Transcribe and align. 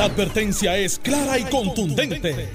La 0.00 0.06
advertencia 0.06 0.78
es 0.78 0.98
clara 0.98 1.38
y 1.38 1.44
contundente. 1.44 2.48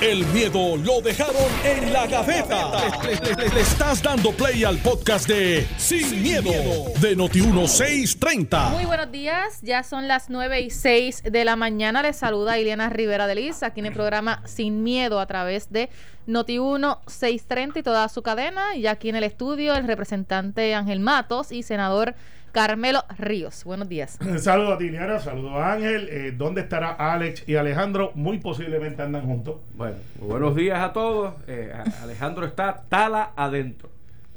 El 0.00 0.24
miedo 0.26 0.76
lo 0.76 1.00
dejaron 1.00 1.34
en 1.64 1.92
la 1.92 2.06
gaveta. 2.06 2.70
Le, 3.02 3.60
estás 3.60 4.00
dando 4.00 4.30
play 4.30 4.62
al 4.62 4.78
podcast 4.78 5.26
de 5.26 5.66
Sin, 5.78 6.22
miedo, 6.22 6.52
de 7.00 7.16
Noti1630. 7.16 8.70
Muy 8.70 8.84
buenos 8.84 9.10
días, 9.10 9.58
ya 9.62 9.82
son 9.82 10.06
las 10.06 10.30
9 10.30 10.60
y 10.60 10.70
6 10.70 11.24
de 11.24 11.44
la 11.44 11.56
mañana. 11.56 12.04
Les 12.04 12.14
saluda 12.14 12.60
Ileana 12.60 12.88
Rivera 12.88 13.26
de 13.26 13.34
Liz 13.34 13.64
aquí 13.64 13.80
en 13.80 13.86
el 13.86 13.94
programa 13.94 14.40
Sin 14.46 14.84
Miedo 14.84 15.18
a 15.18 15.26
través 15.26 15.72
de 15.72 15.90
Noti1 16.28 17.00
630 17.08 17.80
y 17.80 17.82
toda 17.82 18.08
su 18.10 18.22
cadena. 18.22 18.76
Y 18.76 18.86
aquí 18.86 19.08
en 19.08 19.16
el 19.16 19.24
estudio 19.24 19.74
el 19.74 19.88
representante 19.88 20.72
Ángel 20.76 21.00
Matos 21.00 21.50
y 21.50 21.64
senador 21.64 22.14
Carmelo 22.52 23.02
Ríos. 23.18 23.64
Buenos 23.64 23.88
días. 23.88 24.18
Saludos 24.38 24.74
a 24.74 24.78
Tiliana, 24.78 25.18
saludos 25.18 25.52
a 25.54 25.72
Ángel. 25.72 26.08
Eh, 26.10 26.32
¿Dónde 26.32 26.60
estará 26.60 26.90
Alex 26.90 27.48
y 27.48 27.56
Alejandro? 27.56 28.12
Muy 28.14 28.38
posiblemente 28.38 29.02
andan 29.02 29.26
juntos. 29.26 29.56
Bueno, 29.74 29.96
buenos 30.20 30.54
días 30.54 30.78
a 30.80 30.92
todos. 30.92 31.34
Eh, 31.46 31.72
Alejandro 32.02 32.46
está 32.46 32.84
tala 32.88 33.32
adentro. 33.36 33.90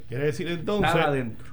Quiere 0.07 0.25
decir 0.25 0.47
entonces 0.47 0.91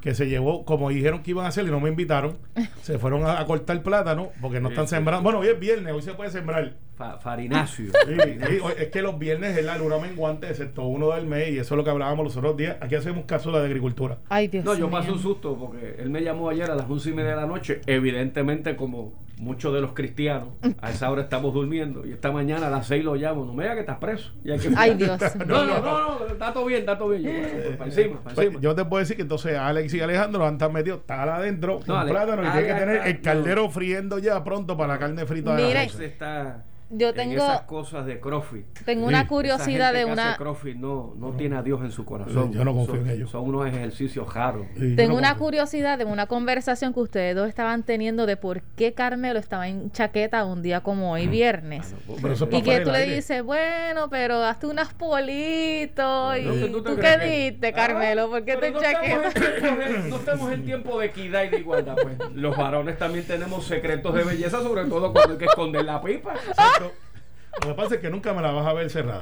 que 0.02 0.14
se 0.14 0.28
llevó, 0.28 0.64
como 0.64 0.90
dijeron 0.90 1.22
que 1.22 1.30
iban 1.30 1.46
a 1.46 1.48
hacer 1.48 1.64
y 1.66 1.70
no 1.70 1.80
me 1.80 1.88
invitaron, 1.88 2.36
se 2.82 2.98
fueron 2.98 3.24
a, 3.24 3.40
a 3.40 3.46
cortar 3.46 3.82
plátano 3.82 4.28
porque 4.40 4.60
no 4.60 4.68
Sí, 4.68 4.74
están 4.74 4.88
sembrando. 4.88 5.22
Bueno, 5.22 5.38
hoy 5.38 5.48
es 5.48 5.58
viernes, 5.58 5.92
hoy 5.92 6.02
se 6.02 6.12
puede 6.14 6.30
sembrar. 6.30 6.74
Fa- 6.96 7.18
Farinacio. 7.18 7.86
Sí, 8.06 8.58
es 8.78 8.88
que 8.90 9.00
los 9.02 9.18
viernes 9.18 9.56
es 9.56 9.64
la 9.64 9.78
luna 9.78 9.96
menguante, 9.98 10.48
excepto 10.48 10.82
uno 10.84 11.10
del 11.12 11.26
mes, 11.26 11.48
y 11.50 11.58
eso 11.58 11.74
es 11.74 11.76
lo 11.78 11.84
que 11.84 11.90
hablábamos 11.90 12.24
los 12.24 12.36
otros 12.36 12.56
días. 12.56 12.76
Aquí 12.80 12.94
hacemos 12.94 13.24
caso 13.24 13.50
de 13.52 13.58
la 13.60 13.64
agricultura. 13.64 14.18
Ay, 14.28 14.48
Dios 14.48 14.64
No, 14.64 14.74
yo 14.74 14.90
pasé 14.90 15.10
un 15.10 15.18
susto 15.18 15.56
porque 15.56 15.96
él 15.98 16.10
me 16.10 16.22
llamó 16.22 16.50
ayer 16.50 16.70
a 16.70 16.74
las 16.74 16.88
once 16.90 17.08
y 17.08 17.12
media 17.14 17.30
de 17.30 17.36
la 17.36 17.46
noche. 17.46 17.80
Evidentemente, 17.86 18.76
como 18.76 19.14
muchos 19.42 19.74
de 19.74 19.80
los 19.80 19.92
cristianos, 19.92 20.50
a 20.80 20.90
esa 20.90 21.10
hora 21.10 21.22
estamos 21.22 21.52
durmiendo. 21.52 22.06
Y 22.06 22.12
esta 22.12 22.30
mañana 22.30 22.68
a 22.68 22.70
las 22.70 22.86
seis 22.86 23.04
lo 23.04 23.14
llamo. 23.16 23.44
No 23.44 23.52
me 23.54 23.64
diga 23.64 23.74
que 23.74 23.80
estás 23.80 23.98
preso. 23.98 24.32
Y 24.44 24.50
hay 24.52 24.58
que- 24.58 24.70
Ay, 24.76 24.94
Dios 24.94 25.20
No, 25.46 25.64
no, 25.64 25.80
no, 25.80 26.18
no, 26.20 26.26
está 26.26 26.52
todo 26.52 26.64
bien, 26.66 26.80
está 26.80 26.96
todo 26.96 27.08
bien. 27.10 27.22
Yo, 27.22 27.30
bueno, 27.30 27.48
pues, 27.64 27.76
para 27.76 27.90
encima, 27.90 28.20
para 28.22 28.34
Pues, 28.34 28.46
encima. 28.46 28.62
yo 28.62 28.74
te 28.74 28.84
puedo 28.84 29.00
decir 29.00 29.16
que 29.16 29.22
entonces 29.22 29.58
Alex 29.58 29.92
y 29.94 30.00
Alejandro 30.00 30.46
han 30.46 30.54
estado 30.54 30.70
metidos 30.72 31.00
tal 31.06 31.28
adentro 31.28 31.80
con 31.84 31.96
Ale- 31.96 32.10
plátano 32.10 32.42
y 32.42 32.50
tiene 32.52 32.66
que 32.68 32.74
tener 32.74 33.06
el 33.08 33.14
no. 33.16 33.22
caldero 33.22 33.68
friendo 33.70 34.18
ya 34.18 34.42
pronto 34.44 34.76
para 34.76 34.94
la 34.94 34.98
carne 34.98 35.26
frita 35.26 35.56
de 35.56 35.74
la 35.74 35.82
está 35.82 36.64
Yo 36.94 37.08
en 37.08 37.14
tengo- 37.14 37.36
esas 37.36 37.62
cosas 37.62 38.04
de 38.06 38.20
CrossFit. 38.20 38.66
Tengo 38.84 39.02
Sí, 39.06 39.08
una 39.08 39.20
esa 39.20 39.28
curiosidad 39.28 39.90
Esa 39.90 39.98
gente 39.98 39.98
de 39.98 40.04
que 40.06 40.12
una... 40.12 40.28
hace 40.30 40.38
CrossFit 40.38 40.76
no, 40.76 41.14
no 41.16 41.30
tiene 41.32 41.56
a 41.56 41.62
Dios 41.62 41.80
en 41.82 41.90
su 41.90 42.04
corazón. 42.04 42.52
Yo 42.52 42.64
no 42.64 42.72
confío 42.74 42.96
son, 42.96 43.08
en 43.08 43.10
ellos. 43.16 43.30
Son 43.30 43.42
unos 43.48 43.66
ejercicios 43.66 44.32
raros. 44.34 44.66
Sí, 44.78 44.94
Tengo 44.94 45.12
no 45.14 45.18
una 45.18 45.28
confío. 45.30 45.44
curiosidad 45.46 45.98
de 45.98 46.04
una 46.04 46.26
conversación 46.26 46.92
que 46.92 47.00
ustedes 47.00 47.34
dos 47.34 47.48
estaban 47.48 47.82
teniendo 47.82 48.26
de 48.26 48.36
por 48.36 48.60
qué 48.76 48.92
Carmelo 48.92 49.38
estaba 49.38 49.68
en 49.68 49.90
chaqueta 49.90 50.44
un 50.44 50.62
día 50.62 50.82
como 50.82 51.12
hoy, 51.12 51.26
viernes. 51.28 51.94
Pero 52.20 52.34
eso 52.34 52.44
es 52.50 52.54
Y 52.58 52.62
que 52.62 52.80
tú 52.80 52.90
le 52.90 53.06
dices, 53.06 53.42
bueno, 53.42 54.08
pero 54.10 54.42
hazte 54.44 54.66
unas 54.66 54.92
politos. 54.92 56.36
¿Y 56.38 56.42
No, 56.42 56.52
que 56.54 56.68
tú 56.68 56.82
tú, 56.82 56.96
qué 56.96 57.18
diste, 57.50 57.72
Carmelo? 57.72 58.28
¿Por 58.28 58.44
qué 58.44 58.56
Pero 58.58 58.60
te 58.60 58.70
no 58.72 58.80
estamos, 58.82 59.32
chaqueta? 59.34 59.46
en 59.46 59.62
tiempos 59.62 60.02
de, 60.02 60.08
no 60.10 60.16
estamos 60.16 60.52
en 60.52 60.64
tiempo 60.64 60.98
de 61.00 61.06
equidad 61.06 61.44
y 61.44 61.48
de 61.48 61.58
igualdad. 61.58 61.96
Pues. 62.02 62.16
Los 62.34 62.56
varones 62.56 62.98
también 62.98 63.26
tenemos 63.26 63.64
secretos 63.66 64.14
de 64.14 64.24
belleza, 64.24 64.62
sobre 64.62 64.84
todo 64.84 65.12
cuando 65.12 65.32
hay 65.32 65.38
que 65.38 65.44
esconder 65.46 65.84
la 65.84 66.02
pipa. 66.02 66.34
Lo 67.60 67.68
que 67.68 67.74
pasa 67.74 67.94
es 67.96 68.00
que 68.00 68.08
nunca 68.08 68.32
me 68.32 68.40
la 68.40 68.50
vas 68.50 68.66
a 68.66 68.72
ver 68.72 68.88
cerrada. 68.88 69.20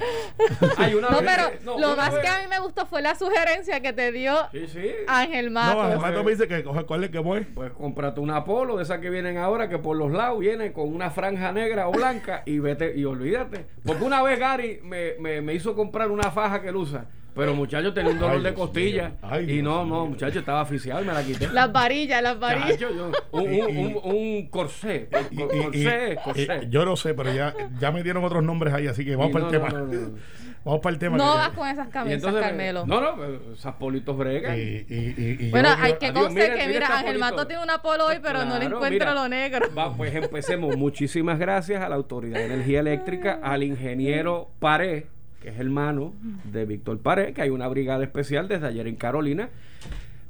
Hay 0.78 0.94
una 0.94 1.10
No, 1.10 1.20
vez 1.20 1.28
pero 1.34 1.50
no, 1.64 1.80
lo 1.80 1.96
más 1.96 2.12
vez- 2.12 2.22
que 2.22 2.28
a 2.28 2.38
mí 2.38 2.44
me 2.48 2.60
gustó 2.60 2.86
fue 2.86 3.02
la 3.02 3.16
sugerencia 3.16 3.80
que 3.80 3.92
te 3.92 4.12
dio 4.12 4.36
Sí, 4.52 4.68
sí. 4.68 4.90
Ángel 5.08 5.46
No, 5.52 5.58
Matos. 5.60 5.84
además 5.86 6.14
tú 6.14 6.22
me 6.22 6.30
dices 6.30 6.46
que 6.46 6.62
coge 6.62 6.84
cuál 6.84 7.02
es 7.02 7.10
que 7.10 7.18
voy. 7.18 7.40
Pues 7.40 7.72
cómprate 7.72 8.20
una 8.20 8.44
polo 8.44 8.76
de 8.76 8.84
esas 8.84 9.00
que 9.00 9.10
vienen 9.10 9.36
ahora, 9.36 9.68
que 9.68 9.78
por 9.78 9.96
los 9.96 10.12
lados 10.12 10.38
vienen 10.38 10.72
con 10.72 10.94
una 10.94 11.10
franja 11.10 11.50
negra 11.50 11.88
o 11.88 11.92
blanca 11.92 12.44
y 12.46 12.60
vete 12.60 12.96
y 12.96 13.04
olvídate. 13.04 13.66
Porque 13.84 14.04
una 14.04 14.22
vez 14.22 14.38
Gary 14.38 14.78
me, 14.84 15.14
me, 15.18 15.40
me 15.42 15.52
hizo 15.54 15.74
comprar 15.74 16.08
una 16.12 16.30
faja 16.30 16.62
que 16.62 16.68
él 16.68 16.76
usa. 16.76 17.06
Pero 17.34 17.54
muchacho 17.54 17.92
tenía 17.94 18.12
un 18.12 18.18
dolor 18.18 18.36
Ay, 18.36 18.42
de 18.42 18.54
costilla. 18.54 19.12
Ay, 19.22 19.58
y 19.58 19.62
no, 19.62 19.84
no, 19.84 20.06
muchacho, 20.06 20.40
estaba 20.40 20.62
oficial, 20.62 21.04
me 21.04 21.12
la 21.12 21.22
quité. 21.22 21.48
Las 21.48 21.72
varillas, 21.72 22.22
las 22.22 22.38
varillas. 22.38 22.70
Chacho, 22.78 22.90
yo- 22.94 23.12
un, 23.32 23.42
un, 23.52 23.76
un, 23.76 24.00
un 24.16 24.46
corsé. 24.48 25.08
Y- 25.30 25.36
cor- 25.36 25.50
y- 25.54 25.62
corsé, 25.62 26.12
y- 26.12 26.16
corsé. 26.24 26.60
y- 26.64 26.68
yo 26.70 26.84
no 26.84 26.96
sé, 26.96 27.14
pero 27.14 27.32
ya, 27.32 27.54
ya 27.78 27.90
me 27.92 28.02
dieron 28.02 28.24
otros 28.24 28.42
nombres 28.42 28.74
ahí, 28.74 28.86
así 28.88 29.04
que 29.04 29.14
vamos 29.16 29.30
Y 29.30 29.32
para 29.34 29.44
el 29.46 29.50
tema. 29.52 29.68
no, 29.68 29.78
no, 29.86 29.92
no. 29.92 30.10
Vamos 30.62 30.80
para 30.82 30.92
el 30.92 30.98
tema. 30.98 31.16
No 31.16 31.32
que- 31.32 31.38
vas 31.38 31.48
con 31.50 31.68
esas 31.68 31.88
camisas, 31.88 32.16
entonces, 32.16 32.42
Carmelo. 32.42 32.84
no, 32.86 33.00
no, 33.00 33.16
pues, 33.16 33.30
esas 33.58 33.76
politos 33.76 34.14
bregan. 34.14 34.58
y, 34.58 34.60
y, 34.60 34.84
y- 35.16 35.36
y 35.46 35.50
bueno, 35.50 35.70
yo- 35.74 35.82
hay 35.82 35.94
que 35.94 36.12
conste 36.12 36.52
que, 36.54 36.66
mira 36.68 36.98
Ángel. 36.98 37.18
Matos 37.18 37.48
tiene 37.48 37.62
una 37.62 37.80
polo 37.80 38.04
hoy, 38.04 38.16
pero 38.22 38.44
no 38.44 38.58
le 38.58 38.66
encuentro 38.66 38.90
mira. 38.90 39.14
lo 39.14 39.26
negro. 39.26 39.66
Va, 39.74 39.96
pues 39.96 40.14
empecemos. 40.14 40.76
Muchísimas 40.76 41.38
gracias 41.38 41.82
a 41.82 41.88
la 41.88 41.94
Autoridad 41.94 42.40
de 42.40 42.44
Energía 42.44 42.80
Eléctrica, 42.80 43.40
al 43.42 43.62
ingeniero 43.62 44.50
Paré, 44.58 45.06
que 45.40 45.48
es 45.48 45.58
hermano 45.58 46.12
de 46.52 46.66
Víctor 46.66 46.98
Paré, 47.00 47.32
que 47.32 47.42
hay 47.42 47.50
una 47.50 47.66
brigada 47.68 48.04
especial 48.04 48.48
desde 48.48 48.66
ayer 48.66 48.86
en 48.86 48.96
Carolina. 48.96 49.48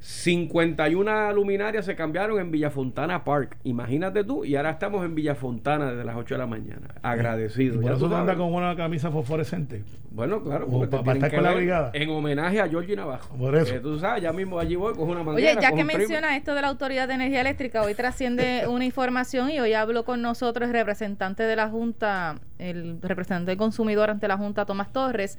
51 0.01 1.31
luminarias 1.33 1.85
se 1.85 1.95
cambiaron 1.95 2.39
en 2.39 2.51
Villafontana 2.51 3.23
Park. 3.23 3.57
Imagínate 3.63 4.23
tú, 4.23 4.43
y 4.43 4.55
ahora 4.55 4.71
estamos 4.71 5.05
en 5.05 5.15
Villafontana 5.15 5.91
desde 5.91 6.03
las 6.03 6.15
8 6.15 6.33
de 6.35 6.37
la 6.39 6.47
mañana. 6.47 6.87
Agradecido. 7.01 7.75
Por 7.75 7.83
Ya 7.85 7.91
eso 7.91 7.99
tú 8.05 8.09
tú 8.09 8.15
andas 8.15 8.35
sabes. 8.35 8.51
con 8.51 8.53
una 8.53 8.75
camisa 8.75 9.11
fosforescente. 9.11 9.83
Bueno, 10.13 10.43
claro, 10.43 10.65
O 10.67 10.71
porque 10.71 10.87
pa- 10.87 10.97
te 10.97 11.03
pa 11.05 11.13
tienen 11.13 11.15
estar 11.17 11.29
que 11.31 11.35
con 11.37 11.43
la 11.45 11.53
brigada. 11.53 11.91
En 11.93 12.09
homenaje 12.09 12.59
a 12.59 12.67
Georgie 12.67 12.95
Navajo. 12.97 13.35
Por 13.37 13.55
eso. 13.55 13.73
Que 13.73 13.79
tú 13.79 13.97
sabes, 13.99 14.21
ya 14.23 14.33
mismo 14.33 14.59
allí 14.59 14.75
voy, 14.75 14.93
cojo 14.93 15.03
una 15.11 15.21
Oye, 15.21 15.23
manguera. 15.25 15.61
ya 15.61 15.69
cojo 15.69 15.75
que 15.77 15.81
un 15.83 15.87
primo. 15.87 15.99
menciona 15.99 16.35
esto 16.35 16.53
de 16.53 16.61
la 16.61 16.67
Autoridad 16.67 17.07
de 17.07 17.13
Energía 17.13 17.39
Eléctrica, 17.41 17.81
hoy 17.83 17.93
trasciende 17.95 18.63
una 18.69 18.83
información 18.83 19.49
y 19.51 19.59
hoy 19.59 19.73
habló 19.73 20.03
con 20.03 20.21
nosotros 20.21 20.67
el 20.67 20.73
representante 20.73 21.43
de 21.43 21.55
la 21.55 21.69
Junta, 21.69 22.35
el 22.59 22.97
representante 23.01 23.51
del 23.51 23.57
consumidor 23.57 24.09
ante 24.09 24.27
la 24.27 24.37
Junta, 24.37 24.65
Tomás 24.65 24.91
Torres, 24.91 25.37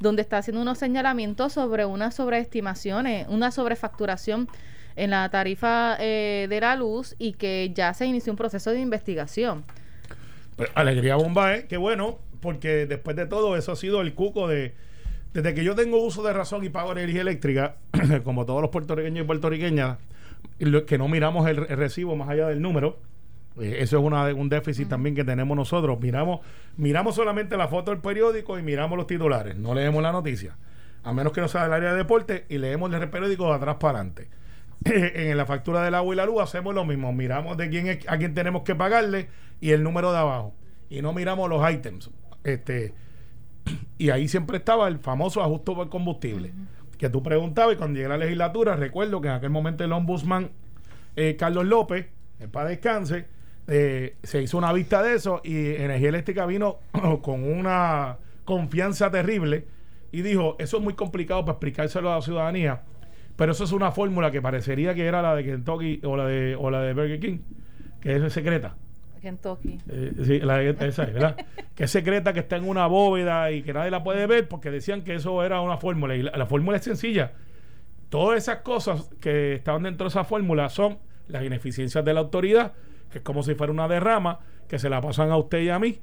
donde 0.00 0.22
está 0.22 0.38
haciendo 0.38 0.62
unos 0.62 0.78
señalamientos 0.78 1.52
sobre 1.52 1.84
unas 1.84 2.14
sobreestimaciones, 2.14 3.26
una 3.28 3.50
en 4.96 5.10
la 5.10 5.28
tarifa 5.30 5.96
eh, 5.98 6.46
de 6.48 6.60
la 6.60 6.76
luz 6.76 7.14
y 7.18 7.32
que 7.32 7.72
ya 7.74 7.92
se 7.94 8.06
inició 8.06 8.32
un 8.32 8.36
proceso 8.36 8.70
de 8.70 8.80
investigación. 8.80 9.64
Pues, 10.56 10.70
alegría 10.74 11.16
bomba, 11.16 11.56
¿eh? 11.56 11.66
Qué 11.68 11.76
bueno, 11.76 12.18
porque 12.40 12.86
después 12.86 13.16
de 13.16 13.26
todo 13.26 13.56
eso 13.56 13.72
ha 13.72 13.76
sido 13.76 14.00
el 14.00 14.14
cuco 14.14 14.48
de... 14.48 14.74
Desde 15.32 15.52
que 15.52 15.64
yo 15.64 15.74
tengo 15.74 16.00
uso 16.00 16.22
de 16.22 16.32
razón 16.32 16.64
y 16.64 16.68
pago 16.68 16.92
energía 16.92 17.22
eléctrica, 17.22 17.76
como 18.24 18.46
todos 18.46 18.62
los 18.62 18.70
puertorriqueños 18.70 19.24
y 19.24 19.26
puertorriqueñas, 19.26 19.98
que 20.86 20.98
no 20.98 21.08
miramos 21.08 21.48
el, 21.48 21.58
el 21.68 21.76
recibo 21.76 22.14
más 22.14 22.28
allá 22.28 22.46
del 22.46 22.62
número, 22.62 22.98
eh, 23.60 23.76
eso 23.80 23.98
es 23.98 24.04
una, 24.04 24.32
un 24.34 24.48
déficit 24.48 24.88
también 24.88 25.14
que 25.14 25.24
tenemos 25.24 25.56
nosotros. 25.56 25.98
Miramos, 26.00 26.40
miramos 26.76 27.14
solamente 27.14 27.56
la 27.56 27.68
foto 27.68 27.90
del 27.90 28.00
periódico 28.00 28.58
y 28.58 28.62
miramos 28.62 28.96
los 28.98 29.06
titulares, 29.06 29.56
no 29.56 29.74
leemos 29.74 30.02
la 30.02 30.12
noticia. 30.12 30.56
A 31.04 31.12
menos 31.12 31.32
que 31.32 31.40
no 31.40 31.48
sea 31.48 31.64
del 31.64 31.72
área 31.72 31.92
de 31.92 31.98
deporte 31.98 32.46
y 32.48 32.58
leemos 32.58 32.92
el 32.92 33.10
periódico 33.10 33.46
de 33.46 33.54
atrás 33.54 33.76
para 33.76 33.98
adelante. 33.98 34.28
en 34.84 35.36
la 35.36 35.46
factura 35.46 35.82
del 35.82 35.94
agua 35.94 36.14
y 36.14 36.16
la 36.16 36.26
luz 36.26 36.42
hacemos 36.42 36.74
lo 36.74 36.84
mismo. 36.84 37.12
Miramos 37.12 37.56
de 37.56 37.68
quién 37.70 37.86
es, 37.86 38.08
a 38.08 38.18
quién 38.18 38.34
tenemos 38.34 38.62
que 38.62 38.74
pagarle 38.74 39.28
y 39.60 39.70
el 39.70 39.82
número 39.82 40.12
de 40.12 40.18
abajo. 40.18 40.54
Y 40.90 41.02
no 41.02 41.12
miramos 41.12 41.48
los 41.48 41.70
items. 41.70 42.10
Este, 42.42 42.94
y 43.98 44.10
ahí 44.10 44.28
siempre 44.28 44.58
estaba 44.58 44.88
el 44.88 44.98
famoso 44.98 45.42
ajuste 45.42 45.72
por 45.74 45.88
combustible. 45.88 46.52
Que 46.98 47.08
tú 47.08 47.22
preguntabas 47.22 47.74
y 47.74 47.76
cuando 47.76 47.96
llegué 47.96 48.06
a 48.06 48.10
la 48.10 48.18
legislatura, 48.18 48.76
recuerdo 48.76 49.20
que 49.20 49.28
en 49.28 49.34
aquel 49.34 49.50
momento 49.50 49.84
el 49.84 49.92
ombudsman 49.92 50.50
eh, 51.16 51.36
Carlos 51.36 51.64
López, 51.64 52.06
en 52.40 52.50
paz 52.50 52.68
descanse, 52.68 53.26
eh, 53.66 54.16
se 54.22 54.42
hizo 54.42 54.58
una 54.58 54.72
vista 54.72 55.02
de 55.02 55.14
eso 55.14 55.40
y 55.42 55.74
Energía 55.74 56.10
Eléctrica 56.10 56.46
vino 56.46 56.78
con 57.22 57.44
una 57.44 58.18
confianza 58.44 59.10
terrible 59.10 59.66
y 60.14 60.22
dijo, 60.22 60.54
eso 60.60 60.76
es 60.76 60.82
muy 60.82 60.94
complicado 60.94 61.44
para 61.44 61.54
explicárselo 61.54 62.12
a 62.12 62.14
la 62.14 62.22
ciudadanía, 62.22 62.82
pero 63.34 63.50
eso 63.50 63.64
es 63.64 63.72
una 63.72 63.90
fórmula 63.90 64.30
que 64.30 64.40
parecería 64.40 64.94
que 64.94 65.04
era 65.04 65.20
la 65.20 65.34
de 65.34 65.42
Kentucky 65.42 66.00
o 66.04 66.16
la 66.16 66.26
de, 66.26 66.54
o 66.54 66.70
la 66.70 66.82
de 66.82 66.94
Burger 66.94 67.18
King, 67.18 67.38
que 68.00 68.14
es 68.14 68.32
secreta. 68.32 68.76
Kentucky. 69.20 69.80
Eh, 69.88 70.12
sí, 70.22 70.38
la, 70.38 70.62
esa 70.62 71.02
es, 71.02 71.14
¿verdad? 71.14 71.36
que 71.74 71.84
es 71.84 71.90
secreta, 71.90 72.32
que 72.32 72.38
está 72.38 72.56
en 72.56 72.68
una 72.68 72.86
bóveda 72.86 73.50
y 73.50 73.62
que 73.64 73.72
nadie 73.72 73.90
la 73.90 74.04
puede 74.04 74.24
ver 74.28 74.46
porque 74.46 74.70
decían 74.70 75.02
que 75.02 75.16
eso 75.16 75.42
era 75.42 75.60
una 75.62 75.78
fórmula. 75.78 76.14
Y 76.14 76.22
la, 76.22 76.30
la 76.36 76.46
fórmula 76.46 76.76
es 76.76 76.84
sencilla. 76.84 77.32
Todas 78.08 78.38
esas 78.38 78.58
cosas 78.58 79.10
que 79.20 79.54
estaban 79.54 79.82
dentro 79.82 80.04
de 80.04 80.10
esa 80.10 80.22
fórmula 80.22 80.68
son 80.68 80.98
las 81.26 81.42
ineficiencias 81.42 82.04
de 82.04 82.14
la 82.14 82.20
autoridad, 82.20 82.74
que 83.10 83.18
es 83.18 83.24
como 83.24 83.42
si 83.42 83.56
fuera 83.56 83.72
una 83.72 83.88
derrama, 83.88 84.38
que 84.68 84.78
se 84.78 84.88
la 84.88 85.00
pasan 85.00 85.32
a 85.32 85.36
usted 85.36 85.60
y 85.62 85.70
a 85.70 85.80
mí 85.80 85.98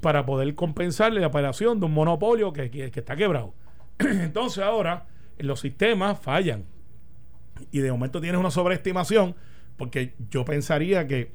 para 0.00 0.26
poder 0.26 0.54
compensarle 0.54 1.20
la 1.20 1.28
operación 1.28 1.80
de 1.80 1.86
un 1.86 1.92
monopolio 1.94 2.52
que, 2.52 2.70
que- 2.70 2.90
que 2.90 3.00
está 3.00 3.16
quebrado. 3.16 3.54
Entonces 3.98 4.62
ahora 4.62 5.06
los 5.38 5.60
sistemas 5.60 6.18
fallan 6.18 6.64
y 7.72 7.80
de 7.80 7.90
momento 7.90 8.20
tienes 8.20 8.38
una 8.40 8.50
sobreestimación 8.50 9.34
porque 9.76 10.14
yo 10.30 10.44
pensaría 10.44 11.06
que 11.06 11.32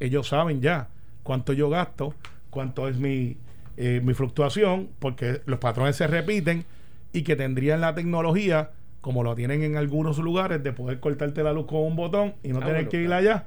ellos 0.00 0.28
saben 0.28 0.60
ya 0.60 0.88
cuánto 1.22 1.52
yo 1.52 1.68
gasto, 1.70 2.14
cuánto 2.50 2.88
es 2.88 2.96
mi, 2.96 3.36
eh, 3.76 4.00
mi 4.02 4.14
fluctuación, 4.14 4.88
porque 4.98 5.42
los 5.46 5.58
patrones 5.58 5.96
se 5.96 6.06
repiten 6.06 6.64
y 7.12 7.22
que 7.22 7.36
tendrían 7.36 7.80
la 7.82 7.94
tecnología, 7.94 8.70
como 9.00 9.22
lo 9.22 9.34
tienen 9.34 9.62
en 9.62 9.76
algunos 9.76 10.18
lugares, 10.18 10.62
de 10.62 10.72
poder 10.72 10.98
cortarte 11.00 11.42
la 11.42 11.52
luz 11.52 11.66
con 11.66 11.80
un 11.80 11.94
botón 11.96 12.34
y 12.42 12.48
no 12.48 12.58
Ah, 12.58 12.60
tener 12.60 12.74
bueno, 12.74 12.90
que 12.90 13.02
ir 13.02 13.12
allá. 13.12 13.46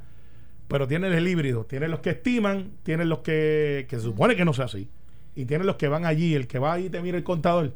Pero 0.68 0.88
tiene 0.88 1.08
el 1.16 1.28
híbrido. 1.28 1.66
Tiene 1.66 1.88
los 1.88 2.00
que 2.00 2.12
estiman, 2.12 2.72
tiene 2.84 3.06
los 3.06 3.20
que, 3.20 3.86
que 3.90 3.98
se 3.98 4.02
supone 4.04 4.36
que 4.36 4.46
no 4.46 4.54
sea 4.54 4.66
así. 4.66 4.90
Y 5.36 5.46
tiene 5.46 5.64
los 5.66 5.76
que 5.76 5.88
van 5.88 6.06
allí, 6.06 6.34
el 6.34 6.48
que 6.48 6.60
va 6.60 6.74
ahí 6.74 6.86
y 6.86 6.90
te 6.90 7.02
mira 7.02 7.18
el 7.18 7.24
contador. 7.24 7.74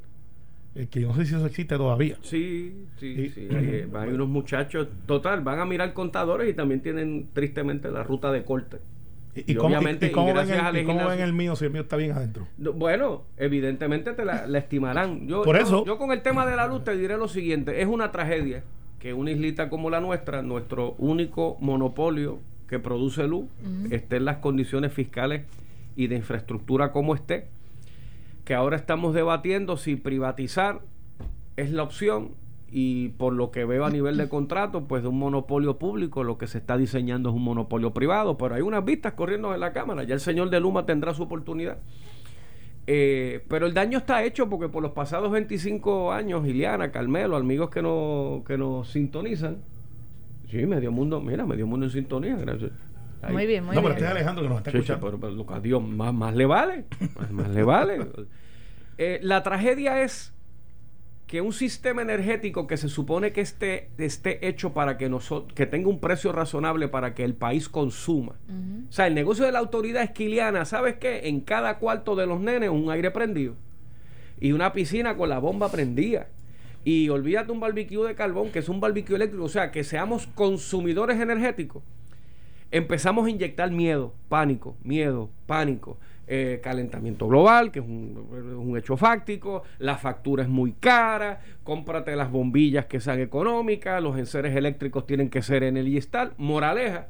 El 0.76 0.88
que 0.88 1.02
yo 1.02 1.08
no 1.10 1.16
sé 1.16 1.26
si 1.26 1.36
eso 1.36 1.46
existe 1.46 1.76
todavía. 1.78 2.16
Sí, 2.22 2.86
sí, 2.98 3.16
Sí. 3.16 3.30
sí. 3.30 3.48
Hay, 3.56 3.86
hay 3.94 4.10
unos 4.10 4.30
muchachos, 4.30 4.88
total, 5.08 5.42
van 5.42 5.60
a 5.60 5.66
mirar 5.66 5.94
contadores 5.94 6.50
y 6.50 6.54
también 6.54 6.82
tienen 6.82 7.28
tristemente 7.34 7.90
la 7.92 8.04
ruta 8.04 8.32
de 8.32 8.44
corte. 8.44 8.78
¿Y, 9.36 9.52
Y 9.52 9.56
cómo, 9.56 9.70
obviamente, 9.70 10.08
y 10.08 10.12
cómo 10.12 10.34
ven 10.34 10.50
el, 10.50 10.78
y 10.78 10.84
cómo 10.86 11.08
ven 11.08 11.20
el 11.20 11.34
mío 11.34 11.56
si 11.56 11.66
el 11.66 11.72
mío 11.72 11.82
está 11.82 11.96
bien 11.98 12.12
adentro? 12.12 12.48
No, 12.58 12.74
Bueno, 12.74 13.24
evidentemente 13.38 14.14
te 14.14 14.26
la, 14.26 14.48
la 14.48 14.58
estimarán. 14.60 15.28
Yo, 15.28 15.44
Por 15.44 15.56
yo- 15.58 15.64
eso- 15.64 15.86
Yo, 15.86 15.98
con 15.98 16.12
el 16.12 16.22
tema 16.22 16.46
de 16.46 16.56
la 16.56 16.68
luz 16.68 16.84
te 16.84 16.96
diré 16.98 17.18
lo 17.18 17.28
siguiente: 17.28 17.82
es 17.82 17.88
una 17.88 18.12
tragedia 18.12 18.64
que 19.00 19.14
una 19.14 19.32
islita 19.32 19.70
como 19.70 19.90
la 19.90 20.00
nuestra, 20.02 20.42
nuestro 20.42 20.94
único 20.98 21.58
monopolio 21.62 22.40
que 22.70 22.80
produce 22.80 23.28
luz, 23.28 23.48
esté 23.90 24.18
en 24.18 24.26
las 24.26 24.38
condiciones 24.38 24.94
fiscales 24.94 25.46
y 25.96 26.08
de 26.08 26.16
infraestructura 26.16 26.92
como 26.92 27.16
esté. 27.16 27.48
Que 28.46 28.54
ahora 28.54 28.78
estamos 28.78 29.14
debatiendo 29.14 29.76
si 29.76 29.96
privatizar 29.96 30.82
es 31.58 31.72
la 31.72 31.84
opción 31.84 32.30
y 32.72 33.10
por 33.10 33.34
lo 33.34 33.50
que 33.50 33.66
veo 33.66 33.86
a 33.86 33.90
nivel 33.90 34.18
de 34.18 34.30
contrato, 34.30 34.84
pues 34.84 35.02
de 35.02 35.10
un 35.10 35.18
monopolio 35.18 35.78
público, 35.78 36.24
lo 36.24 36.38
que 36.38 36.46
se 36.46 36.60
está 36.60 36.78
diseñando 36.78 37.30
es 37.30 37.36
un 37.36 37.44
monopolio 37.44 37.92
privado, 37.92 38.38
pero 38.38 38.54
hay 38.56 38.62
unas 38.62 38.86
vistas 38.86 39.14
corriendo 39.14 39.54
en 39.54 39.60
la 39.60 39.74
Cámara, 39.74 40.04
ya 40.04 40.14
el 40.14 40.20
señor 40.20 40.52
de 40.52 40.60
Luma 40.60 40.86
tendrá 40.86 41.14
su 41.14 41.24
oportunidad. 41.24 41.80
Eh, 42.86 43.44
pero 43.48 43.66
el 43.66 43.74
daño 43.74 44.00
está 44.00 44.24
hecho 44.24 44.50
porque 44.50 44.70
por 44.70 44.82
los 44.82 44.92
pasados 44.92 45.32
25 45.32 46.12
años, 46.12 46.48
Iliana, 46.48 46.92
Carmelo, 46.92 47.36
amigos 47.36 47.70
que, 47.70 47.82
no, 47.82 48.44
que 48.46 48.58
nos 48.58 48.90
sintonizan, 48.90 49.58
sí, 50.50 50.66
medio 50.66 50.92
mundo, 50.92 51.22
mira, 51.22 51.46
medio 51.46 51.66
mundo 51.68 51.86
en 51.86 51.92
sintonía, 51.92 52.36
gracias. 52.38 52.72
Ahí. 53.22 53.34
Muy 53.34 53.46
bien, 53.48 53.66
muy 53.66 53.76
no, 53.76 53.82
pero 53.82 53.96
bien. 53.96 53.98
este 53.98 54.06
es 54.06 54.12
Alejandro 54.12 54.44
que 54.44 54.50
nos 54.50 54.58
está 54.60 54.72
Sí, 54.72 54.78
sí, 54.78 54.82
escuchando. 54.82 55.06
pero, 55.08 55.20
pero 55.20 55.34
lo 55.34 55.46
que 55.46 55.54
a 55.54 55.60
Dios 55.60 55.84
más, 55.84 56.14
más 56.14 56.36
le 56.36 56.46
vale. 56.46 56.86
Más, 57.20 57.32
más 57.32 57.50
le 57.50 57.64
vale. 57.64 58.00
Eh, 59.02 59.18
la 59.24 59.44
tragedia 59.44 60.02
es 60.02 60.34
que 61.26 61.40
un 61.40 61.54
sistema 61.54 62.02
energético 62.02 62.68
que 62.68 62.76
se 62.76 62.90
supone 62.90 63.32
que 63.32 63.40
esté, 63.40 63.92
esté 63.98 64.46
hecho 64.46 64.74
para 64.74 64.98
que 64.98 65.08
nosotros, 65.08 65.54
que 65.54 65.66
tenga 65.66 65.88
un 65.88 66.02
precio 66.02 66.34
razonable 66.34 66.90
para 66.90 67.14
que 67.16 67.24
el 67.24 67.34
país 67.34 67.70
consuma. 67.70 68.34
O 68.90 68.92
sea, 68.92 69.08
el 69.08 69.16
negocio 69.16 69.46
de 69.46 69.54
la 69.54 69.60
autoridad 69.60 70.04
esquiliana, 70.04 70.66
¿sabes 70.66 70.96
qué? 70.98 71.30
En 71.30 71.40
cada 71.40 71.78
cuarto 71.78 72.18
de 72.18 72.26
los 72.28 72.42
nenes 72.42 72.72
un 72.72 72.92
aire 72.92 73.10
prendido. 73.12 73.54
Y 74.42 74.52
una 74.52 74.74
piscina 74.74 75.16
con 75.16 75.30
la 75.30 75.40
bomba 75.40 75.72
prendida. 75.72 76.28
Y 76.90 77.08
olvídate 77.10 77.52
un 77.52 77.60
barbecue 77.60 78.08
de 78.08 78.16
carbón, 78.16 78.50
que 78.50 78.58
es 78.58 78.68
un 78.68 78.80
barbecue 78.80 79.16
eléctrico. 79.16 79.44
O 79.44 79.50
sea, 79.50 79.70
que 79.70 79.84
seamos 79.84 80.26
consumidores 80.26 81.20
energéticos. 81.20 81.84
Empezamos 82.72 83.28
a 83.28 83.30
inyectar 83.30 83.70
miedo, 83.70 84.12
pánico, 84.28 84.76
miedo, 84.84 85.30
pánico. 85.46 86.00
eh, 86.32 86.60
calentamiento 86.64 87.28
global, 87.28 87.72
que 87.72 87.80
es 87.80 87.86
un, 87.86 88.76
hecho 88.78 88.98
fáctico, 88.98 89.64
la 89.80 89.98
factura 89.98 90.44
es 90.44 90.50
muy 90.50 90.74
cara, 90.74 91.42
cómprate 91.64 92.16
las 92.16 92.32
bombillas 92.32 92.86
que 92.86 93.00
sean 93.00 93.20
económicas, 93.20 94.02
los 94.02 94.16
enseres 94.18 94.56
eléctricos 94.56 95.08
tienen 95.08 95.30
que 95.30 95.42
ser 95.42 95.64
en 95.64 95.76
el 95.78 95.90
Yestal. 95.90 96.34
Moraleja, 96.38 97.08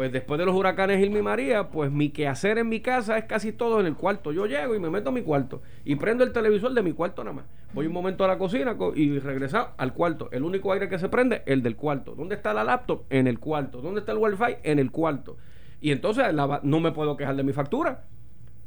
pues 0.00 0.12
después 0.12 0.38
de 0.38 0.46
los 0.46 0.56
huracanes 0.56 0.98
Irma 0.98 1.18
y 1.18 1.22
María, 1.22 1.68
pues 1.68 1.90
mi 1.92 2.08
quehacer 2.08 2.56
en 2.56 2.70
mi 2.70 2.80
casa 2.80 3.18
es 3.18 3.26
casi 3.26 3.52
todo 3.52 3.80
en 3.80 3.84
el 3.86 3.96
cuarto. 3.96 4.32
Yo 4.32 4.46
llego 4.46 4.74
y 4.74 4.78
me 4.78 4.88
meto 4.88 5.10
a 5.10 5.12
mi 5.12 5.20
cuarto 5.20 5.60
y 5.84 5.96
prendo 5.96 6.24
el 6.24 6.32
televisor 6.32 6.72
de 6.72 6.82
mi 6.82 6.94
cuarto 6.94 7.22
nada 7.22 7.36
más. 7.36 7.44
Voy 7.74 7.84
un 7.84 7.92
momento 7.92 8.24
a 8.24 8.28
la 8.28 8.38
cocina 8.38 8.78
co- 8.78 8.94
y 8.96 9.18
regresar 9.18 9.74
al 9.76 9.92
cuarto. 9.92 10.30
El 10.32 10.44
único 10.44 10.72
aire 10.72 10.88
que 10.88 10.98
se 10.98 11.10
prende, 11.10 11.42
el 11.44 11.62
del 11.62 11.76
cuarto. 11.76 12.14
¿Dónde 12.14 12.34
está 12.34 12.54
la 12.54 12.64
laptop? 12.64 13.02
En 13.10 13.26
el 13.26 13.38
cuarto. 13.38 13.82
¿Dónde 13.82 14.00
está 14.00 14.12
el 14.12 14.16
wifi? 14.16 14.56
En 14.62 14.78
el 14.78 14.90
cuarto. 14.90 15.36
Y 15.82 15.90
entonces 15.90 16.24
no 16.62 16.80
me 16.80 16.92
puedo 16.92 17.18
quejar 17.18 17.36
de 17.36 17.42
mi 17.42 17.52
factura. 17.52 18.04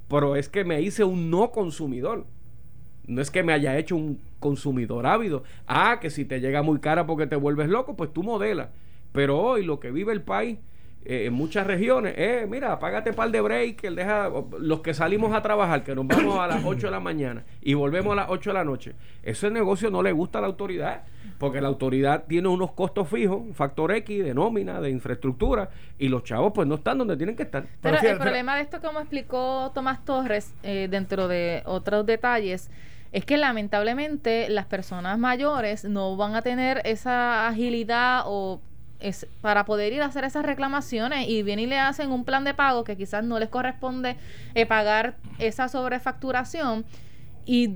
Pero 0.10 0.36
es 0.36 0.50
que 0.50 0.64
me 0.64 0.82
hice 0.84 1.04
un 1.04 1.32
no 1.32 1.50
consumidor. 1.50 2.28
No 3.08 3.24
es 3.24 3.32
que 3.32 3.42
me 3.42 3.54
haya 3.54 3.76
hecho 3.80 3.96
un 3.96 4.20
consumidor 4.40 5.08
ávido. 5.08 5.42
Ah, 5.66 5.98
que 6.00 6.12
si 6.12 6.26
te 6.26 6.40
llega 6.42 6.62
muy 6.62 6.78
cara 6.80 7.08
porque 7.08 7.26
te 7.26 7.38
vuelves 7.38 7.70
loco, 7.70 7.96
pues 7.96 8.14
tú 8.14 8.22
modelas. 8.22 8.70
Pero 9.14 9.40
hoy 9.40 9.66
lo 9.66 9.80
que 9.80 9.90
vive 9.90 10.14
el 10.14 10.22
país 10.22 10.60
eh, 11.06 11.26
en 11.26 11.34
muchas 11.34 11.68
regiones, 11.68 12.14
eh, 12.18 12.46
mira, 12.50 12.80
págate 12.80 13.14
par 13.14 13.30
de 13.30 13.42
break, 13.42 13.84
él 13.84 13.96
deja, 13.96 14.30
los 14.60 14.82
que 14.82 14.94
salimos 14.94 15.34
a 15.34 15.42
trabajar, 15.42 15.84
que 15.84 15.94
nos 15.94 16.08
vamos 16.08 16.40
a 16.40 16.48
las 16.48 16.64
8 16.66 16.88
de 16.88 16.92
la 16.92 17.00
mañana 17.00 17.44
y 17.62 17.74
volvemos 17.74 18.14
a 18.14 18.16
las 18.16 18.30
8 18.30 18.50
de 18.50 18.54
la 18.54 18.64
noche. 18.64 18.96
Ese 19.22 19.50
negocio 19.50 19.90
no 19.90 20.02
le 20.02 20.12
gusta 20.12 20.40
a 20.40 20.42
la 20.42 20.48
autoridad, 20.48 21.04
porque 21.38 21.60
la 21.60 21.68
autoridad 21.68 22.24
tiene 22.28 22.48
unos 22.48 22.72
costos 22.72 23.10
fijos, 23.10 23.38
un 23.38 23.54
factor 23.54 23.92
X 23.92 24.24
de 24.24 24.34
nómina, 24.34 24.80
de 24.80 24.90
infraestructura, 24.90 25.70
y 25.98 26.08
los 26.08 26.24
chavos 26.24 26.54
pues 26.54 26.68
no 26.68 26.76
están 26.76 26.98
donde 26.98 27.18
tienen 27.18 27.36
que 27.36 27.44
estar. 27.44 27.66
Pero, 27.82 27.98
Pero 28.00 28.14
el 28.14 28.20
problema 28.20 28.56
de 28.56 28.62
esto, 28.62 28.80
como 28.82 29.00
explicó 29.00 29.72
Tomás 29.74 30.06
Torres, 30.06 30.54
eh, 30.64 30.88
dentro 30.90 31.28
de 31.28 31.64
otros 31.66 32.06
detalles, 32.06 32.72
es 33.12 33.26
que 33.26 33.38
lamentablemente 33.38 34.50
las 34.50 34.66
personas 34.66 35.20
mayores 35.20 35.86
no 35.86 36.18
van 36.18 36.36
a 36.36 36.42
tener 36.42 36.82
esa 36.84 37.48
agilidad 37.48 38.24
o 38.26 38.60
es 39.04 39.28
para 39.42 39.66
poder 39.66 39.94
ir 39.94 40.02
a 40.02 40.06
hacer 40.06 40.24
esas 40.24 40.46
reclamaciones 40.46 41.28
y 41.30 41.44
vienen 41.44 41.66
y 41.66 41.68
le 41.70 41.78
hacen 41.80 42.12
un 42.12 42.26
plan 42.26 42.44
de 42.44 42.54
pago 42.54 42.84
que 42.84 42.96
quizás 42.98 43.24
no 43.24 43.38
les 43.38 43.50
corresponde 43.50 44.16
eh, 44.56 44.66
pagar 44.66 45.16
esa 45.40 45.68
sobrefacturación 45.68 46.86
y 47.46 47.76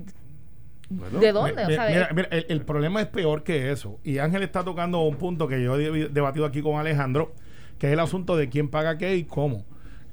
Bueno, 0.88 1.20
de 1.20 1.32
dónde, 1.32 1.66
Mi- 1.66 1.74
o 1.74 1.76
sea, 1.76 1.88
mira, 1.88 2.04
eh, 2.10 2.14
mira, 2.14 2.28
el, 2.30 2.46
el 2.48 2.62
problema 2.62 3.00
es 3.02 3.06
peor 3.08 3.42
que 3.44 3.70
eso. 3.70 3.98
Y 4.04 4.18
Ángel 4.18 4.42
está 4.42 4.64
tocando 4.64 5.02
un 5.02 5.16
punto 5.16 5.46
que 5.46 5.62
yo 5.62 5.78
he 5.78 6.08
debatido 6.08 6.46
aquí 6.46 6.62
con 6.62 6.80
Alejandro, 6.80 7.34
que 7.78 7.88
es 7.88 7.92
el 7.92 8.00
asunto 8.00 8.36
de 8.36 8.48
quién 8.48 8.68
paga 8.68 8.96
qué 8.98 9.14
y 9.16 9.24
cómo. 9.24 9.64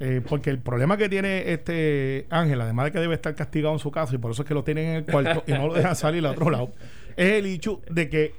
Eh, 0.01 0.21
porque 0.27 0.49
el 0.49 0.59
problema 0.59 0.97
que 0.97 1.07
tiene 1.07 1.53
este 1.53 2.27
Ángel, 2.29 2.59
además 2.59 2.85
de 2.87 2.91
que 2.91 2.99
debe 2.99 3.15
estar 3.15 3.33
castigado 3.33 3.73
en 3.73 3.79
su 3.79 3.91
casa 3.91 4.13
y 4.13 4.17
por 4.17 4.31
eso 4.31 4.41
es 4.41 4.47
que 4.47 4.53
lo 4.53 4.61
tienen 4.65 4.87
en 4.89 4.95
el 4.97 5.05
cuarto 5.05 5.43
y 5.47 5.53
no 5.53 5.67
lo 5.67 5.73
dejan 5.73 5.95
salir 5.95 6.25
al 6.25 6.33
otro 6.33 6.49
lado, 6.49 6.73
es 7.15 7.31
el 7.31 7.45
hecho 7.45 7.81
de 7.89 8.09
que 8.09 8.33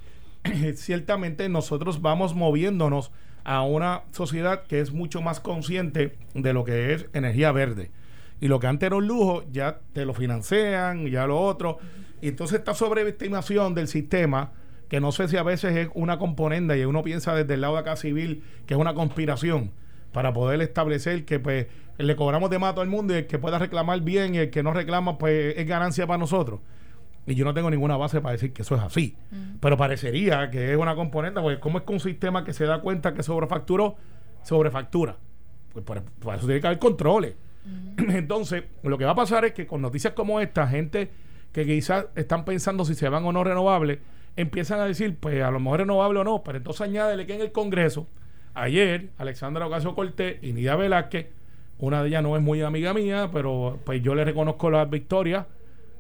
ciertamente 0.77 1.49
nosotros 1.49 2.03
vamos 2.03 2.35
moviéndonos 2.35 3.11
a 3.45 3.63
una 3.63 4.03
sociedad 4.11 4.65
que 4.65 4.81
es 4.81 4.93
mucho 4.93 5.23
más 5.23 5.41
consciente 5.41 6.17
de 6.35 6.53
lo 6.53 6.65
que 6.65 6.95
es 6.95 7.07
energía 7.13 7.53
verde. 7.53 7.91
Y 8.41 8.49
lo 8.49 8.61
que 8.61 8.67
antes 8.67 8.89
era 8.89 8.97
un 8.97 9.07
lujo, 9.07 9.45
ya 9.51 9.81
te 9.93 10.05
lo 10.05 10.15
financian, 10.15 11.07
ya 11.07 11.27
lo 11.27 11.41
otro. 11.41 11.79
Y 12.21 12.29
entonces 12.29 12.59
esta 12.59 12.75
sobreestimación 12.75 13.75
del 13.75 13.89
sistema, 13.89 14.53
que 14.89 15.01
no 15.01 15.13
sé 15.13 15.29
si 15.29 15.37
a 15.37 15.43
veces 15.43 15.77
es 15.77 15.89
una 15.95 16.19
componenda 16.19 16.77
y 16.77 16.85
uno 16.85 17.03
piensa 17.03 17.35
desde 17.35 17.55
el 17.55 17.61
lado 17.61 17.75
de 17.75 17.81
acá 17.81 17.97
civil 17.97 18.43
que 18.67 18.75
es 18.75 18.81
una 18.81 18.95
conspiración 18.95 19.73
para 20.13 20.33
poder 20.33 20.61
establecer 20.61 21.25
que 21.25 21.39
pues 21.41 21.67
le 21.99 22.17
cobramos 22.17 22.51
de 22.51 22.59
más 22.59 22.71
a 22.71 22.75
todo 22.75 22.85
el 22.85 22.91
mundo 22.91 23.15
y 23.15 23.19
el 23.19 23.27
que 23.27 23.39
pueda 23.39 23.59
reclamar 23.59 24.01
bien 24.01 24.35
y 24.35 24.39
el 24.39 24.51
que 24.51 24.63
no 24.63 24.73
reclama 24.73 25.19
pues 25.19 25.57
es 25.57 25.67
ganancia 25.67 26.07
para 26.07 26.19
nosotros. 26.19 26.61
Y 27.27 27.35
yo 27.35 27.45
no 27.45 27.53
tengo 27.53 27.71
ninguna 27.71 27.97
base 27.97 28.21
para 28.21 28.33
decir 28.33 28.53
que 28.53 28.63
eso 28.63 28.77
es 28.77 28.83
así. 28.83 29.17
Pero 29.61 29.77
parecería 29.77 30.51
que 30.51 30.73
es 30.73 30.79
una 30.79 30.95
componente, 30.95 31.41
porque 31.41 31.59
¿cómo 31.59 31.79
es 31.79 31.85
que 31.85 31.93
un 31.93 32.01
sistema 32.01 32.45
que 32.45 32.53
se 32.53 32.65
da 32.65 32.81
cuenta 32.81 33.15
que 33.15 33.23
sobrefacturó, 33.23 33.97
sobrefactura? 34.45 35.17
Pues 35.73 35.85
por, 35.85 36.03
por 36.03 36.35
eso 36.35 36.47
tiene 36.47 36.61
que 36.61 36.67
haber 36.69 36.79
controles. 36.79 37.35
Entonces, 37.97 38.65
lo 38.83 38.97
que 38.97 39.05
va 39.05 39.13
a 39.13 39.17
pasar 39.17 39.45
es 39.45 39.53
que 39.53 39.67
con 39.67 39.83
noticias 39.83 40.15
como 40.15 40.41
esta, 40.41 40.69
gente 40.69 41.11
que 41.53 41.65
quizás 41.65 42.07
están 42.15 42.45
pensando 42.45 42.85
si 42.85 42.95
se 42.95 43.09
van 43.09 43.25
o 43.25 43.33
no 43.33 43.43
renovables, 43.43 43.99
empiezan 44.37 44.79
a 44.81 44.85
decir, 44.85 45.17
pues 45.19 45.43
a 45.43 45.51
lo 45.51 45.59
mejor 45.59 45.81
renovable 45.81 46.21
o 46.21 46.25
no, 46.25 46.43
pero 46.45 46.59
entonces 46.59 46.83
añádele 46.83 47.27
que 47.27 47.35
en 47.35 47.41
el 47.41 47.53
Congreso, 47.53 48.07
ayer, 48.55 49.09
Alexandra 49.19 49.67
Ocasio 49.67 49.95
Cortés 49.95 50.39
y 50.43 50.53
Nidia 50.53 50.77
Velázquez, 50.77 51.29
una 51.79 52.03
de 52.03 52.09
ellas 52.09 52.23
no 52.23 52.37
es 52.37 52.43
muy 52.43 52.63
amiga 52.63 52.95
mía, 52.95 53.31
pero 53.33 53.79
pues 53.85 54.03
yo 54.03 54.15
le 54.15 54.25
reconozco 54.25 54.71
las 54.71 54.89
victorias, 54.89 55.47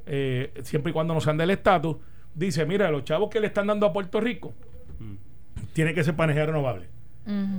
eh, 0.07 0.53
siempre 0.63 0.91
y 0.91 0.93
cuando 0.93 1.15
no 1.15 1.21
sean 1.21 1.37
del 1.37 1.51
estatus, 1.51 1.97
dice, 2.35 2.65
mira, 2.65 2.91
los 2.91 3.05
chavos 3.05 3.29
que 3.31 3.41
le 3.41 3.49
están 3.49 3.67
dando 3.67 3.87
a 3.87 3.93
Puerto 3.93 4.21
Rico, 4.21 4.55
tiene 5.73 5.93
que 5.95 6.05
ser 6.05 6.15
para 6.15 6.33
energía 6.33 6.47
renovable. 6.47 6.89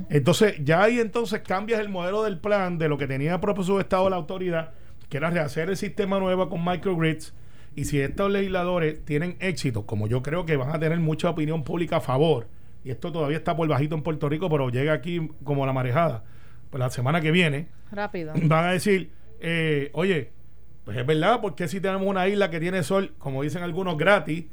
Entonces, 0.08 0.54
ya 0.64 0.82
ahí 0.82 0.98
entonces 0.98 1.40
cambias 1.40 1.78
el 1.80 1.90
modelo 1.90 2.22
del 2.22 2.38
plan 2.38 2.78
de 2.78 2.88
lo 2.88 2.96
que 2.96 3.06
tenía 3.06 3.38
propuesto 3.38 3.74
el 3.74 3.82
Estado 3.82 4.08
la 4.08 4.16
autoridad, 4.16 4.70
que 5.10 5.18
era 5.18 5.28
rehacer 5.30 5.68
el 5.68 5.76
sistema 5.76 6.18
nuevo 6.18 6.48
con 6.48 6.64
microgrids. 6.64 7.34
Y 7.76 7.84
si 7.84 8.00
estos 8.00 8.30
legisladores 8.30 9.04
tienen 9.04 9.36
éxito, 9.40 9.84
como 9.84 10.08
yo 10.08 10.22
creo 10.22 10.46
que 10.46 10.56
van 10.56 10.74
a 10.74 10.78
tener 10.78 10.98
mucha 11.00 11.28
opinión 11.28 11.64
pública 11.64 11.98
a 11.98 12.00
favor, 12.00 12.48
y 12.82 12.90
esto 12.90 13.12
todavía 13.12 13.36
está 13.36 13.54
por 13.54 13.68
bajito 13.68 13.94
en 13.94 14.02
Puerto 14.02 14.28
Rico, 14.28 14.48
pero 14.48 14.70
llega 14.70 14.94
aquí 14.94 15.28
como 15.44 15.66
la 15.66 15.74
marejada, 15.74 16.24
pues 16.70 16.80
la 16.80 16.90
semana 16.90 17.20
que 17.20 17.30
viene, 17.30 17.68
rápido. 17.92 18.32
van 18.34 18.64
a 18.64 18.72
decir, 18.72 19.10
eh, 19.40 19.90
oye, 19.92 20.30
pues 20.88 20.96
es 20.96 21.04
verdad, 21.06 21.42
porque 21.42 21.68
si 21.68 21.82
tenemos 21.82 22.06
una 22.08 22.26
isla 22.28 22.48
que 22.48 22.58
tiene 22.60 22.82
sol, 22.82 23.12
como 23.18 23.42
dicen 23.42 23.62
algunos, 23.62 23.98
gratis, 23.98 24.46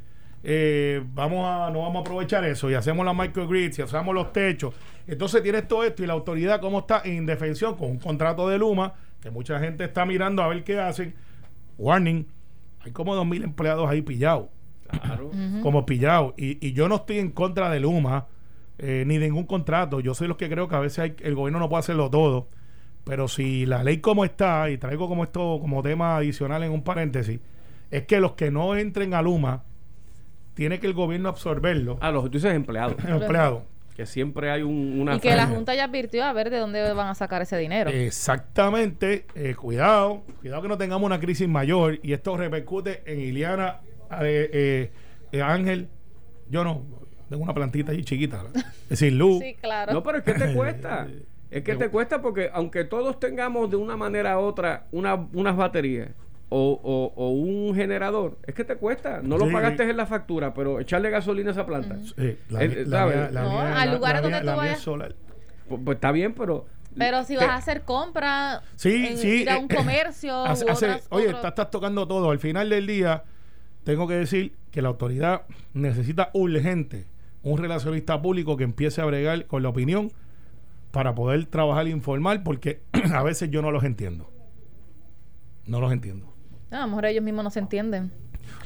eh, 0.44 1.02
vamos 1.14 1.46
a, 1.48 1.70
no 1.72 1.80
vamos 1.84 1.96
a 1.96 2.00
aprovechar 2.02 2.44
eso 2.44 2.70
y 2.70 2.74
hacemos 2.74 3.06
la 3.06 3.14
microgrids 3.14 3.80
y 3.80 3.82
hacemos 3.84 4.14
los 4.14 4.34
techos. 4.34 4.76
Entonces 5.08 5.42
tienes 5.44 5.66
todo 5.66 5.86
esto 5.86 6.04
y 6.04 6.08
la 6.08 6.12
autoridad 6.12 6.60
cómo 6.60 6.80
está 6.80 7.02
en 7.06 7.14
indefensión 7.14 7.78
con 7.78 7.90
un 7.90 8.00
contrato 8.00 8.50
de 8.50 8.58
Luma, 8.58 8.96
que 9.22 9.32
mucha 9.32 9.62
gente 9.62 9.86
está 9.86 10.06
mirando 10.06 10.44
a 10.44 10.50
ver 10.50 10.66
qué 10.66 10.78
hacen. 10.78 11.16
Warning, 11.78 12.28
hay 12.84 12.92
como 12.92 13.16
dos 13.16 13.26
mil 13.26 13.42
empleados 13.42 13.90
ahí 13.90 14.02
pillados 14.02 14.48
Claro. 15.02 15.32
Como 15.64 15.86
pillado. 15.86 16.34
Y, 16.38 16.68
y 16.68 16.74
yo 16.74 16.90
no 16.90 16.96
estoy 16.98 17.20
en 17.20 17.32
contra 17.32 17.70
de 17.70 17.80
Luma, 17.80 18.28
eh, 18.78 19.06
ni 19.08 19.20
ningún 19.20 19.46
contrato. 19.46 20.02
Yo 20.02 20.14
soy 20.14 20.28
los 20.28 20.36
que 20.36 20.50
creo 20.50 20.68
que 20.68 20.76
a 20.76 20.80
veces 20.82 21.00
hay- 21.00 21.16
el 21.22 21.34
gobierno 21.34 21.60
no 21.60 21.70
puede 21.70 21.80
hacerlo 21.80 22.10
todo. 22.10 22.50
Pero 23.06 23.28
si 23.28 23.66
la 23.66 23.84
ley 23.84 24.00
como 24.00 24.26
está, 24.26 24.70
y 24.70 24.78
traigo 24.78 25.08
como 25.08 25.24
esto 25.24 25.60
como 25.62 25.82
tema 25.82 26.18
adicional 26.18 26.64
en 26.64 26.72
un 26.72 26.84
paréntesis, 26.84 27.40
es 27.92 28.04
que 28.04 28.20
los 28.20 28.34
que 28.34 28.52
no 28.52 28.76
entren 28.76 29.14
a 29.14 29.22
Luma, 29.22 29.64
tiene 30.56 30.80
que 30.80 30.88
el 30.88 30.94
gobierno 30.94 31.30
absorberlo, 31.30 31.98
A 32.02 32.12
los 32.12 32.26
tú 32.26 32.32
dices 32.32 32.54
empleados. 32.54 32.96
empleado. 33.08 33.64
que 33.96 34.06
siempre 34.06 34.50
hay 34.50 34.64
un, 34.64 35.00
una 35.00 35.16
y 35.16 35.20
que 35.20 35.36
la. 35.36 35.46
Junta 35.46 35.76
ya 35.76 35.84
advirtió 35.84 36.24
a 36.24 36.34
ver 36.34 36.50
de 36.50 36.58
dónde 36.58 36.94
van 36.94 37.08
a 37.08 37.16
sacar 37.16 37.44
ese 37.44 37.58
dinero. 37.58 37.92
Exactamente, 37.92 39.26
eh, 39.36 39.54
cuidado, 39.54 40.24
cuidado 40.42 40.64
que 40.64 40.68
no 40.68 40.78
tengamos 40.78 41.06
una 41.06 41.20
crisis 41.20 41.48
mayor 41.48 42.00
y 42.02 42.14
esto 42.14 42.36
repercute 42.36 43.04
en 43.06 43.20
Iliana, 43.20 43.82
eh, 44.22 44.50
eh, 44.52 44.92
eh, 45.32 45.42
Ángel, 45.42 45.90
yo 46.50 46.64
no, 46.64 46.84
tengo 47.30 47.44
una 47.44 47.54
plantita 47.54 47.92
ahí 47.92 48.04
chiquita, 48.04 48.44
es 48.56 48.90
decir, 48.90 49.14
Luz, 49.14 49.44
sí, 49.44 49.56
claro. 49.62 49.94
No, 49.94 50.02
pero 50.02 50.18
es 50.18 50.24
que 50.24 50.34
te 50.34 50.54
cuesta. 50.56 51.08
Es 51.58 51.64
que 51.64 51.76
te 51.76 51.90
cuesta 51.90 52.22
porque 52.22 52.50
aunque 52.54 52.84
todos 52.84 53.20
tengamos 53.20 53.70
de 53.72 53.78
una 53.78 53.96
manera 53.96 54.38
u 54.40 54.44
otra 54.44 54.88
una, 54.92 55.16
unas 55.34 55.56
baterías 55.56 56.10
o, 56.50 56.80
o- 56.84 57.14
o 57.16 57.30
un 57.32 57.74
generador, 57.76 58.38
es 58.46 58.54
que 58.54 58.64
te 58.64 58.76
cuesta. 58.76 59.22
No 59.24 59.38
lo 59.38 59.46
Sí. 59.48 59.52
pagaste 59.54 59.90
en 59.90 59.98
la 59.98 60.06
factura, 60.06 60.54
pero 60.54 60.80
echarle 60.80 61.10
gasolina 61.10 61.50
a 61.50 61.54
esa 61.54 61.66
planta. 61.66 61.98
eh, 62.18 62.38
la, 62.50 62.64
Eh, 62.64 62.68
mía- 62.70 62.78
eh, 62.80 62.86
la 62.86 62.98
¿sabes? 63.00 63.32
la 63.34 63.42
No, 63.44 63.50
mía- 63.52 63.82
al 63.82 63.94
lugar 63.96 64.16
la 64.16 64.22
donde 64.22 64.40
tú 64.42 64.46
vayas. 64.58 64.78
es 64.78 64.84
solar. 64.84 65.16
Pues, 65.70 65.82
pues 65.84 65.96
está 65.96 66.12
bien, 66.12 66.34
pero... 66.34 66.66
Pero 66.98 67.24
si 67.24 67.36
te- 67.36 67.46
vas 67.46 67.50
a 67.50 67.56
hacer 67.56 67.82
compras, 67.82 68.62
Sí, 68.76 69.08
en- 69.08 69.18
sí. 69.18 69.42
ir 69.42 69.50
a 69.50 69.56
eh, 69.58 69.60
un 69.60 69.68
comercio, 69.68 70.44
u 70.44 70.46
hace- 70.46 70.70
hace- 70.70 70.86
otras- 70.86 71.08
oye, 71.10 71.30
estás 71.30 71.72
tocando 71.72 72.08
todo. 72.08 72.32
Al 72.32 72.40
final 72.40 72.70
del 72.70 72.86
día, 72.88 73.24
tengo 73.84 74.08
que 74.08 74.14
decir 74.16 74.54
que 74.72 74.82
la 74.82 74.90
autoridad 74.90 75.44
necesita 75.74 76.30
urgente 76.34 77.06
un 77.44 77.58
relacionista 77.58 78.22
público 78.22 78.56
que 78.58 78.64
empiece 78.66 79.02
a 79.02 79.06
bregar 79.06 79.46
con 79.46 79.62
la 79.64 79.70
opinión 79.70 80.12
para 80.96 81.14
poder 81.14 81.46
trabajar 81.48 81.88
e 81.88 81.90
informar, 81.90 82.42
porque 82.42 82.80
a 83.14 83.22
veces 83.22 83.50
yo 83.52 83.62
no 83.62 83.70
los 83.70 83.84
entiendo. 83.84 84.32
No 85.68 85.82
los 85.82 85.92
entiendo. 85.92 86.34
a 86.72 86.80
lo 86.82 86.88
mejor 86.88 87.06
ellos 87.08 87.22
mismos 87.24 87.44
no 87.44 87.50
se 87.50 87.60
entienden. 87.60 88.12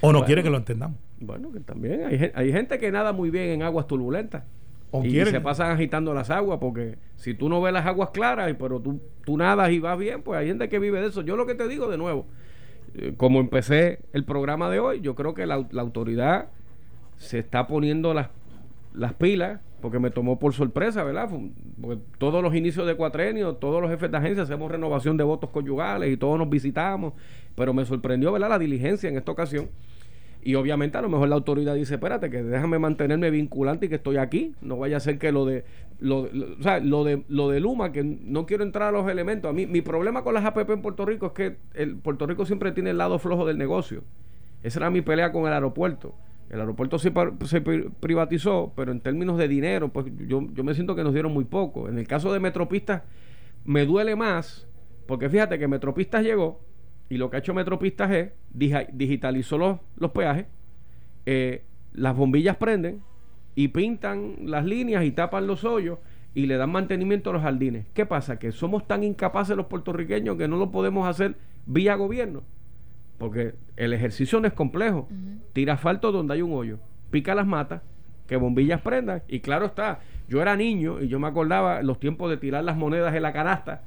O 0.02 0.08
no 0.08 0.20
Bueno. 0.20 0.26
quieren 0.26 0.44
que 0.44 0.52
lo 0.52 0.58
entendamos. 0.58 0.98
Bueno, 1.20 1.52
que 1.52 1.60
también 1.60 2.06
hay, 2.06 2.32
hay 2.36 2.52
gente 2.52 2.78
que 2.78 2.92
nada 2.92 3.14
muy 3.14 3.32
bien 3.32 3.50
en 3.50 3.64
aguas 3.64 3.88
turbulentas. 3.88 4.44
O 4.92 5.04
y 5.04 5.10
quieren. 5.10 5.34
se 5.34 5.42
pasan 5.42 5.72
agitando 5.72 6.14
las 6.14 6.30
aguas 6.30 6.60
porque 6.62 6.98
si 7.16 7.34
tú 7.34 7.50
no 7.50 7.62
ves 7.62 7.74
las 7.74 7.86
aguas 7.88 8.12
claras, 8.12 8.52
y- 8.52 8.54
pero 8.54 8.80
tú, 8.80 9.02
tú 9.26 9.36
nadas 9.36 9.72
y 9.72 9.80
vas 9.80 9.98
bien, 9.98 10.22
pues 10.22 10.40
hay 10.40 10.48
gente 10.48 10.70
que 10.70 10.78
vive 10.78 11.02
de 11.02 11.08
eso. 11.08 11.22
Yo 11.22 11.36
lo 11.36 11.48
que 11.48 11.56
te 11.56 11.68
digo 11.68 11.90
de 11.90 11.98
nuevo, 11.98 12.28
eh, 12.96 13.14
como 13.18 13.40
empecé 13.40 14.00
el 14.14 14.24
programa 14.24 14.70
de 14.70 14.80
hoy, 14.80 15.02
yo 15.02 15.16
creo 15.16 15.34
que 15.34 15.46
la, 15.48 15.66
la 15.72 15.82
autoridad 15.82 16.50
se 17.18 17.40
está 17.40 17.66
poniendo 17.68 18.14
las, 18.14 18.30
las 18.94 19.14
pilas 19.14 19.62
porque 19.82 20.00
me 20.00 20.12
tomó 20.12 20.40
por 20.40 20.54
sorpresa, 20.54 21.04
¿verdad? 21.04 21.30
Porque 21.82 22.02
todos 22.18 22.42
los 22.44 22.54
inicios 22.56 22.86
de 22.88 22.96
cuatrenio, 22.96 23.56
todos 23.56 23.82
los 23.82 23.90
jefes 23.90 24.12
de 24.12 24.18
agencia 24.18 24.44
hacemos 24.44 24.72
renovación 24.72 25.18
de 25.18 25.24
votos 25.24 25.50
conyugales 25.50 26.12
y 26.12 26.18
todos 26.18 26.38
nos 26.38 26.50
visitamos, 26.50 27.14
pero 27.56 27.74
me 27.74 27.86
sorprendió, 27.86 28.32
¿verdad? 28.32 28.50
La 28.50 28.60
diligencia 28.60 29.10
en 29.10 29.18
esta 29.18 29.32
ocasión. 29.32 29.70
Y 30.42 30.56
obviamente 30.56 30.98
a 30.98 31.02
lo 31.02 31.10
mejor 31.10 31.28
la 31.28 31.36
autoridad 31.36 31.76
dice, 31.76 31.96
espérate, 31.96 32.30
que 32.30 32.42
déjame 32.42 32.80
mantenerme 32.80 33.30
vinculante 33.30 33.88
y 33.88 33.90
que 33.90 33.96
estoy 33.96 34.16
aquí. 34.16 34.54
No 34.62 34.78
vaya 34.78 34.96
a 34.98 35.00
ser 35.02 35.18
que 35.20 35.34
lo 35.34 35.46
de 35.46 35.66
lo, 36.00 36.30
lo- 36.32 36.80
lo 36.82 37.04
de 37.04 37.24
lo 37.28 37.50
de 37.50 37.60
Luma, 37.60 37.92
que 37.92 38.04
no 38.06 38.46
quiero 38.46 38.64
entrar 38.64 38.88
a 38.88 38.92
los 38.94 39.10
elementos. 39.10 39.50
A 39.50 39.54
mí, 39.54 39.66
mi 39.66 39.82
problema 39.82 40.24
con 40.24 40.34
las 40.34 40.46
APP 40.46 40.70
en 40.72 40.82
Puerto 40.82 41.06
Rico 41.06 41.26
es 41.28 41.32
que 41.34 41.58
el 41.74 41.98
Puerto 41.98 42.26
Rico 42.26 42.46
siempre 42.46 42.72
tiene 42.72 42.92
el 42.92 42.98
lado 42.98 43.20
flojo 43.20 43.46
del 43.46 43.58
negocio. 43.58 44.04
Esa 44.64 44.80
era 44.80 44.90
mi 44.90 45.02
pelea 45.02 45.34
con 45.34 45.46
el 45.46 45.52
aeropuerto. 45.52 46.16
El 46.50 46.60
aeropuerto 46.60 46.98
se, 46.98 47.12
privatizó, 47.12 48.74
pero 48.76 48.92
en 48.92 49.02
términos 49.02 49.38
de 49.38 49.48
dinero, 49.48 49.90
pues 49.90 50.08
yo, 50.28 50.48
yo 50.52 50.64
me 50.64 50.74
siento 50.74 50.96
que 50.96 51.04
nos 51.04 51.14
dieron 51.14 51.32
muy 51.32 51.46
poco. 51.46 51.88
En 51.88 52.00
el 52.00 52.08
caso 52.08 52.34
de 52.34 52.40
Metropistas, 52.40 53.04
me 53.66 53.86
duele 53.86 54.16
más, 54.16 54.68
porque 55.06 55.30
fíjate 55.30 55.60
que 55.60 55.68
Metropistas 55.68 56.24
llegó 56.24 56.60
y 57.10 57.18
lo 57.18 57.30
que 57.30 57.38
ha 57.38 57.40
hecho 57.40 57.54
Metropistas 57.54 58.12
es 58.12 58.32
digitalizó 58.52 59.58
los, 59.58 59.80
los 59.98 60.12
peajes, 60.12 60.46
eh, 61.26 61.64
las 61.94 62.16
bombillas 62.16 62.58
prenden 62.58 63.02
y 63.56 63.70
pintan 63.70 64.36
las 64.46 64.66
líneas 64.66 65.04
y 65.04 65.12
tapan 65.12 65.48
los 65.48 65.64
hoyos 65.64 66.00
y 66.34 66.46
le 66.46 66.58
dan 66.58 66.72
mantenimiento 66.72 67.32
a 67.32 67.34
los 67.34 67.42
jardines. 67.42 67.86
¿Qué 67.94 68.06
pasa? 68.06 68.40
Que 68.40 68.52
somos 68.52 68.88
tan 68.88 69.04
incapaces 69.04 69.58
los 69.58 69.66
puertorriqueños 69.66 70.38
que 70.38 70.48
no 70.48 70.58
lo 70.58 70.72
podemos 70.72 71.08
hacer 71.08 71.36
vía 71.66 71.96
gobierno. 71.96 72.44
Porque 73.20 73.54
el 73.76 73.94
ejercicio 73.94 74.40
no 74.40 74.48
es 74.48 74.54
complejo. 74.54 75.08
Tira 75.54 75.74
asfalto 75.74 76.12
donde 76.12 76.34
hay 76.34 76.42
un 76.42 76.54
hoyo. 76.54 76.80
Pica 77.12 77.36
las 77.36 77.46
matas, 77.46 77.82
que 78.28 78.38
bombillas 78.38 78.82
prendan. 78.82 79.22
Y 79.28 79.42
claro 79.42 79.66
está, 79.66 80.00
yo 80.28 80.42
era 80.42 80.56
niño 80.56 81.02
y 81.02 81.10
yo 81.10 81.20
me 81.20 81.28
acordaba 81.28 81.84
los 81.84 82.00
tiempos 82.00 82.30
de 82.30 82.38
tirar 82.38 82.64
las 82.64 82.78
monedas 82.78 83.14
en 83.14 83.22
la 83.22 83.34
canasta. 83.34 83.84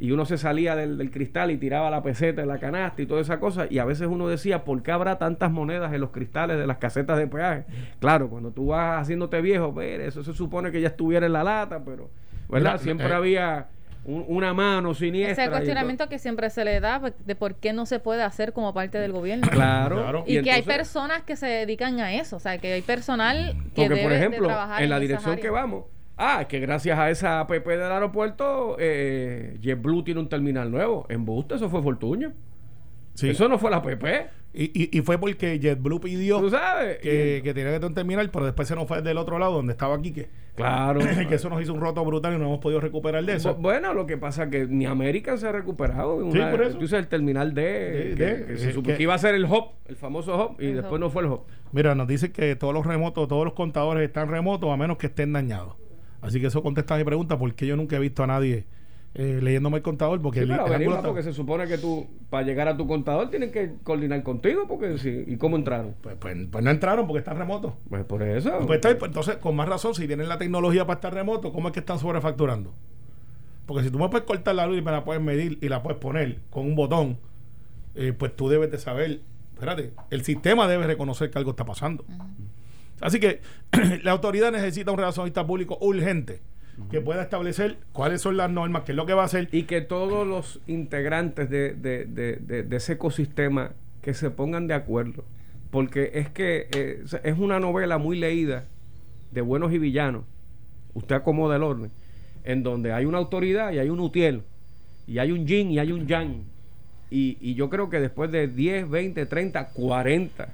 Y 0.00 0.12
uno 0.12 0.24
se 0.26 0.38
salía 0.38 0.76
del, 0.76 0.96
del 0.96 1.10
cristal 1.10 1.50
y 1.50 1.56
tiraba 1.56 1.90
la 1.90 2.04
peseta 2.04 2.40
en 2.40 2.46
la 2.46 2.60
canasta 2.60 3.02
y 3.02 3.06
toda 3.06 3.20
esa 3.20 3.40
cosa. 3.40 3.66
Y 3.68 3.78
a 3.78 3.84
veces 3.84 4.06
uno 4.06 4.28
decía, 4.28 4.64
¿por 4.64 4.80
qué 4.84 4.92
habrá 4.92 5.18
tantas 5.18 5.50
monedas 5.50 5.92
en 5.92 6.00
los 6.00 6.10
cristales 6.10 6.56
de 6.56 6.68
las 6.68 6.78
casetas 6.78 7.18
de 7.18 7.26
peaje? 7.26 7.64
Claro, 7.98 8.28
cuando 8.28 8.52
tú 8.52 8.68
vas 8.68 9.02
haciéndote 9.02 9.40
viejo, 9.40 9.72
ver, 9.72 10.00
eso 10.02 10.22
se 10.22 10.34
supone 10.34 10.70
que 10.70 10.80
ya 10.80 10.88
estuviera 10.88 11.26
en 11.26 11.32
la 11.32 11.42
lata, 11.42 11.82
pero, 11.84 12.10
¿verdad? 12.48 12.74
Mira, 12.74 12.78
Siempre 12.78 13.08
eh, 13.08 13.64
un- 14.08 14.14
un- 14.14 14.24
una 14.28 14.54
mano 14.54 14.94
siniestra. 14.94 15.44
Ese 15.44 15.50
cuestionamiento 15.50 16.08
que 16.08 16.18
siempre 16.18 16.50
se 16.50 16.64
le 16.64 16.80
da 16.80 17.00
de 17.24 17.34
por 17.36 17.54
qué 17.56 17.72
no 17.72 17.86
se 17.86 18.00
puede 18.00 18.22
hacer 18.22 18.52
como 18.52 18.72
parte 18.74 18.98
del 18.98 19.12
gobierno. 19.12 19.46
Claro. 19.50 19.96
Claro. 20.02 20.24
Y, 20.26 20.40
que 20.42 20.50
hay 20.50 20.62
personas 20.62 21.22
que 21.22 21.36
se 21.36 21.46
dedican 21.46 22.00
a 22.00 22.14
eso, 22.14 22.36
o 22.36 22.40
sea, 22.40 22.58
que 22.58 22.72
hay 22.72 22.82
personal 22.82 23.54
que 23.74 23.82
Porque, 23.82 23.88
debe 23.90 24.02
por 24.02 24.10
de 24.12 24.16
ejemplo, 24.18 24.46
trabajar 24.48 24.82
en 24.82 24.90
la 24.90 24.98
dirección 24.98 25.36
que 25.36 25.50
vamos, 25.50 25.84
ah, 26.16 26.38
es 26.42 26.46
que 26.48 26.58
gracias 26.60 26.98
a 26.98 27.10
esa 27.10 27.40
APP 27.40 27.66
del 27.76 27.92
aeropuerto, 27.92 28.76
eh, 28.78 29.58
JetBlue 29.60 30.02
tiene 30.04 30.20
un 30.20 30.28
terminal 30.28 30.70
nuevo. 30.70 31.06
En 31.08 31.24
Busto, 31.24 31.54
eso 31.54 31.68
fue 31.68 31.82
Fortuño. 31.82 32.32
Sí. 33.14 33.30
Eso 33.30 33.48
no 33.48 33.58
fue 33.58 33.70
la 33.70 33.78
APP. 33.78 34.30
Y, 34.60 34.72
y, 34.74 34.98
y 34.98 35.02
fue 35.02 35.18
porque 35.18 35.60
JetBlue 35.60 36.00
pidió 36.00 36.40
Tú 36.40 36.50
sabes. 36.50 36.98
que, 36.98 37.36
Y- 37.38 37.42
que 37.42 37.54
tenía 37.54 37.70
que 37.70 37.76
tener 37.76 37.84
un 37.84 37.94
terminal, 37.94 38.28
pero 38.30 38.44
después 38.44 38.66
se 38.66 38.74
nos 38.74 38.88
fue 38.88 39.02
del 39.02 39.16
otro 39.16 39.38
lado 39.38 39.52
donde 39.52 39.70
estaba 39.72 40.02
Quique. 40.02 40.28
claro. 40.56 40.98
que 41.28 41.36
eso 41.36 41.48
nos 41.48 41.62
hizo 41.62 41.72
un 41.72 41.80
roto 41.80 42.04
brutal 42.04 42.34
y 42.34 42.38
no 42.38 42.46
hemos 42.46 42.58
podido 42.58 42.80
recuperar 42.80 43.24
de 43.24 43.34
eso. 43.34 43.56
Bu- 43.56 43.60
Bueno, 43.60 43.94
lo 43.94 44.04
que 44.04 44.16
pasa 44.16 44.42
es 44.44 44.50
que 44.50 44.66
ni 44.66 44.84
América 44.84 45.36
se 45.36 45.46
ha 45.46 45.52
recuperado. 45.52 46.20
Sí, 46.32 46.38
Una- 46.38 46.50
por 46.50 46.62
eso. 46.62 46.76
Tú 46.76 46.96
el 46.96 47.06
terminal 47.06 47.54
D, 47.54 47.62
De- 47.62 48.14
que, 48.16 48.24
de- 48.24 48.46
que 48.46 48.58
se 48.58 48.70
eh, 48.70 48.72
supo 48.72 48.88
que- 48.88 48.96
que 48.96 49.02
iba 49.04 49.14
a 49.14 49.18
ser 49.18 49.36
el 49.36 49.44
hub, 49.44 49.66
el 49.86 49.94
famoso 49.94 50.34
hub, 50.56 50.60
y 50.60 50.72
después 50.72 50.94
hub. 50.94 50.98
no 50.98 51.10
fue 51.10 51.22
el 51.22 51.28
hub. 51.28 51.42
Mira, 51.70 51.94
nos 51.94 52.08
dicen 52.08 52.32
que 52.32 52.56
todos 52.56 52.74
los 52.74 52.84
remotos, 52.84 53.28
todos 53.28 53.44
los 53.44 53.54
contadores 53.54 54.04
están 54.08 54.28
remotos 54.28 54.70
a 54.72 54.76
menos 54.76 54.96
que 54.96 55.06
estén 55.06 55.32
dañados. 55.32 55.74
Así 56.20 56.40
que 56.40 56.48
eso 56.48 56.64
contesta 56.64 56.96
mi 56.96 57.04
pregunta, 57.04 57.38
porque 57.38 57.64
yo 57.64 57.76
nunca 57.76 57.94
he 57.94 58.00
visto 58.00 58.24
a 58.24 58.26
nadie 58.26 58.64
eh, 59.20 59.40
leyéndome 59.42 59.78
el 59.78 59.82
contador, 59.82 60.22
porque 60.22 60.44
Sí, 60.44 60.50
el, 60.50 60.56
pero 60.64 60.76
el 60.76 61.02
porque 61.02 61.24
se 61.24 61.32
supone 61.32 61.66
que 61.66 61.76
tú, 61.76 62.06
para 62.30 62.46
llegar 62.46 62.68
a 62.68 62.76
tu 62.76 62.86
contador, 62.86 63.30
tienen 63.30 63.50
que 63.50 63.74
coordinar 63.82 64.22
contigo, 64.22 64.66
porque 64.68 64.96
si, 64.96 65.24
¿y 65.26 65.36
cómo 65.36 65.56
entraron? 65.56 65.96
pues, 66.00 66.14
pues- 66.20 66.36
pues 66.48 66.64
no 66.64 66.70
entraron 66.70 67.04
porque 67.08 67.18
están 67.18 67.36
remotos. 67.36 67.72
Pues 67.88 68.04
por 68.04 68.22
eso. 68.22 68.52
Pues 68.64 68.76
está 68.76 68.96
pues 68.96 69.08
entonces, 69.08 69.38
con 69.38 69.56
más 69.56 69.68
razón, 69.68 69.96
si 69.96 70.06
tienen 70.06 70.28
la 70.28 70.38
tecnología 70.38 70.86
para 70.86 70.98
estar 70.98 71.12
remoto, 71.12 71.52
¿cómo 71.52 71.66
es 71.66 71.74
que 71.74 71.80
están 71.80 71.98
sobrefacturando? 71.98 72.72
Porque 73.66 73.82
si 73.82 73.90
tú 73.90 73.98
me 73.98 74.08
puedes 74.08 74.24
cortar 74.24 74.54
la 74.54 74.68
luz 74.68 74.78
y 74.78 74.82
me 74.82 74.92
la 74.92 75.04
puedes 75.04 75.20
medir 75.20 75.58
y 75.60 75.68
la 75.68 75.82
puedes 75.82 75.98
poner 75.98 76.38
con 76.50 76.64
un 76.64 76.76
botón, 76.76 77.18
eh, 77.96 78.12
pues 78.16 78.36
tú 78.36 78.48
debes 78.48 78.70
de 78.70 78.78
saber, 78.78 79.20
espérate, 79.54 79.94
el 80.10 80.22
sistema 80.24 80.68
debe 80.68 80.86
reconocer 80.86 81.28
que 81.32 81.38
algo 81.38 81.50
está 81.50 81.64
pasando. 81.64 82.04
Así 83.00 83.18
que 83.18 83.40
la 84.04 84.12
autoridad 84.12 84.52
necesita 84.52 84.92
un 84.92 84.98
relacionista 84.98 85.44
público 85.44 85.76
urgente 85.80 86.40
que 86.90 87.00
pueda 87.00 87.22
establecer 87.22 87.76
cuáles 87.92 88.20
son 88.22 88.36
las 88.36 88.50
normas, 88.50 88.82
qué 88.84 88.92
es 88.92 88.96
lo 88.96 89.04
que 89.06 89.12
va 89.14 89.22
a 89.22 89.26
hacer. 89.26 89.48
y 89.52 89.64
que 89.64 89.80
todos 89.80 90.26
los 90.26 90.60
integrantes 90.66 91.50
de, 91.50 91.74
de- 91.74 92.04
de- 92.06 92.62
de- 92.62 92.76
ese 92.76 92.94
ecosistema 92.94 93.72
que 94.02 94.14
se 94.14 94.30
pongan 94.30 94.66
de 94.66 94.74
acuerdo. 94.74 95.24
Porque 95.70 96.12
es 96.14 96.30
que 96.30 96.68
eh, 96.74 97.04
es 97.24 97.38
una 97.38 97.60
novela 97.60 97.98
muy 97.98 98.18
leída 98.18 98.64
de 99.32 99.40
buenos 99.42 99.72
y 99.72 99.78
villanos. 99.78 100.24
Usted 100.94 101.16
acomoda 101.16 101.56
el 101.56 101.62
orden. 101.62 101.90
En 102.44 102.62
donde 102.62 102.92
hay 102.92 103.04
una 103.04 103.18
autoridad 103.18 103.72
y 103.72 103.78
hay 103.78 103.90
un 103.90 104.00
utiel. 104.00 104.42
Y 105.06 105.18
hay 105.18 105.32
un 105.32 105.46
yin 105.46 105.70
y 105.70 105.78
hay 105.78 105.92
un 105.92 106.06
yang. 106.06 106.44
Y, 107.10 107.36
y 107.40 107.54
yo 107.54 107.68
creo 107.70 107.90
que 107.90 108.00
después 108.00 108.30
de 108.30 108.48
10, 108.48 108.88
20, 108.88 109.26
30, 109.26 109.68
40, 109.70 110.48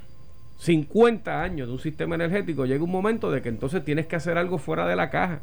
50 0.58 1.42
años 1.42 1.68
de 1.68 1.74
un 1.74 1.80
sistema 1.80 2.14
energético, 2.14 2.64
llega 2.64 2.82
un 2.82 2.90
momento 2.90 3.30
de 3.30 3.42
que 3.42 3.48
entonces 3.48 3.84
tienes 3.84 4.06
que 4.06 4.16
hacer 4.16 4.38
algo 4.38 4.58
fuera 4.58 4.86
de 4.86 4.96
la 4.96 5.10
caja. 5.10 5.40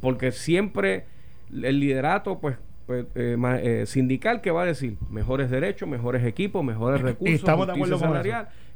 Porque 0.00 0.32
siempre 0.32 1.04
el 1.52 1.80
liderato, 1.80 2.38
pues, 2.38 2.56
pues, 2.86 3.04
eh, 3.16 3.36
ma- 3.38 3.58
eh, 3.60 3.84
sindical 3.86 4.40
que 4.40 4.50
va 4.50 4.62
a 4.62 4.66
decir 4.66 4.96
mejores 5.10 5.50
derechos, 5.50 5.88
mejores 5.88 6.24
equipos, 6.24 6.64
mejores 6.64 7.00
recursos, 7.02 7.34
Estamos 7.40 7.66
de 7.66 7.72
acuerdo 7.74 7.98
con 7.98 8.08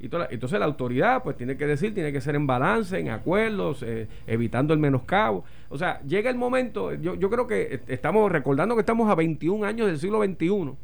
y 0.00 0.08
toda 0.08 0.24
la- 0.24 0.34
entonces 0.34 0.58
la 0.58 0.64
autoridad 0.66 1.22
pues 1.22 1.36
tiene 1.36 1.56
que 1.56 1.66
decir, 1.66 1.94
tiene 1.94 2.12
que 2.12 2.20
ser 2.20 2.34
en 2.34 2.46
balance, 2.46 2.98
en 2.98 3.08
acuerdos, 3.08 3.82
eh, 3.86 4.08
evitando 4.26 4.74
el 4.74 4.80
menoscabo. 4.80 5.44
O 5.70 5.78
sea, 5.78 6.00
llega 6.02 6.28
el 6.28 6.36
momento, 6.36 6.92
yo, 6.94 7.14
yo 7.14 7.30
creo 7.30 7.46
que 7.46 7.74
est- 7.74 7.88
estamos 7.88 8.30
recordando 8.30 8.74
que 8.74 8.80
estamos 8.80 9.08
a 9.10 9.14
21 9.14 9.64
años 9.64 9.86
del 9.86 9.98
siglo 9.98 10.22
XXI. 10.22 10.74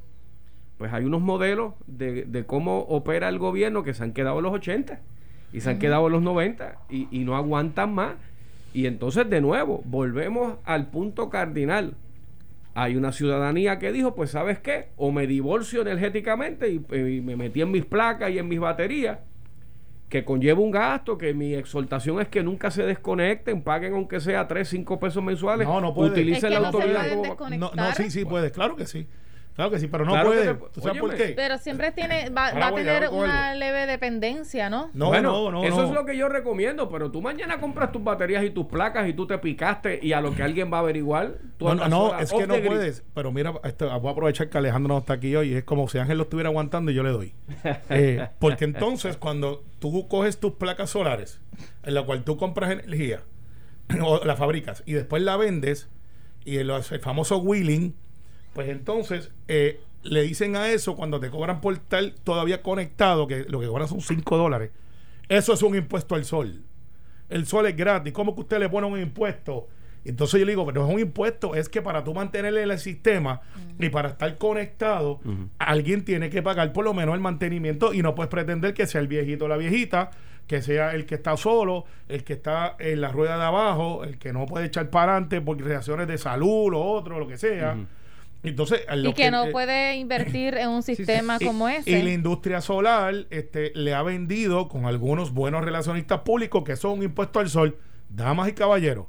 Pues 0.78 0.92
hay 0.92 1.04
unos 1.04 1.20
modelos 1.20 1.74
de, 1.88 2.24
de 2.24 2.46
cómo 2.46 2.78
opera 2.82 3.28
el 3.28 3.38
gobierno 3.38 3.82
que 3.82 3.92
se 3.92 4.04
han 4.04 4.12
quedado 4.12 4.38
en 4.38 4.44
los 4.44 4.52
80 4.54 5.00
y 5.52 5.60
se 5.60 5.70
han 5.70 5.78
quedado 5.80 6.06
en 6.06 6.12
los 6.12 6.22
90 6.22 6.76
y, 6.88 7.08
y 7.10 7.24
no 7.24 7.34
aguantan 7.36 7.92
más. 7.94 8.12
Y 8.78 8.86
entonces, 8.86 9.28
de 9.28 9.40
nuevo, 9.40 9.82
volvemos 9.86 10.54
al 10.64 10.86
punto 10.86 11.30
cardinal. 11.30 11.94
Hay 12.74 12.94
una 12.94 13.10
ciudadanía 13.10 13.80
que 13.80 13.90
dijo, 13.90 14.14
pues 14.14 14.30
sabes 14.30 14.60
qué, 14.60 14.90
o 14.96 15.10
me 15.10 15.26
divorcio 15.26 15.82
energéticamente 15.82 16.70
y, 16.70 16.76
y 16.94 17.20
me 17.20 17.34
metí 17.34 17.60
en 17.60 17.72
mis 17.72 17.84
placas 17.84 18.30
y 18.30 18.38
en 18.38 18.46
mis 18.46 18.60
baterías, 18.60 19.18
que 20.08 20.24
conlleva 20.24 20.60
un 20.60 20.70
gasto, 20.70 21.18
que 21.18 21.34
mi 21.34 21.54
exhortación 21.54 22.20
es 22.20 22.28
que 22.28 22.44
nunca 22.44 22.70
se 22.70 22.84
desconecten, 22.84 23.62
paguen 23.62 23.94
aunque 23.94 24.20
sea 24.20 24.46
3, 24.46 24.68
5 24.68 25.00
pesos 25.00 25.24
mensuales, 25.24 25.66
No, 25.66 25.80
no 25.80 25.92
puede. 25.92 26.12
utilicen 26.12 26.52
Es 26.52 26.56
que 26.56 26.60
la 26.62 26.70
no 26.70 26.70
se 26.70 26.76
autoridad. 26.76 27.08
como- 27.10 27.22
desconectar. 27.24 27.76
No, 27.76 27.82
no, 27.84 27.94
sí, 27.96 28.10
sí 28.12 28.24
puedes, 28.24 28.52
claro 28.52 28.76
que 28.76 28.86
sí. 28.86 29.08
Claro 29.58 29.72
que 29.72 29.80
sí, 29.80 29.88
pero 29.88 30.04
no 30.04 30.12
Claro 30.12 30.28
puede. 30.28 30.54
te- 30.54 30.64
¿Tú 30.72 30.80
sabes 30.80 31.00
por 31.00 31.10
óyeme. 31.10 31.26
qué? 31.30 31.32
Pero 31.34 31.58
siempre 31.58 31.90
tiene, 31.90 32.30
va, 32.30 32.46
a 32.68 32.72
tener 32.72 33.08
una 33.08 33.56
leve 33.56 33.86
dependencia, 33.86 34.70
¿no? 34.70 34.88
No, 34.94 35.06
Bueno, 35.08 35.32
no, 35.32 35.50
no. 35.50 35.64
Eso 35.64 35.78
no. 35.78 35.88
es 35.88 35.90
lo 35.90 36.04
que 36.04 36.16
yo 36.16 36.28
recomiendo, 36.28 36.88
pero 36.88 37.10
tú 37.10 37.20
mañana 37.20 37.58
compras 37.58 37.90
tus 37.90 38.04
baterías 38.04 38.44
y 38.44 38.50
tus 38.50 38.66
placas 38.66 39.08
y 39.08 39.14
tú 39.14 39.26
te 39.26 39.36
picaste 39.38 39.98
y 40.00 40.12
a 40.12 40.20
lo 40.20 40.32
que 40.32 40.44
alguien 40.44 40.72
va 40.72 40.76
a 40.76 40.80
averiguar, 40.82 41.38
tú 41.56 41.64
No, 41.64 41.74
no, 41.74 41.88
no, 41.88 42.06
sola, 42.10 42.22
es 42.22 42.32
que 42.32 42.46
no 42.46 42.54
puedes. 42.54 43.02
Pero 43.14 43.32
mira, 43.32 43.52
esto, 43.64 43.86
voy 43.98 44.08
a 44.10 44.12
aprovechar 44.12 44.48
que 44.48 44.58
Alejandro 44.58 44.94
no 44.94 44.98
está 45.00 45.14
aquí 45.14 45.34
hoy. 45.34 45.52
Es 45.52 45.64
como 45.64 45.88
si 45.88 45.98
Ángel 45.98 46.18
lo 46.18 46.22
estuviera 46.22 46.50
aguantando 46.50 46.92
y 46.92 46.94
yo 46.94 47.02
le 47.02 47.10
doy. 47.10 47.34
Eh, 47.90 48.28
porque 48.38 48.64
entonces, 48.64 49.16
cuando 49.16 49.64
tú 49.80 50.06
coges 50.06 50.38
tus 50.38 50.52
placas 50.52 50.90
solares, 50.90 51.40
en 51.82 51.94
la 51.94 52.04
cual 52.04 52.22
tú 52.22 52.36
compras 52.36 52.70
energía, 52.70 53.22
o 54.00 54.24
la 54.24 54.36
fabricas, 54.36 54.84
y 54.86 54.92
después 54.92 55.20
la 55.20 55.36
vendes, 55.36 55.88
y 56.44 56.58
el, 56.58 56.70
el 56.70 57.00
famoso 57.00 57.38
wheeling, 57.38 57.96
pues 58.52 58.68
entonces 58.68 59.30
eh, 59.48 59.80
le 60.02 60.22
dicen 60.22 60.56
a 60.56 60.70
eso, 60.70 60.96
cuando 60.96 61.20
te 61.20 61.30
cobran 61.30 61.60
por 61.60 61.74
estar 61.74 62.04
todavía 62.24 62.62
conectado, 62.62 63.26
que 63.26 63.44
lo 63.48 63.60
que 63.60 63.66
cobran 63.66 63.88
son 63.88 64.00
5 64.00 64.36
dólares, 64.36 64.70
eso 65.28 65.52
es 65.52 65.62
un 65.62 65.76
impuesto 65.76 66.14
al 66.14 66.24
sol. 66.24 66.62
El 67.28 67.46
sol 67.46 67.66
es 67.66 67.76
gratis. 67.76 68.12
¿Cómo 68.12 68.34
que 68.34 68.40
usted 68.40 68.58
le 68.58 68.68
pone 68.68 68.86
un 68.86 68.98
impuesto? 68.98 69.68
Entonces 70.04 70.40
yo 70.40 70.46
le 70.46 70.52
digo, 70.52 70.64
pero 70.64 70.86
es 70.86 70.94
un 70.94 71.00
impuesto, 71.00 71.54
es 71.54 71.68
que 71.68 71.82
para 71.82 72.02
tú 72.02 72.14
mantenerle 72.14 72.62
el 72.62 72.78
sistema 72.78 73.42
y 73.78 73.90
para 73.90 74.10
estar 74.10 74.38
conectado, 74.38 75.20
alguien 75.58 76.04
tiene 76.04 76.30
que 76.30 76.40
pagar 76.40 76.72
por 76.72 76.84
lo 76.84 76.94
menos 76.94 77.14
el 77.14 77.20
mantenimiento 77.20 77.92
y 77.92 78.00
no 78.00 78.14
puedes 78.14 78.30
pretender 78.30 78.72
que 78.72 78.86
sea 78.86 79.02
el 79.02 79.08
viejito 79.08 79.44
o 79.44 79.48
la 79.48 79.58
viejita, 79.58 80.10
que 80.46 80.62
sea 80.62 80.94
el 80.94 81.04
que 81.04 81.16
está 81.16 81.36
solo, 81.36 81.84
el 82.08 82.24
que 82.24 82.34
está 82.34 82.74
en 82.78 83.02
la 83.02 83.12
rueda 83.12 83.36
de 83.36 83.44
abajo, 83.44 84.02
el 84.04 84.18
que 84.18 84.32
no 84.32 84.46
puede 84.46 84.66
echar 84.66 84.88
para 84.88 85.12
adelante 85.12 85.42
por 85.42 85.60
reacciones 85.60 86.08
de 86.08 86.16
salud, 86.16 86.70
lo 86.70 86.80
otro, 86.80 87.18
lo 87.18 87.28
que 87.28 87.36
sea. 87.36 87.76
Entonces, 88.44 88.82
Y 89.04 89.12
que 89.14 89.30
no 89.32 89.46
eh, 89.46 89.50
puede 89.50 89.96
invertir 89.96 90.54
en 90.56 90.68
un 90.68 90.82
sí. 90.84 90.94
sistema 90.94 91.38
y- 91.40 91.44
como 91.44 91.68
Y 91.68 91.72
la 91.72 91.78
ese. 91.78 92.12
industria 92.12 92.60
solar 92.60 93.14
este, 93.30 93.72
le 93.74 93.94
ha 93.94 94.02
vendido 94.02 94.68
con 94.68 94.86
algunos 94.86 95.32
buenos 95.34 95.64
relacionistas 95.64 96.20
públicos 96.20 96.62
que 96.64 96.72
eso 96.72 96.92
es 96.92 96.98
un 96.98 97.02
impuesto 97.04 97.40
al 97.40 97.48
sol. 97.48 97.76
Damas 98.08 98.48
y 98.48 98.52
caballeros, 98.52 99.06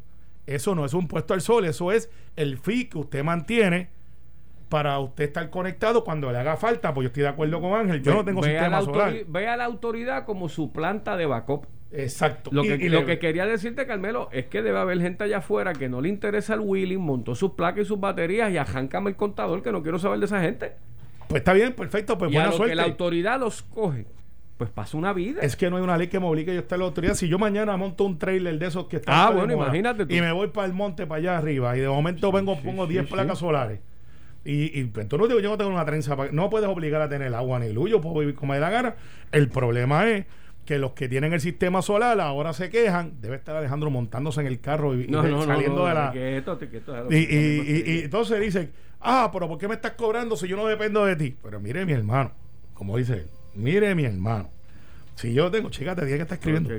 eso 0.47 0.73
no 0.75 0.83
es 0.83 0.93
un 0.93 1.01
impuesto 1.03 1.33
al 1.33 1.41
sol, 1.41 1.65
eso 1.65 1.91
es 1.91 2.09
el 2.35 2.57
fee 2.57 2.89
que 2.89 2.97
usted 2.97 3.23
mantiene 3.23 3.89
para 4.67 4.99
usted 4.99 5.23
estar 5.25 5.49
conectado 5.49 6.03
cuando 6.03 6.31
le 6.31 6.37
haga 6.37 6.57
falta. 6.57 6.93
Pues 6.93 7.05
yo 7.05 7.07
estoy 7.07 7.23
de 7.23 7.29
acuerdo 7.29 7.61
con 7.61 7.73
Ángel, 7.73 8.01
yo 8.03 8.13
no 8.13 8.25
tengo 8.25 8.41
Ve 8.41 8.57
a 8.57 8.67
la 8.69 8.79
sistema 8.81 8.81
solar. 9.05 9.25
Ve 9.27 9.47
a 9.47 9.57
la 9.57 9.65
autoridad 9.65 10.25
como 10.25 10.49
su 10.49 10.71
planta 10.71 11.17
de 11.17 11.25
backup. 11.27 11.65
Exacto. 11.91 12.51
Lo 12.53 12.63
Y- 12.63 12.67
que, 12.77 12.85
y 12.85 12.89
lo 12.89 13.05
que 13.05 13.17
quería 13.19 13.45
decirte, 13.47 13.85
Carmelo, 13.87 14.29
es 14.31 14.45
que 14.45 14.61
debe 14.61 14.77
haber 14.77 15.01
gente 15.01 15.23
allá 15.23 15.37
afuera 15.39 15.73
que 15.73 15.89
no 15.89 16.01
le 16.01 16.09
interesa 16.09 16.53
el 16.53 16.59
wheeling, 16.61 16.99
montó 16.99 17.33
sus 17.35 17.51
placas 17.51 17.83
y 17.83 17.85
sus 17.85 17.99
baterías 17.99 18.51
y 18.51 18.57
arráncame 18.57 19.09
el 19.09 19.15
contador, 19.15 19.63
que 19.63 19.71
no 19.71 19.81
quiero 19.81 19.97
saber 19.97 20.19
de 20.19 20.25
esa 20.25 20.41
gente. 20.41 20.73
Pues 21.27 21.41
está 21.41 21.53
bien, 21.53 21.73
perfecto, 21.73 22.17
pues 22.17 22.31
y 22.31 22.35
a 22.35 22.39
buena 22.39 22.51
lo 22.51 22.57
suerte. 22.57 22.71
que 22.71 22.75
la 22.75 22.83
autoridad 22.83 23.39
los 23.39 23.63
coge, 23.63 24.05
pues 24.57 24.69
pasa 24.69 24.97
una 24.97 25.13
vida. 25.13 25.41
Es 25.41 25.55
que 25.55 25.69
no 25.69 25.77
hay 25.77 25.83
una 25.83 25.97
ley 25.97 26.07
que 26.07 26.19
me 26.19 26.25
obligue 26.27 26.53
yo 26.53 26.59
a 26.59 26.61
estar 26.61 26.75
en 26.75 26.81
la 26.81 26.85
autoridad. 26.87 27.13
Si 27.15 27.27
yo 27.27 27.39
mañana 27.39 27.75
monto 27.77 28.03
un 28.03 28.19
trailer 28.19 28.59
de 28.59 28.67
esos 28.67 28.85
que 28.87 28.97
están. 28.97 29.15
Ah, 29.17 29.31
bueno, 29.31 29.53
imagínate 29.53 30.05
tú. 30.05 30.13
Y 30.13 30.21
me 30.21 30.31
voy 30.31 30.49
para 30.49 30.67
el 30.67 30.73
monte, 30.73 31.07
para 31.07 31.19
allá 31.19 31.37
arriba, 31.37 31.75
y 31.75 31.79
de 31.79 31.87
momento 31.87 32.31
vengo, 32.31 32.55
sí, 32.55 32.61
pongo 32.65 32.85
sí, 32.85 32.93
10 32.93 33.05
sí. 33.07 33.11
placas 33.13 33.39
solares. 33.39 33.79
Y, 34.45 34.79
y 34.79 34.83
pues, 34.85 35.07
tú 35.07 35.17
no 35.17 35.27
digo, 35.27 35.39
yo 35.39 35.49
no 35.49 35.57
tengo 35.57 35.69
una 35.71 35.85
trenza. 35.85 36.15
pa- 36.15 36.29
No 36.31 36.49
puedes 36.49 36.67
obligar 36.69 37.01
a 37.01 37.09
tener 37.09 37.33
agua 37.35 37.59
ni 37.59 37.71
luz. 37.73 37.89
Yo 37.89 37.99
puedo 38.01 38.19
vivir 38.19 38.35
como 38.35 38.51
me 38.51 38.55
dé 38.57 38.61
la 38.61 38.69
gana. 38.69 38.95
El 39.31 39.49
problema 39.49 40.07
es 40.09 40.25
que 40.69 40.77
los 40.77 40.91
que 40.91 41.09
tienen 41.09 41.33
el 41.33 41.41
sistema 41.41 41.81
solar 41.81 42.19
ahora 42.21 42.53
se 42.53 42.69
quejan. 42.69 43.13
Debe 43.21 43.37
estar 43.37 43.55
Alejandro 43.55 43.89
montándose 43.89 44.39
en 44.41 44.45
el 44.45 44.59
carro 44.59 44.93
y, 44.93 45.07
no, 45.07 45.23
no, 45.23 45.41
saliendo 45.43 45.79
no, 45.81 45.85
de 45.87 45.93
la. 45.95 46.11
quieto, 46.11 46.57
te 46.59 46.69
quieto, 46.69 46.93
Y, 47.09 47.15
y- 47.15 47.23
y- 47.25 47.91
y 47.91 47.99
entonces 48.01 48.39
dicen, 48.39 48.71
ah, 49.01 49.31
pero 49.33 49.47
¿por 49.47 49.57
qué 49.57 49.67
me 49.67 49.73
estás 49.73 49.93
cobrando 49.93 50.37
si 50.37 50.47
yo 50.47 50.55
no 50.55 50.67
dependo 50.67 51.03
de 51.05 51.15
ti? 51.15 51.35
Pero 51.41 51.59
mire, 51.59 51.87
mi 51.87 51.93
hermano, 51.93 52.33
como 52.75 52.97
dice 52.97 53.13
él, 53.13 53.25
mire, 53.55 53.95
mi 53.95 54.05
hermano. 54.05 54.51
Si 55.15 55.33
yo 55.33 55.49
tengo, 55.49 55.71
chica, 55.71 55.95
te 55.95 56.05
dije 56.05 56.17
que 56.17 56.21
está 56.21 56.35
escribiendo. 56.35 56.69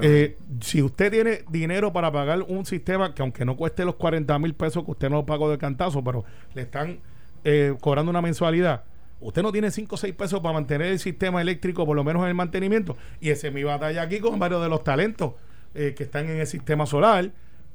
Eh, 0.00 0.36
si 0.60 0.80
usted 0.80 1.10
tiene 1.10 1.40
dinero 1.50 1.92
para 1.92 2.12
pagar 2.12 2.40
un 2.42 2.64
sistema 2.64 3.16
que 3.16 3.22
aunque 3.22 3.44
no 3.44 3.56
cueste 3.56 3.84
los 3.84 3.96
40 3.96 4.38
mil 4.38 4.54
pesos 4.54 4.84
que 4.84 4.92
usted 4.92 5.10
no 5.10 5.16
lo 5.16 5.26
pagó 5.26 5.50
de 5.50 5.58
cantazo, 5.58 6.04
pero 6.04 6.24
le 6.54 6.62
están 6.62 7.00
eh, 7.42 7.74
cobrando 7.80 8.10
una 8.10 8.22
mensualidad, 8.22 8.84
usted 9.20 9.42
no 9.42 9.52
tiene 9.52 9.70
5 9.70 9.94
o 9.94 9.98
6 9.98 10.14
pesos 10.14 10.40
para 10.40 10.52
mantener 10.52 10.88
el 10.88 10.98
sistema 10.98 11.40
eléctrico, 11.40 11.86
por 11.86 11.96
lo 11.96 12.04
menos 12.04 12.22
en 12.22 12.28
el 12.28 12.34
mantenimiento. 12.34 12.96
Y 13.20 13.30
esa 13.30 13.48
es 13.48 13.54
mi 13.54 13.62
batalla 13.62 14.02
aquí 14.02 14.20
con 14.20 14.38
varios 14.38 14.62
de 14.62 14.68
los 14.68 14.84
talentos 14.84 15.34
eh, 15.74 15.94
que 15.96 16.04
están 16.04 16.28
en 16.28 16.38
el 16.38 16.46
sistema 16.46 16.86
solar. 16.86 17.30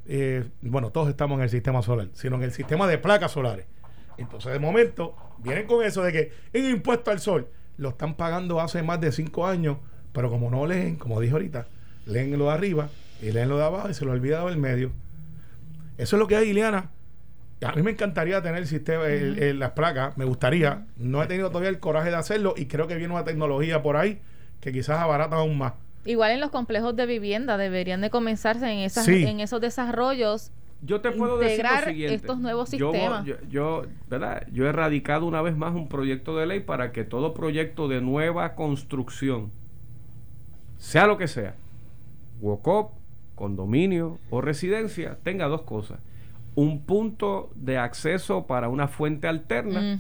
Eh, 0.08 0.44
bueno, 0.62 0.92
todos 0.92 1.10
estamos 1.10 1.38
en 1.38 1.44
el 1.44 1.50
sistema 1.50 1.82
solar, 1.82 2.10
sino 2.14 2.36
en 2.38 2.44
el 2.44 2.52
sistema 2.52 2.88
de 2.88 2.98
placas 2.98 3.32
solares. 3.32 3.66
Entonces, 4.18 4.52
de 4.52 4.60
momento, 4.60 5.16
vienen 5.40 5.66
con 5.66 5.84
eso 5.86 6.04
de 6.04 6.12
que 6.12 6.34
en 6.54 6.66
impuesto 6.70 7.12
al 7.12 7.20
sol 7.20 7.48
lo 7.78 7.90
están 7.90 8.16
pagando 8.16 8.60
hace 8.60 8.84
más 8.84 9.00
de 9.00 9.12
5 9.12 9.48
años, 9.48 9.78
pero 10.12 10.30
como 10.30 10.50
no 10.50 10.66
leen, 10.66 10.98
como 10.98 11.20
dije 11.22 11.34
ahorita, 11.34 11.68
leen 12.06 12.38
lo 12.38 12.46
de 12.46 12.52
arriba 12.52 12.90
y 13.22 13.32
leen 13.32 13.50
lo 13.50 13.58
de 13.58 13.64
abajo 13.64 13.90
y 13.90 13.94
se 13.94 14.06
lo 14.06 14.12
olvida 14.12 14.44
del 14.46 14.58
medio. 14.58 14.92
Eso 15.98 16.16
es 16.16 16.20
lo 16.20 16.28
que 16.28 16.36
hay, 16.36 16.50
Ileana. 16.50 16.92
A 17.62 17.74
mí 17.74 17.82
me 17.82 17.92
encantaría 17.92 18.42
tener 18.42 18.60
el 18.60 18.68
sistema, 18.68 19.06
el- 19.08 19.38
el- 19.44 19.60
las 19.60 19.72
placas, 19.72 20.18
me 20.18 20.24
gustaría. 20.26 20.86
No 20.98 21.22
he 21.22 21.28
tenido 21.28 21.50
todavía 21.50 21.70
el 21.70 21.80
coraje 21.80 22.10
de 22.10 22.16
hacerlo 22.16 22.54
y 22.56 22.68
creo 22.68 22.88
que 22.88 22.96
viene 22.96 23.14
una 23.14 23.26
tecnología 23.26 23.82
por 23.84 23.98
ahí 23.98 24.20
que 24.62 24.72
quizás 24.72 25.00
abarata 25.00 25.36
aún 25.36 25.58
más. 25.58 25.74
Igual 26.06 26.32
en 26.32 26.40
los 26.40 26.52
complejos 26.52 26.96
de 26.96 27.06
vivienda 27.06 27.58
deberían 27.58 28.00
de 28.02 28.10
comenzarse 28.10 28.66
en 28.72 28.80
esas 28.80 29.06
Sí. 29.06 29.26
en 29.26 29.42
esos 29.42 29.60
desarrollos 29.60 30.52
Yo 30.82 31.02
te 31.02 31.12
puedo 31.12 31.38
decir 31.38 31.58
integrar 31.60 31.84
lo 31.84 31.90
siguiente. 31.92 32.16
estos 32.16 32.40
nuevos 32.40 32.72
Yo- 32.72 32.92
sistemas. 32.94 33.26
Yo, 33.26 33.36
yo, 33.50 33.82
¿verdad? 34.10 34.48
Yo 34.54 34.66
he 34.66 34.72
radicado 34.72 35.26
una 35.26 35.42
vez 35.42 35.58
más 35.58 35.76
un 35.76 35.90
proyecto 35.90 36.38
de 36.38 36.46
ley 36.46 36.62
para 36.62 36.94
que 36.94 37.04
todo 37.04 37.34
proyecto 37.34 37.90
de 37.90 38.00
nueva 38.00 38.56
construcción, 38.56 39.52
sea 40.78 41.06
lo 41.08 41.18
que 41.18 41.28
sea, 41.28 41.56
WOCOP, 42.40 42.94
condominio 43.36 44.18
o 44.30 44.40
residencia, 44.40 45.18
tenga 45.24 45.48
dos 45.48 45.64
cosas. 45.64 46.00
Un 46.60 46.82
punto 46.82 47.52
de 47.56 47.78
acceso 47.78 48.46
para 48.48 48.68
una 48.68 48.88
fuente 48.88 49.28
alterna, 49.28 50.00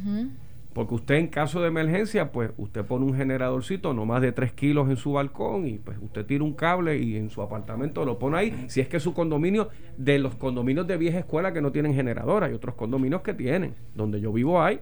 porque 0.73 0.95
usted 0.95 1.15
en 1.15 1.27
caso 1.27 1.61
de 1.61 1.67
emergencia, 1.67 2.31
pues 2.31 2.51
usted 2.57 2.85
pone 2.85 3.05
un 3.05 3.15
generadorcito 3.15 3.93
no 3.93 4.05
más 4.05 4.21
de 4.21 4.31
3 4.31 4.53
kilos 4.53 4.89
en 4.89 4.97
su 4.97 5.13
balcón 5.13 5.67
y 5.67 5.77
pues 5.77 5.97
usted 6.01 6.25
tira 6.25 6.43
un 6.43 6.53
cable 6.53 6.97
y 6.97 7.15
en 7.15 7.29
su 7.29 7.41
apartamento 7.41 8.05
lo 8.05 8.19
pone 8.19 8.37
ahí. 8.37 8.65
Si 8.67 8.81
es 8.81 8.87
que 8.87 8.99
su 8.99 9.13
condominio, 9.13 9.69
de 9.97 10.19
los 10.19 10.35
condominios 10.35 10.85
de 10.85 10.97
vieja 10.97 11.19
escuela 11.19 11.53
que 11.53 11.61
no 11.61 11.71
tienen 11.71 11.93
generador, 11.93 12.43
hay 12.43 12.53
otros 12.53 12.75
condominios 12.75 13.21
que 13.21 13.33
tienen. 13.33 13.73
Donde 13.95 14.19
yo 14.21 14.31
vivo 14.31 14.61
hay 14.61 14.79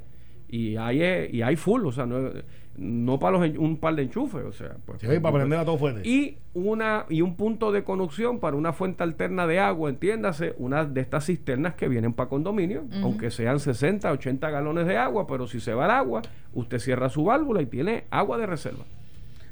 y 0.50 0.78
hay, 0.78 1.02
eh, 1.02 1.30
y 1.32 1.42
hay 1.42 1.56
full, 1.56 1.86
o 1.86 1.92
sea, 1.92 2.06
no, 2.06 2.32
no 2.78 3.20
para 3.20 3.40
los, 3.40 3.58
un 3.58 3.78
par 3.78 3.96
de 3.96 4.04
enchufes, 4.04 4.46
o 4.46 4.52
sea. 4.52 4.78
Pues, 4.86 5.02
Sí, 5.02 5.20
para 5.20 5.36
prender 5.36 5.60
a 5.60 5.66
todo 5.66 5.78
fuerte. 5.78 6.08
y 6.08 6.38
una 6.54 7.06
y 7.10 7.22
un 7.22 7.36
punto 7.36 7.72
de 7.72 7.84
conexión 7.84 8.40
para 8.40 8.56
una 8.56 8.74
fuente 8.74 9.04
alterna 9.04 9.48
de 9.48 9.60
agua, 9.60 9.90
entiéndase, 9.90 10.54
una 10.58 10.86
de 10.86 11.02
estas 11.02 11.26
cisternas 11.26 11.76
que 11.76 11.88
vienen 11.88 12.14
para 12.14 12.30
condominio, 12.30 12.86
aunque 13.02 13.32
sean 13.32 13.60
60, 13.60 14.12
80 14.12 14.50
galones 14.50 14.88
de 14.88 14.98
agua, 14.98 15.28
pero 15.28 15.48
si 15.48 15.60
se 15.60 15.74
va 15.74 15.86
el 15.86 15.92
agua, 15.92 16.22
usted 16.54 16.80
cierra 16.80 17.10
su 17.10 17.24
válvula 17.26 17.62
y 17.62 17.66
tiene 17.66 18.06
agua 18.10 18.38
de 18.38 18.46
reserva. 18.46 18.86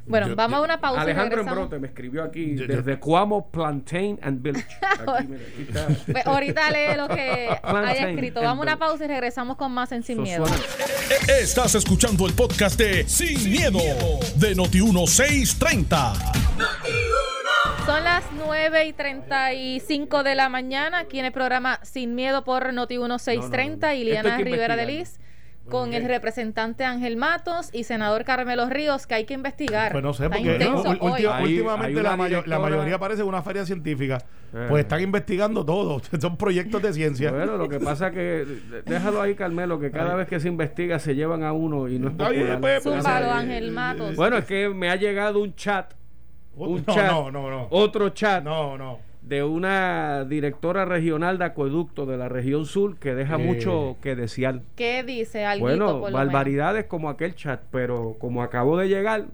Bueno, 0.07 0.27
Yo- 0.27 0.35
vamos 0.35 0.57
yo- 0.57 0.61
a 0.61 0.65
una 0.65 0.79
pausa 0.79 0.99
y 0.99 1.03
Alejandro. 1.03 1.41
Embrote 1.41 1.79
me 1.79 1.87
escribió 1.87 2.23
aquí 2.23 2.55
Yo- 2.55 2.65
yo- 2.65 2.75
desde 2.77 2.99
Cuamo 2.99 3.49
Plantain 3.49 4.19
and 4.21 4.41
Village. 4.41 4.65
Aquí, 4.81 5.27
mira, 5.27 5.41
aquí 5.51 5.61
está. 5.67 5.87
Pues 6.11 6.27
ahorita 6.27 6.69
lee 6.71 6.95
lo 6.97 7.07
que 7.07 7.49
haya 7.63 8.09
escrito. 8.09 8.41
Vamos 8.41 8.59
a 8.59 8.61
una 8.63 8.77
pausa 8.79 9.05
y 9.05 9.07
regresamos 9.07 9.57
con 9.57 9.71
más 9.71 9.91
en 9.91 10.03
Sin 10.03 10.21
Miedo. 10.21 10.45
suena- 10.45 10.63
E- 11.27 11.41
Estás 11.41 11.73
escuchando 11.75 12.25
el 12.27 12.33
podcast 12.33 12.77
de 12.79 13.07
Sin, 13.07 13.49
miedo, 13.51 13.79
de 14.35 14.55
Noti1630. 14.55 16.13
Son 17.85 18.03
las 18.03 18.23
9 18.35 18.85
y 18.85 18.93
35 18.93 20.23
de 20.23 20.35
la 20.35 20.49
mañana 20.49 20.99
aquí 20.99 21.19
en 21.19 21.25
el 21.25 21.31
programa 21.31 21.79
Sin 21.83 22.15
Miedo 22.15 22.43
por 22.43 22.73
Noti 22.73 22.97
1630 22.97 23.87
No, 23.87 23.93
no, 23.93 23.99
no. 23.99 24.03
y 24.03 24.11
Esto 24.11 24.17
hay 24.17 24.23
Liana 24.23 24.37
que 24.37 24.43
Rivera 24.43 24.75
de. 24.75 24.85
Liz 24.85 25.19
con 25.69 25.93
el 25.93 26.05
representante 26.05 26.83
Ángel 26.83 27.17
Matos 27.17 27.69
y 27.73 27.83
senador 27.85 28.23
Carmelo 28.23 28.69
Ríos 28.69 29.07
que 29.07 29.15
hay 29.15 29.25
que 29.25 29.33
investigar. 29.33 29.91
Pues 29.91 30.03
no 30.03 30.13
sé, 30.13 30.25
Está 30.25 30.35
porque 30.37 30.51
intenso 30.53 30.83
ul- 30.83 30.97
hoy. 31.01 31.11
última- 31.11 31.37
Hay- 31.37 31.43
últimamente 31.43 31.87
hay 31.99 32.03
la, 32.03 32.09
una 32.13 32.17
mayo- 32.17 32.43
la 32.45 32.59
mayoría 32.59 32.99
parece 32.99 33.23
una 33.23 33.41
feria 33.41 33.65
científica. 33.65 34.19
Eh. 34.53 34.67
Pues 34.69 34.83
están 34.83 35.01
investigando 35.01 35.65
todo. 35.65 36.01
Son 36.21 36.37
proyectos 36.37 36.81
de 36.81 36.93
ciencia. 36.93 37.31
Bueno, 37.31 37.57
lo 37.57 37.67
que 37.67 37.79
pasa 37.79 38.11
que 38.11 38.19
de- 38.45 38.81
déjalo 38.83 39.21
ahí, 39.21 39.35
Carmelo, 39.35 39.79
que 39.79 39.91
cada 39.91 40.15
vez 40.15 40.27
que 40.27 40.39
se 40.39 40.47
investiga 40.47 40.99
se 40.99 41.15
llevan 41.15 41.43
a 41.43 41.51
uno 41.51 41.87
y 41.87 41.97
no 41.99 42.09
es 42.09 42.13
popular. 42.15 42.59
pues, 42.61 42.83
pues, 42.83 42.95
Zúmbalo, 42.95 43.25
eh, 43.27 43.31
Ángel 43.31 43.71
Matos. 43.71 44.15
Bueno, 44.15 44.37
es 44.37 44.45
que 44.45 44.69
me 44.69 44.89
ha 44.89 44.95
llegado 44.95 45.41
un 45.41 45.55
chat, 45.55 45.93
un 46.55 46.83
no, 46.87 46.93
chat, 46.93 47.11
no, 47.11 47.31
no, 47.31 47.49
no. 47.49 47.67
otro 47.71 48.09
chat 48.09 48.43
No, 48.43 48.77
no. 48.77 48.99
De 49.27 49.43
una 49.43 50.23
directora 50.25 50.85
regional 50.85 51.37
de 51.39 51.45
acueducto 51.45 52.05
de 52.05 52.15
la 52.17 52.29
región 52.29 52.65
sur 52.65 52.97
que 52.97 53.15
deja 53.15 53.35
Eh. 53.35 53.43
mucho 53.43 53.97
que 54.01 54.15
desear. 54.15 54.61
¿Qué 54.75 55.03
dice 55.03 55.45
algo? 55.45 55.65
Bueno, 55.65 55.99
barbaridades 56.01 56.85
como 56.85 57.09
aquel 57.09 57.33
chat, 57.35 57.61
pero 57.71 58.15
como 58.19 58.43
acabo 58.43 58.77
de 58.77 58.87
llegar, 58.87 59.25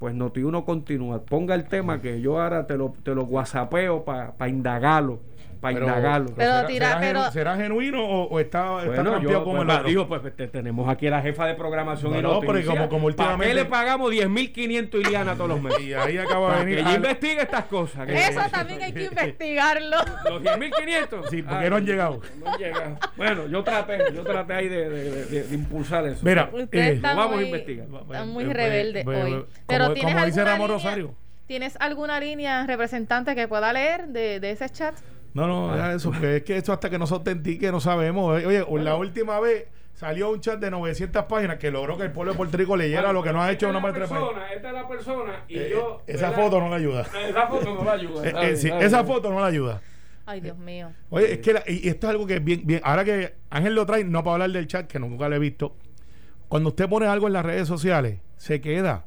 pues 0.00 0.14
Noti 0.14 0.42
uno 0.42 0.64
continúa. 0.64 1.22
Ponga 1.22 1.54
el 1.54 1.64
tema 1.64 2.00
que 2.00 2.20
yo 2.20 2.40
ahora 2.40 2.66
te 2.66 2.76
lo, 2.76 2.94
te 3.04 3.14
lo 3.14 3.24
whatsappeo 3.24 4.04
para 4.04 4.48
indagarlo, 4.48 5.20
para 5.60 5.74
Pero- 5.74 5.86
indagarlo. 5.86 6.32
Pero 6.36 6.50
¿será, 6.52 6.66
tira- 6.66 6.86
será 6.88 7.00
pero- 7.00 7.20
genu- 7.20 7.30
será 7.32 7.56
genuino 7.56 8.04
o, 8.04 8.24
o 8.28 8.40
está, 8.40 8.78
está 8.84 9.02
Bueno, 9.02 9.20
yo 9.22 9.44
como 9.44 9.56
pues, 9.64 9.68
el 9.68 9.74
pues, 9.82 9.84
digo, 9.86 10.08
pues 10.08 10.36
te- 10.36 10.48
tenemos 10.48 10.88
aquí 10.88 11.06
a 11.06 11.10
la 11.10 11.22
jefa 11.22 11.46
de 11.46 11.54
programación 11.54 12.12
No, 12.12 12.18
y 12.18 12.22
no, 12.22 12.28
noticias. 12.34 12.54
pero 12.56 12.66
como- 12.66 12.88
como 12.88 13.02
¿Para 13.14 13.32
últimamente- 13.34 13.48
qué 13.48 13.54
le 13.54 13.64
pagamos 13.64 14.10
10.500 14.10 15.00
Iliana 15.00 15.34
todos 15.34 15.48
los 15.50 15.60
meses? 15.62 15.80
Y 15.88 15.94
ahí 15.94 16.18
acaba 16.18 16.52
de 16.58 16.64
venir. 16.64 16.74
que 16.76 16.80
ella 16.82 16.90
al- 16.90 16.96
investigue 16.96 17.42
estas 17.42 17.64
cosas. 17.64 18.06
que- 18.06 18.14
Eso 18.18 18.40
también 18.50 18.82
hay 18.82 18.92
que 18.92 19.04
investigarlo. 19.12 19.96
Los 20.28 20.42
10.500. 20.42 21.28
Sí, 21.30 21.42
porque 21.42 21.64
Ay, 21.64 21.70
no 21.70 21.76
han 21.76 21.86
llegado. 21.86 22.20
No 22.42 22.52
han 22.52 22.58
llegado. 22.58 22.98
Bueno, 23.16 23.46
yo 23.48 23.64
traté, 23.64 23.98
yo 24.14 24.22
traté 24.24 24.52
ahí 24.54 24.68
de, 24.68 24.88
de- 24.88 25.24
de- 25.26 25.42
de 25.44 25.54
impulsar 25.54 26.06
eso. 26.06 26.20
Mira, 26.24 26.50
eh, 26.72 26.98
vamos 27.02 27.38
a 27.38 27.42
investigar. 27.42 27.86
están 27.86 28.28
muy 28.28 28.44
Eh, 28.44 28.48
eh, 28.50 28.52
rebeldes 28.54 29.04
eh, 29.06 29.08
hoy. 29.08 29.32
eh, 29.32 29.44
Pero 29.66 29.84
como- 29.84 29.94
¿tienes 29.94 30.14
como 30.14 30.26
dice 30.26 30.44
Ramón 30.44 30.68
Rosario. 30.70 31.14
¿Tienes 31.46 31.76
alguna 31.80 32.20
línea 32.20 32.66
representante 32.66 33.34
que 33.34 33.48
pueda 33.48 33.72
leer 33.72 34.08
de, 34.08 34.38
de 34.38 34.50
ese 34.50 34.68
chat? 34.68 34.94
No, 35.34 35.46
no, 35.46 35.74
deja 35.74 35.94
eso, 35.94 36.10
porque 36.10 36.36
es 36.36 36.42
que 36.42 36.56
esto 36.56 36.72
hasta 36.72 36.88
que 36.90 36.98
no 36.98 37.06
se 37.06 37.14
autentique 37.14 37.70
no 37.70 37.80
sabemos. 37.80 38.42
Oye, 38.44 38.64
la 38.82 38.96
última 38.96 39.38
vez 39.40 39.66
salió 39.94 40.30
un 40.30 40.40
chat 40.40 40.58
de 40.58 40.70
900 40.70 41.24
páginas 41.24 41.58
que 41.58 41.70
logró 41.70 41.96
que 41.98 42.04
el 42.04 42.12
pueblo 42.12 42.32
de 42.32 42.36
Puerto 42.36 42.56
Rico 42.56 42.76
leyera 42.76 43.12
lo 43.12 43.22
que 43.22 43.32
no 43.32 43.42
ha 43.42 43.50
hecho 43.52 43.68
una 43.68 43.78
la 43.78 43.82
país. 43.82 43.94
persona, 43.98 44.52
Esta 44.52 44.68
es 44.68 44.74
la 44.74 44.88
persona 44.88 45.44
y 45.48 45.58
Eh, 45.58 45.68
yo... 45.72 46.02
esa 46.06 46.30
¿verdad? 46.30 46.42
foto 46.44 46.60
no 46.60 46.68
le 46.70 46.74
ayuda. 46.76 47.02
Esa 47.28 47.46
foto 47.48 47.74
no 47.74 47.84
la 47.84 47.92
ayuda. 47.92 48.26
Eh, 48.28 48.34
eh, 48.52 48.56
sí, 48.56 48.70
esa 48.80 49.04
foto 49.04 49.30
no 49.30 49.40
le 49.40 49.46
ayuda. 49.46 49.80
Ay, 50.26 50.40
Dios 50.40 50.58
mío. 50.58 50.90
Oye, 51.10 51.32
es 51.32 51.38
que 51.38 51.52
la- 51.54 51.62
y 51.66 51.88
esto 51.88 52.06
es 52.06 52.10
algo 52.10 52.26
que 52.26 52.34
es 52.36 52.44
bien, 52.44 52.62
bien. 52.64 52.80
Ahora 52.84 53.04
que 53.04 53.34
Ángel 53.50 53.74
lo 53.74 53.86
trae, 53.86 54.04
no 54.04 54.22
para 54.22 54.34
hablar 54.34 54.50
del 54.50 54.66
chat, 54.66 54.86
que 54.86 54.98
nunca 54.98 55.28
lo 55.28 55.36
he 55.36 55.38
visto. 55.38 55.74
Cuando 56.48 56.68
usted 56.70 56.88
pone 56.88 57.06
algo 57.06 57.26
en 57.26 57.32
las 57.32 57.44
redes 57.44 57.66
sociales, 57.68 58.18
se 58.36 58.60
queda. 58.60 59.04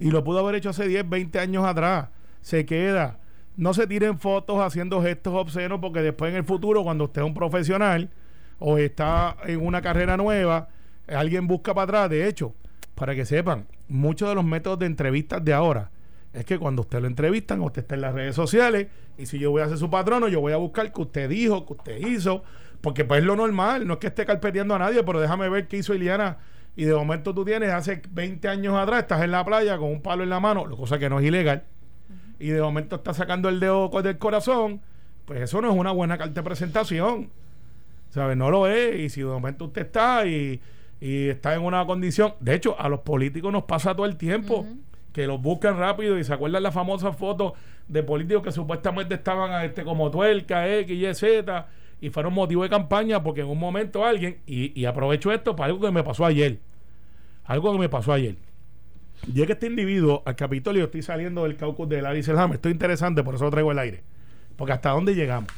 Y 0.00 0.10
lo 0.10 0.24
pudo 0.24 0.40
haber 0.40 0.56
hecho 0.56 0.70
hace 0.70 0.88
10, 0.88 1.08
20 1.08 1.38
años 1.38 1.64
atrás. 1.64 2.08
Se 2.40 2.66
queda. 2.66 3.18
No 3.56 3.72
se 3.74 3.86
tiren 3.86 4.18
fotos 4.18 4.60
haciendo 4.60 5.02
gestos 5.02 5.34
obscenos 5.34 5.80
porque 5.80 6.02
después 6.02 6.30
en 6.30 6.36
el 6.36 6.44
futuro, 6.44 6.82
cuando 6.82 7.04
usted 7.04 7.22
es 7.22 7.26
un 7.26 7.34
profesional 7.34 8.10
o 8.58 8.78
está 8.78 9.36
en 9.44 9.64
una 9.64 9.80
carrera 9.82 10.16
nueva, 10.16 10.68
alguien 11.08 11.46
busca 11.46 11.74
para 11.74 11.84
atrás. 11.84 12.10
De 12.10 12.28
hecho, 12.28 12.54
para 12.94 13.14
que 13.14 13.24
sepan, 13.24 13.66
muchos 13.88 14.28
de 14.28 14.34
los 14.34 14.44
métodos 14.44 14.78
de 14.78 14.86
entrevistas 14.86 15.44
de 15.44 15.52
ahora 15.52 15.90
es 16.32 16.44
que 16.44 16.58
cuando 16.58 16.82
usted 16.82 17.00
lo 17.00 17.06
entrevistan, 17.06 17.62
usted 17.62 17.82
está 17.82 17.94
en 17.94 18.02
las 18.02 18.14
redes 18.14 18.34
sociales 18.34 18.88
y 19.16 19.24
si 19.24 19.38
yo 19.38 19.50
voy 19.50 19.62
a 19.62 19.68
ser 19.68 19.78
su 19.78 19.88
patrono, 19.88 20.28
yo 20.28 20.40
voy 20.40 20.52
a 20.52 20.58
buscar 20.58 20.92
que 20.92 21.00
usted 21.00 21.28
dijo, 21.30 21.64
que 21.64 21.72
usted 21.72 22.06
hizo, 22.06 22.44
porque 22.82 23.06
pues 23.06 23.20
es 23.20 23.26
lo 23.26 23.36
normal, 23.36 23.86
no 23.86 23.94
es 23.94 23.98
que 24.00 24.08
esté 24.08 24.26
carpeteando 24.26 24.74
a 24.74 24.78
nadie, 24.78 25.02
pero 25.02 25.18
déjame 25.18 25.48
ver 25.48 25.66
qué 25.66 25.78
hizo 25.78 25.94
Iliana 25.94 26.36
y 26.76 26.84
de 26.84 26.94
momento 26.94 27.34
tú 27.34 27.42
tienes 27.42 27.70
hace 27.72 28.02
20 28.10 28.48
años 28.48 28.74
atrás, 28.76 29.00
estás 29.00 29.22
en 29.22 29.30
la 29.30 29.42
playa 29.46 29.78
con 29.78 29.90
un 29.90 30.02
palo 30.02 30.24
en 30.24 30.28
la 30.28 30.40
mano, 30.40 30.68
cosa 30.76 30.98
que 30.98 31.08
no 31.08 31.20
es 31.20 31.24
ilegal, 31.24 31.64
y 32.38 32.48
de 32.48 32.60
momento 32.60 32.96
estás 32.96 33.16
sacando 33.16 33.48
el 33.48 33.60
dedo 33.60 33.88
del 34.02 34.18
corazón, 34.18 34.80
pues 35.24 35.40
eso 35.40 35.60
no 35.60 35.70
es 35.70 35.76
una 35.76 35.92
buena 35.92 36.18
carta 36.18 36.34
de 36.34 36.42
presentación. 36.42 37.30
¿Sabes? 38.10 38.36
No 38.36 38.50
lo 38.50 38.66
es. 38.66 38.98
Y 39.00 39.08
si 39.08 39.20
de 39.20 39.26
momento 39.26 39.66
usted 39.66 39.82
está 39.82 40.26
y, 40.26 40.60
y 41.00 41.28
está 41.28 41.54
en 41.54 41.62
una 41.62 41.84
condición. 41.86 42.34
De 42.40 42.54
hecho, 42.54 42.78
a 42.78 42.88
los 42.88 43.00
políticos 43.00 43.52
nos 43.52 43.64
pasa 43.64 43.94
todo 43.94 44.06
el 44.06 44.16
tiempo. 44.16 44.66
Que 45.12 45.26
los 45.26 45.40
buscan 45.40 45.78
rápido 45.78 46.18
y 46.18 46.24
se 46.24 46.34
acuerdan 46.34 46.62
las 46.62 46.74
famosas 46.74 47.16
fotos 47.16 47.54
de 47.88 48.02
políticos 48.02 48.42
que 48.42 48.52
supuestamente 48.52 49.14
estaban 49.14 49.64
este, 49.64 49.82
como 49.82 50.10
tuerca, 50.10 50.68
X, 50.68 50.90
Y, 50.90 51.14
Z, 51.14 51.66
y 52.02 52.10
fueron 52.10 52.34
motivo 52.34 52.62
de 52.64 52.68
campaña 52.68 53.22
porque 53.22 53.40
en 53.40 53.46
un 53.46 53.58
momento 53.58 54.04
alguien, 54.04 54.40
y, 54.46 54.78
y 54.78 54.84
aprovecho 54.84 55.32
esto 55.32 55.56
para 55.56 55.68
algo 55.68 55.86
que 55.86 55.90
me 55.90 56.02
pasó 56.02 56.26
ayer, 56.26 56.58
algo 57.44 57.72
que 57.72 57.78
me 57.78 57.88
pasó 57.88 58.12
ayer. 58.12 58.36
Llega 59.32 59.54
este 59.54 59.66
individuo 59.66 60.22
al 60.24 60.36
Capitolio, 60.36 60.84
estoy 60.84 61.02
saliendo 61.02 61.42
del 61.44 61.56
caucus 61.56 61.88
de 61.88 62.00
Larry 62.02 62.22
Selham, 62.22 62.52
esto 62.52 62.68
es 62.68 62.74
interesante, 62.74 63.22
por 63.24 63.34
eso 63.34 63.44
lo 63.44 63.50
traigo 63.50 63.70
al 63.70 63.78
aire, 63.78 64.02
porque 64.56 64.72
hasta 64.72 64.90
dónde 64.90 65.14
llegamos. 65.14 65.50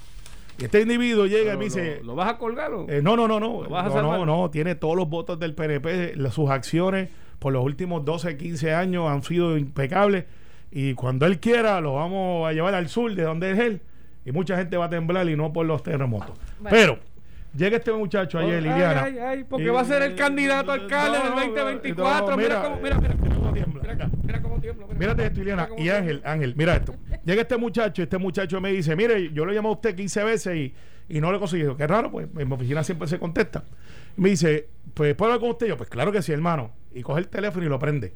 Y 0.59 0.65
este 0.65 0.81
individuo 0.81 1.27
llega 1.27 1.55
y 1.55 1.57
me 1.57 1.65
dice, 1.65 1.99
lo, 2.01 2.07
¿Lo 2.09 2.15
vas 2.17 2.31
a 2.31 2.39
colgar 2.39 2.73
o? 2.73 2.87
eh, 2.89 3.01
no, 3.03 3.17
no, 3.17 3.29
no, 3.29 3.39
no. 3.39 3.63
¿Lo 3.63 3.69
vas 3.69 3.95
a 3.95 4.03
No, 4.03 4.17
no, 4.17 4.27
no. 4.27 4.51
Tiene 4.51 4.75
todos 4.75 4.97
los 4.97 5.09
votos 5.09 5.39
del 5.39 5.55
PNP. 5.55 6.15
la- 6.17 6.33
sus 6.33 6.51
acciones 6.51 7.11
por 7.39 7.53
los 7.53 7.65
últimos 7.65 8.05
12, 8.05 8.37
15 8.37 8.75
años 8.75 9.09
han 9.09 9.23
sido 9.23 9.57
impecables. 9.57 10.25
Y 10.73 10.95
cuando 10.95 11.27
él 11.27 11.39
quiera, 11.39 11.81
lo 11.81 11.95
vamos 11.95 12.49
a 12.49 12.53
llevar 12.53 12.75
al 12.75 12.89
sur 12.89 13.15
de 13.15 13.23
donde 13.23 13.53
es 13.53 13.59
él. 13.61 13.81
Y 14.25 14.33
mucha 14.33 14.57
gente 14.57 14.77
va 14.77 14.87
a 14.87 14.91
temblar 14.91 15.29
y 15.29 15.37
no 15.37 15.53
por 15.53 15.65
los 15.65 15.83
terremotos. 15.85 16.37
Bueno. 16.61 16.71
Pero, 16.77 16.99
llega 17.57 17.77
este 17.79 17.93
muchacho 17.93 18.39
ayer, 18.39 18.57
Ay, 18.57 18.61
Liliana. 18.63 19.03
ay, 19.05 19.19
ay, 19.19 19.45
porque 19.45 19.67
y- 19.67 19.69
va 19.69 19.81
a 19.81 19.85
ser 19.85 20.03
el 20.03 20.15
candidato 20.15 20.71
a 20.71 20.75
alcalde 20.75 21.19
No, 21.19 21.25
del 21.25 21.31
no, 21.35 21.41
2024. 21.41 22.31
no, 22.31 22.37
mira, 22.37 22.63
cómo, 22.63 22.77
mira, 22.81 22.99
mira, 22.99 23.15
mira 23.21 23.35
cómo 23.37 23.53
tiembla. 23.53 23.83
mira, 23.83 23.95
acá, 23.95 24.11
mira 24.25 24.43
cómo 24.43 24.61
tiembla. 24.61 24.87
mira. 24.87 24.99
Mírate 24.99 25.25
esto, 25.27 25.39
Liliana. 25.41 25.63
Mira 25.63 25.69
cómo 25.69 25.81
Y 25.81 25.83
tiembla. 25.85 25.99
Ángel, 26.01 26.23
Ángel, 26.25 26.55
mira 26.57 26.77
esto. 26.77 26.95
Llega 27.25 27.43
este 27.43 27.57
muchacho, 27.57 28.03
este 28.03 28.19
muchacho 28.19 28.61
me 28.61 28.73
dice, 28.73 28.95
mire, 28.97 29.33
yo 29.33 29.45
lo 29.45 29.53
llamo 29.53 29.69
a 29.71 29.73
usted 29.73 29.95
15 29.95 30.25
veces 30.25 30.57
y, 30.57 30.75
y 31.09 31.21
no 31.21 31.31
lo 31.31 31.37
he 31.37 31.41
conseguido. 31.41 31.77
Qué 31.77 31.87
raro, 31.87 32.11
pues 32.11 32.27
en 32.37 32.49
mi 32.49 32.55
oficina 32.55 32.83
siempre 32.85 33.09
se 33.09 33.19
contesta. 33.19 33.65
Me 34.17 34.31
dice, 34.31 34.69
pues 34.95 35.15
¿puedo 35.15 35.33
hablar 35.33 35.41
con 35.41 35.51
usted? 35.51 35.67
Yo, 35.69 35.77
pues 35.77 35.89
claro 35.89 36.11
que 36.13 36.23
sí, 36.23 36.33
hermano. 36.33 36.73
Y 36.95 37.03
coge 37.03 37.21
el 37.21 37.29
teléfono 37.29 37.65
y 37.65 37.69
lo 37.69 37.79
prende. 37.79 38.15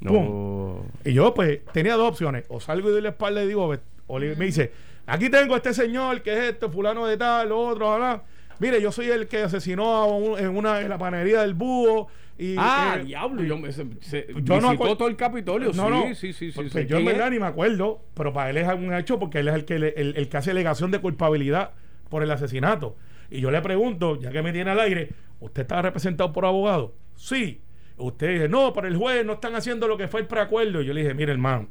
No. 0.00 0.84
Y 1.04 1.12
yo, 1.12 1.32
pues, 1.34 1.60
tenía 1.72 1.94
dos 1.94 2.08
opciones. 2.10 2.44
O 2.48 2.60
salgo 2.60 2.88
y 2.88 2.92
doy 2.92 3.00
la 3.02 3.10
espalda 3.10 3.42
y 3.42 3.46
digo, 3.48 3.74
o 4.06 4.18
le- 4.18 4.36
me 4.36 4.44
dice, 4.46 4.72
aquí 5.06 5.30
tengo 5.30 5.54
a 5.54 5.58
este 5.58 5.72
señor, 5.72 6.22
que 6.22 6.32
es 6.32 6.52
esto, 6.52 6.70
fulano 6.70 7.06
de 7.06 7.16
tal, 7.16 7.48
lo 7.48 7.58
otro, 7.58 7.86
bla, 7.88 7.96
bla. 7.96 8.22
Mire, 8.58 8.80
yo 8.80 8.92
soy 8.92 9.06
el 9.10 9.26
que 9.28 9.38
asesinó 9.42 9.84
a 9.96 10.06
un- 10.06 10.38
en 10.38 10.56
una 10.56 10.80
en 10.80 10.88
la 10.88 10.98
panadería 10.98 11.42
del 11.42 11.54
búho. 11.54 12.08
Y, 12.36 12.56
Ah, 12.58 12.96
eh, 13.00 13.04
diablo, 13.04 13.42
yo 13.44 13.56
me 13.58 13.70
se, 13.72 13.86
se- 14.00 14.26
yo 14.42 14.60
no 14.60 14.70
visitó 14.70 14.84
acuer- 14.84 14.96
todo 14.98 15.08
el 15.08 15.16
Capitolio. 15.16 15.70
no, 15.72 15.84
sí, 15.84 15.90
no. 15.90 16.02
sí, 16.14 16.32
sí, 16.32 16.32
sí. 16.32 16.52
Pues, 16.54 16.72
sé 16.72 16.86
yo 16.86 16.96
en 16.98 17.04
verdad 17.04 17.30
ni 17.30 17.38
me 17.38 17.46
acuerdo, 17.46 18.00
pero 18.14 18.32
para 18.32 18.50
él 18.50 18.56
es 18.56 18.66
un 18.68 18.92
hecho 18.92 19.18
porque 19.20 19.38
él 19.38 19.48
es 19.48 19.54
el 19.54 19.64
que, 19.64 19.78
le- 19.78 19.94
el, 19.96 20.16
el 20.16 20.28
que 20.28 20.36
hace 20.36 20.50
alegación 20.50 20.90
de 20.90 20.98
culpabilidad 21.00 21.70
por 22.08 22.22
el 22.24 22.30
asesinato. 22.32 22.96
Y 23.30 23.40
yo 23.40 23.50
le 23.52 23.60
pregunto, 23.62 24.18
ya 24.18 24.30
que 24.32 24.42
me 24.42 24.52
tiene 24.52 24.70
al 24.72 24.80
aire, 24.80 25.10
¿usted 25.40 25.62
está 25.62 25.80
representado 25.82 26.32
por 26.32 26.44
abogado? 26.44 26.94
Sí. 27.16 27.60
Usted 27.96 28.32
dice, 28.32 28.48
no, 28.48 28.72
pero 28.72 28.88
el 28.88 28.96
juez 28.96 29.24
no 29.24 29.34
están 29.34 29.54
haciendo 29.54 29.86
lo 29.86 29.96
que 29.96 30.08
fue 30.08 30.20
el 30.20 30.26
preacuerdo. 30.26 30.82
Y 30.82 30.86
yo 30.86 30.92
le 30.92 31.02
dije, 31.02 31.14
mire, 31.14 31.30
hermano, 31.30 31.68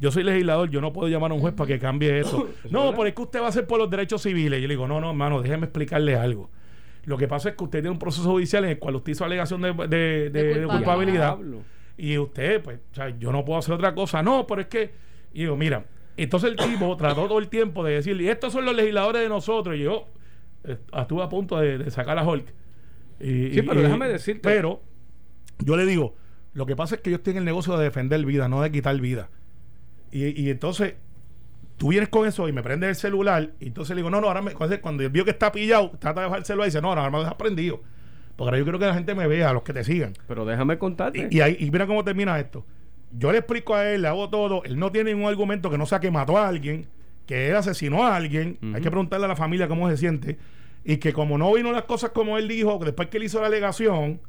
yo 0.00 0.10
soy 0.10 0.22
legislador, 0.24 0.70
yo 0.70 0.80
no 0.80 0.92
puedo 0.92 1.08
llamar 1.08 1.30
a 1.30 1.34
un 1.34 1.40
juez 1.40 1.54
para 1.54 1.68
que 1.68 1.78
cambie 1.78 2.18
eso. 2.20 2.48
no, 2.70 2.90
pero 2.92 3.06
es 3.06 3.14
que 3.14 3.22
usted 3.22 3.40
va 3.40 3.46
a 3.46 3.48
hacer 3.48 3.66
por 3.66 3.78
los 3.78 3.88
derechos 3.90 4.22
civiles. 4.22 4.58
Y 4.58 4.62
yo 4.62 4.68
le 4.68 4.74
digo, 4.74 4.88
no, 4.88 5.00
no, 5.00 5.10
hermano, 5.10 5.40
déjeme 5.42 5.64
explicarle 5.66 6.16
algo. 6.16 6.50
Lo 7.04 7.16
que 7.18 7.28
pasa 7.28 7.50
es 7.50 7.56
que 7.56 7.64
usted 7.64 7.80
tiene 7.80 7.90
un 7.90 7.98
proceso 7.98 8.28
judicial 8.30 8.64
en 8.64 8.70
el 8.70 8.78
cual 8.78 8.96
usted 8.96 9.12
hizo 9.12 9.24
alegación 9.24 9.60
de, 9.60 9.72
de- 9.72 9.86
de- 9.88 10.30
De 10.30 10.60
de 10.60 10.66
culpabilidad. 10.66 11.36
Y 11.96 12.18
usted, 12.18 12.62
pues, 12.62 12.80
o 12.92 12.94
sea, 12.94 13.10
yo 13.18 13.30
no 13.30 13.44
puedo 13.44 13.58
hacer 13.58 13.74
otra 13.74 13.94
cosa. 13.94 14.22
No, 14.22 14.46
pero 14.46 14.62
es 14.62 14.66
que, 14.68 14.90
y 15.32 15.40
digo, 15.40 15.56
mira, 15.56 15.84
entonces 16.16 16.50
el 16.50 16.56
tipo 16.56 16.96
trató 16.96 17.26
todo 17.28 17.38
el 17.38 17.48
tiempo 17.48 17.84
de 17.84 17.94
decirle, 17.94 18.30
estos 18.30 18.52
son 18.52 18.64
los 18.64 18.74
legisladores 18.74 19.22
de 19.22 19.28
nosotros. 19.28 19.76
Y 19.76 19.80
yo 19.82 20.06
eh, 20.64 20.78
estuve 20.98 21.22
a 21.22 21.28
punto 21.28 21.58
de, 21.58 21.78
de 21.78 21.90
sacar 21.90 22.18
a 22.18 22.26
Hulk. 22.26 22.46
Y- 23.20 23.50
Sí, 23.54 23.62
pero 23.62 23.80
y- 23.80 23.82
déjame 23.84 24.08
decirte- 24.08 24.40
Pero 24.42 24.80
yo 25.58 25.76
le 25.76 25.84
digo, 25.86 26.16
lo 26.54 26.66
que 26.66 26.74
pasa 26.74 26.94
es 26.96 27.00
que 27.02 27.10
yo 27.10 27.16
estoy 27.16 27.32
en 27.32 27.38
el 27.38 27.44
negocio 27.44 27.76
de 27.76 27.84
defender 27.84 28.24
vida, 28.24 28.48
no 28.48 28.60
de 28.62 28.72
quitar 28.72 28.98
vida. 29.00 29.28
Y, 30.14 30.40
y 30.40 30.48
entonces 30.48 30.94
tú 31.76 31.88
vienes 31.88 32.08
con 32.08 32.26
eso 32.26 32.48
y 32.48 32.52
me 32.52 32.62
prendes 32.62 32.88
el 32.88 32.94
celular 32.94 33.50
y 33.58 33.66
entonces 33.66 33.96
le 33.96 34.00
digo, 34.00 34.10
no, 34.10 34.20
no, 34.20 34.28
ahora 34.28 34.42
me, 34.42 34.52
cuando 34.52 35.02
él 35.02 35.10
vio 35.10 35.24
que 35.24 35.32
está 35.32 35.50
pillado, 35.50 35.90
trata 35.98 36.20
de 36.20 36.26
bajar 36.26 36.38
el 36.38 36.44
celular 36.44 36.66
y 36.66 36.70
dice, 36.70 36.80
no, 36.80 36.88
ahora 36.90 37.10
me 37.10 37.16
lo 37.16 37.22
dejas 37.24 37.34
prendido. 37.34 37.82
Porque 38.36 38.48
ahora 38.48 38.58
yo 38.58 38.64
quiero 38.64 38.78
que 38.78 38.86
la 38.86 38.94
gente 38.94 39.14
me 39.16 39.26
vea, 39.26 39.52
los 39.52 39.64
que 39.64 39.72
te 39.72 39.82
sigan. 39.82 40.12
Pero 40.28 40.44
déjame 40.44 40.78
contarte. 40.78 41.28
Y, 41.30 41.38
y, 41.38 41.40
ahí, 41.40 41.56
y 41.58 41.70
mira 41.70 41.86
cómo 41.86 42.04
termina 42.04 42.38
esto. 42.38 42.64
Yo 43.16 43.32
le 43.32 43.38
explico 43.38 43.74
a 43.74 43.88
él, 43.90 44.02
le 44.02 44.08
hago 44.08 44.28
todo. 44.28 44.62
Él 44.64 44.78
no 44.78 44.90
tiene 44.92 45.12
ningún 45.14 45.28
argumento 45.28 45.70
que 45.70 45.78
no 45.78 45.86
sea 45.86 46.00
que 46.00 46.10
mató 46.10 46.38
a 46.38 46.48
alguien, 46.48 46.86
que 47.26 47.48
él 47.48 47.56
asesinó 47.56 48.04
a 48.04 48.16
alguien. 48.16 48.58
Hay 48.74 48.80
que 48.80 48.90
preguntarle 48.90 49.26
a 49.26 49.28
la 49.28 49.36
familia 49.36 49.68
cómo 49.68 49.88
se 49.88 49.96
siente. 49.96 50.36
Y 50.84 50.96
que 50.96 51.12
como 51.12 51.38
no 51.38 51.52
vino 51.52 51.70
las 51.72 51.84
cosas 51.84 52.10
como 52.10 52.38
él 52.38 52.48
dijo, 52.48 52.78
que 52.80 52.86
después 52.86 53.08
que 53.08 53.18
él 53.18 53.24
hizo 53.24 53.40
la 53.40 53.46
alegación, 53.46 54.20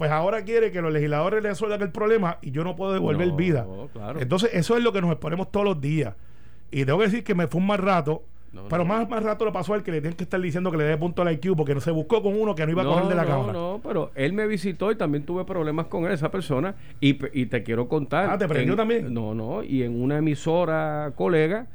pues 0.00 0.10
ahora 0.10 0.42
quiere 0.44 0.72
que 0.72 0.80
los 0.80 0.90
legisladores 0.90 1.42
le 1.42 1.50
resuelvan 1.50 1.82
el 1.82 1.90
problema 1.90 2.38
y 2.40 2.52
yo 2.52 2.64
no 2.64 2.74
puedo 2.74 2.94
devolver 2.94 3.28
No, 3.28 3.36
vida. 3.36 3.66
claro. 3.92 4.18
Entonces, 4.18 4.48
eso 4.54 4.74
es 4.78 4.82
lo 4.82 4.94
que 4.94 5.02
nos 5.02 5.10
exponemos 5.12 5.52
todos 5.52 5.66
los 5.66 5.78
días. 5.78 6.14
Y 6.70 6.86
tengo 6.86 6.98
que 7.00 7.04
decir 7.04 7.22
que 7.22 7.34
me 7.34 7.46
fue 7.48 7.60
un 7.60 7.66
mal 7.66 7.76
rato. 7.78 8.22
No, 8.52 8.62
pero 8.70 8.82
no. 8.84 8.86
más, 8.94 9.06
más 9.10 9.22
rato 9.22 9.44
lo 9.44 9.52
pasó 9.52 9.74
al 9.74 9.82
que 9.82 9.92
le 9.92 10.00
tienen 10.00 10.16
que 10.16 10.24
estar 10.24 10.40
diciendo 10.40 10.70
que 10.70 10.78
le 10.78 10.84
dé 10.84 10.96
punto 10.96 11.20
al 11.20 11.30
IQ 11.34 11.54
porque 11.54 11.74
no 11.74 11.80
se 11.82 11.90
buscó 11.90 12.22
con 12.22 12.34
uno 12.40 12.54
que 12.54 12.64
no 12.64 12.72
iba 12.72 12.80
a 12.80 12.84
no, 12.86 12.92
coger 12.94 13.08
de 13.08 13.14
la 13.14 13.24
no, 13.24 13.28
cámara. 13.28 13.52
no, 13.52 13.80
pero 13.82 14.10
él 14.14 14.32
me 14.32 14.46
visitó 14.46 14.90
y 14.90 14.96
también 14.96 15.24
tuve 15.24 15.44
problemas 15.44 15.86
con 15.86 16.06
él, 16.06 16.12
esa 16.12 16.30
persona. 16.30 16.74
Y, 17.00 17.18
y 17.38 17.46
te 17.46 17.62
quiero 17.62 17.86
contar. 17.88 18.30
Ah, 18.30 18.38
¿te 18.38 18.48
prendió 18.48 18.72
en- 18.72 18.76
también? 18.78 19.12
No, 19.14 19.34
no. 19.34 19.62
Y 19.62 19.82
en 19.82 20.00
una 20.02 20.16
emisora 20.16 21.12
colega 21.14 21.66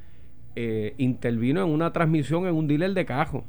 eh, 0.56 0.96
intervino 0.98 1.64
en 1.64 1.70
una 1.70 1.94
transmisión 1.94 2.48
en 2.48 2.56
un 2.56 2.68
dealer 2.68 2.94
de 2.96 3.06
cajo. 3.06 3.44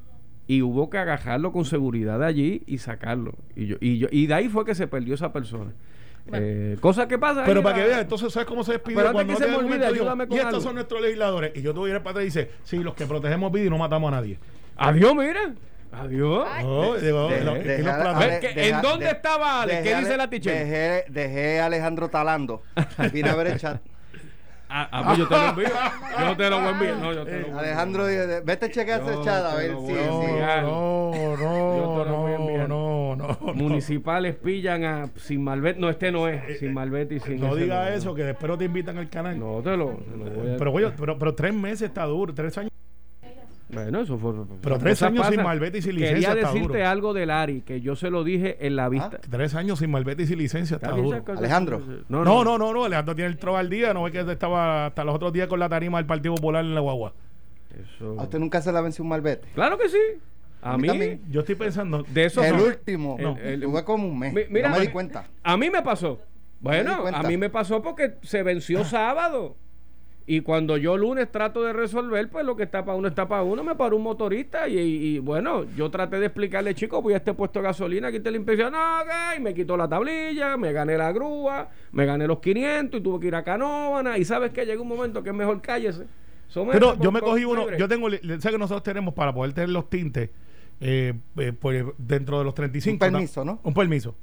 Y 0.46 0.62
hubo 0.62 0.90
que 0.90 0.98
agajarlo 0.98 1.52
con 1.52 1.64
seguridad 1.64 2.18
de 2.20 2.26
allí 2.26 2.62
y 2.66 2.78
sacarlo. 2.78 3.34
Y, 3.56 3.66
yo, 3.66 3.76
y, 3.80 3.98
yo, 3.98 4.06
y 4.10 4.26
de 4.26 4.34
ahí 4.34 4.48
fue 4.48 4.64
que 4.64 4.74
se 4.74 4.86
perdió 4.86 5.14
esa 5.14 5.32
persona. 5.32 5.72
Eh, 6.32 6.76
cosa 6.80 7.06
que 7.06 7.18
pasa. 7.18 7.44
Pero 7.44 7.62
para 7.62 7.76
que 7.76 7.84
veas, 7.84 8.00
entonces, 8.00 8.32
¿sabes 8.32 8.48
cómo 8.48 8.64
se 8.64 8.72
despide? 8.72 8.96
Pero 8.96 9.08
antes 9.10 9.24
Cuando 9.24 9.32
que 9.34 9.40
no 9.40 9.46
se 9.46 9.62
me 9.64 9.92
digo, 9.92 10.06
con 10.06 10.20
Y 10.32 10.34
estos 10.36 10.46
algo. 10.46 10.60
son 10.60 10.74
nuestros 10.74 11.00
legisladores. 11.00 11.52
Y 11.54 11.62
yo 11.62 11.72
te 11.72 11.78
voy 11.78 11.90
a 11.90 11.94
ir 11.94 12.00
para 12.00 12.10
atrás 12.10 12.22
y 12.22 12.26
dice, 12.26 12.50
sí, 12.64 12.78
los 12.78 12.94
que 12.94 13.06
protegemos 13.06 13.52
vida 13.52 13.66
y 13.66 13.70
no 13.70 13.78
matamos 13.78 14.12
a 14.12 14.16
nadie. 14.16 14.38
Adiós, 14.76 15.14
mira. 15.14 15.54
Adiós. 15.92 16.46
¿en 17.00 18.82
dónde 18.82 19.10
estaba 19.10 19.62
Ale? 19.62 19.80
¿Qué 19.80 19.84
dejé 19.84 19.96
dice 20.00 20.08
Ale- 20.08 20.16
la 20.16 20.30
teacher? 20.30 20.52
Dejé, 20.52 21.04
dejé 21.08 21.60
a 21.60 21.66
Alejandro 21.66 22.08
talando. 22.08 22.62
Vine 23.12 23.30
a 23.30 23.36
ver 23.36 23.46
el 23.48 23.58
chat. 23.58 23.80
Ah, 24.68 24.88
ah, 24.90 25.02
pues 25.06 25.18
yo 25.18 25.28
te 25.28 25.34
lo 25.36 25.48
envío. 25.48 25.66
Yo 26.26 26.36
te 26.36 26.50
lo 26.50 26.58
voy 26.58 26.66
a 26.66 26.70
enviar. 26.70 26.96
No, 26.96 27.12
yo 27.12 27.24
te 27.24 27.30
lo 27.30 27.36
voy 27.36 27.44
a 27.44 27.46
enviar. 27.46 27.64
Alejandro, 27.64 28.06
dice, 28.06 28.40
vete 28.40 28.66
a 28.66 28.70
chequear 28.70 29.00
ese 29.02 29.22
chat 29.22 29.44
a 29.44 29.54
ver 29.54 29.70
si... 29.70 29.92
No, 29.92 31.12
Yo 31.12 31.36
no, 31.36 32.02
te 32.02 32.10
lo 32.10 32.16
voy 32.16 32.32
a 32.32 32.38
no, 32.38 32.42
enviar. 32.48 32.68
no, 32.68 33.16
no, 33.16 33.38
no. 33.40 33.54
Municipales 33.54 34.34
pillan 34.36 34.84
a 34.84 35.10
sin 35.16 35.44
Malvet. 35.44 35.76
No, 35.76 35.88
este 35.88 36.10
no 36.10 36.26
es. 36.28 36.58
Sin 36.58 36.74
Malvet 36.74 37.12
y 37.12 37.20
sin. 37.20 37.38
No 37.40 37.48
ese 37.52 37.62
diga 37.62 37.84
no, 37.84 37.88
eso, 37.96 38.08
no. 38.10 38.14
que 38.14 38.24
después 38.24 38.48
no 38.50 38.58
te 38.58 38.64
invitan 38.64 38.98
al 38.98 39.08
canal. 39.08 39.38
No, 39.38 39.60
te 39.62 39.76
lo, 39.76 39.90
te 40.58 40.64
lo 40.64 40.70
voy 40.72 40.84
a. 40.84 40.88
Pero, 40.88 40.96
pero, 40.98 41.18
pero 41.18 41.34
tres 41.34 41.54
meses 41.54 41.82
está 41.82 42.04
duro, 42.04 42.34
tres 42.34 42.56
años. 42.58 42.70
Bueno, 43.82 44.00
eso 44.00 44.18
fue. 44.18 44.32
Pero 44.62 44.78
tres 44.78 45.02
años 45.02 45.26
sin 45.28 45.42
malvete 45.42 45.78
y 45.78 45.82
sin 45.82 45.92
Quería 45.92 46.08
licencia 46.12 46.32
está 46.34 46.52
decirte 46.52 46.78
duro. 46.78 46.88
algo 46.88 47.14
del 47.14 47.30
Ari, 47.30 47.60
que 47.62 47.80
yo 47.80 47.94
se 47.96 48.10
lo 48.10 48.24
dije 48.24 48.66
en 48.66 48.76
la 48.76 48.88
vista. 48.88 49.18
Tres 49.30 49.54
años 49.54 49.78
sin 49.78 49.90
malvete 49.90 50.22
y 50.24 50.26
sin 50.26 50.38
licencia 50.38 50.76
está 50.76 50.88
¿Está 50.88 51.00
bien 51.00 51.20
duro. 51.24 51.38
Alejandro. 51.38 51.82
No, 52.08 52.24
No, 52.24 52.44
no, 52.44 52.58
no, 52.58 52.72
no, 52.72 52.84
Alejandro 52.84 53.14
tiene 53.14 53.30
el 53.30 53.38
trozo 53.38 53.58
al 53.58 53.70
día, 53.70 53.92
no 53.94 54.02
ve 54.04 54.12
que 54.12 54.20
estaba 54.20 54.86
hasta 54.86 55.04
los 55.04 55.14
otros 55.14 55.32
días 55.32 55.46
con 55.48 55.58
la 55.60 55.68
tarima 55.68 55.98
del 55.98 56.06
Partido 56.06 56.34
Popular 56.34 56.64
en 56.64 56.74
la 56.74 56.80
guagua. 56.80 57.12
Eso. 57.94 58.18
¿A 58.18 58.22
usted 58.24 58.38
nunca 58.38 58.60
se 58.62 58.72
le 58.72 58.80
venció 58.80 59.02
un 59.02 59.10
malvete? 59.10 59.48
Claro 59.54 59.76
que 59.78 59.88
sí. 59.88 59.98
A, 60.62 60.76
mí 60.78 60.88
también. 60.88 61.20
Yo 61.30 61.40
estoy 61.40 61.54
pensando, 61.54 62.02
De 62.08 62.24
eso 62.24 62.42
el 62.42 62.56
no. 62.56 62.64
último. 62.64 63.16
El- 63.18 63.38
el- 63.46 63.60
Tuve 63.60 63.84
como 63.84 64.08
un 64.08 64.18
mes. 64.18 64.32
Mi- 64.32 64.42
mira, 64.50 64.68
no 64.70 64.74
me 64.76 64.80
di 64.80 64.86
mi- 64.88 64.92
cuenta. 64.92 65.26
A 65.42 65.56
mí 65.56 65.70
me 65.70 65.82
pasó. 65.82 66.18
Bueno, 66.60 67.06
a 67.06 67.22
mí 67.22 67.36
me 67.36 67.50
pasó 67.50 67.82
porque 67.82 68.14
se 68.22 68.42
venció 68.42 68.82
sábado. 68.84 69.56
Y 70.28 70.40
cuando 70.40 70.76
yo 70.76 70.96
lunes 70.96 71.30
trato 71.30 71.62
de 71.62 71.72
resolver, 71.72 72.28
pues 72.28 72.44
lo 72.44 72.56
que 72.56 72.64
está 72.64 72.84
para 72.84 72.98
uno 72.98 73.06
está 73.06 73.28
para 73.28 73.44
uno, 73.44 73.62
me 73.62 73.76
paró 73.76 73.96
un 73.96 74.02
motorista 74.02 74.68
y, 74.68 74.76
y, 74.76 75.18
bueno, 75.20 75.64
yo 75.76 75.88
traté 75.88 76.18
de 76.18 76.26
explicarle, 76.26 76.74
chico, 76.74 77.00
voy 77.00 77.14
a 77.14 77.18
este 77.18 77.32
puesto 77.32 77.60
de 77.60 77.66
gasolina, 77.66 78.10
quité 78.10 78.32
la 78.32 78.36
inspección, 78.36 78.72
no, 78.72 79.00
ok, 79.02 79.38
y 79.38 79.40
me 79.40 79.54
quitó 79.54 79.76
la 79.76 79.88
tablilla, 79.88 80.56
me 80.56 80.72
gané 80.72 80.98
la 80.98 81.12
grúa, 81.12 81.68
me 81.92 82.04
gané 82.06 82.26
los 82.26 82.40
500 82.40 82.98
y 82.98 83.02
tuve 83.04 83.20
que 83.20 83.28
ir 83.28 83.36
a 83.36 83.44
Canóvana 83.44 84.18
y 84.18 84.24
sabes 84.24 84.50
que 84.50 84.66
llega 84.66 84.82
un 84.82 84.88
momento 84.88 85.22
que 85.22 85.30
es 85.30 85.36
mejor 85.36 85.60
cállese. 85.60 86.06
Pero 86.72 86.98
yo 86.98 87.12
me 87.12 87.20
cogí 87.20 87.44
uno, 87.44 87.62
libre. 87.62 87.78
yo 87.78 87.88
tengo, 87.88 88.10
sé 88.10 88.50
que 88.50 88.58
nosotros 88.58 88.82
tenemos 88.82 89.14
para 89.14 89.32
poder 89.32 89.52
tener 89.52 89.70
los 89.70 89.88
tintes 89.88 90.30
eh, 90.80 91.14
eh, 91.36 91.52
pues, 91.52 91.84
dentro 91.98 92.38
de 92.38 92.44
los 92.44 92.54
35. 92.54 92.94
Un 92.94 92.98
permiso, 92.98 93.44
¿no? 93.44 93.60
Un 93.62 93.74
permiso. 93.74 94.14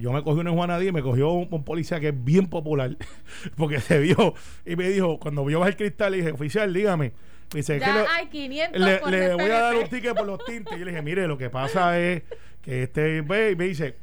Yo 0.00 0.12
me 0.12 0.22
cogí 0.22 0.40
uno 0.40 0.50
en 0.50 0.56
Juana 0.56 0.78
Díaz 0.78 0.90
y 0.90 0.92
me 0.94 1.02
cogió 1.02 1.30
un, 1.32 1.48
un 1.50 1.64
policía 1.64 2.00
que 2.00 2.08
es 2.08 2.24
bien 2.24 2.46
popular, 2.48 2.96
porque 3.56 3.80
se 3.80 3.98
vio 4.00 4.34
y 4.66 4.76
me 4.76 4.88
dijo, 4.88 5.18
cuando 5.18 5.44
vio 5.44 5.60
bajar 5.60 5.72
el 5.72 5.76
cristal, 5.76 6.12
le 6.12 6.18
dije, 6.18 6.32
oficial, 6.32 6.72
dígame. 6.72 7.12
Me 7.52 7.58
dice, 7.60 7.78
Ya 7.78 7.86
"¿Qué 7.86 7.92
le- 7.92 8.06
hay 8.08 8.26
500 8.28 8.80
le, 8.80 8.96
por 8.98 9.10
le 9.10 9.34
voy 9.34 9.50
a 9.50 9.60
dar 9.60 9.76
un 9.76 9.84
ticket 9.88 10.14
por 10.16 10.26
los 10.26 10.44
tintes. 10.44 10.78
Yo 10.78 10.84
le 10.84 10.90
dije, 10.90 11.02
mire, 11.02 11.26
lo 11.28 11.38
que 11.38 11.50
pasa 11.50 11.98
es 12.00 12.22
que 12.62 12.84
este 12.84 13.20
ve 13.20 13.52
y 13.52 13.56
me 13.56 13.64
dice, 13.66 13.94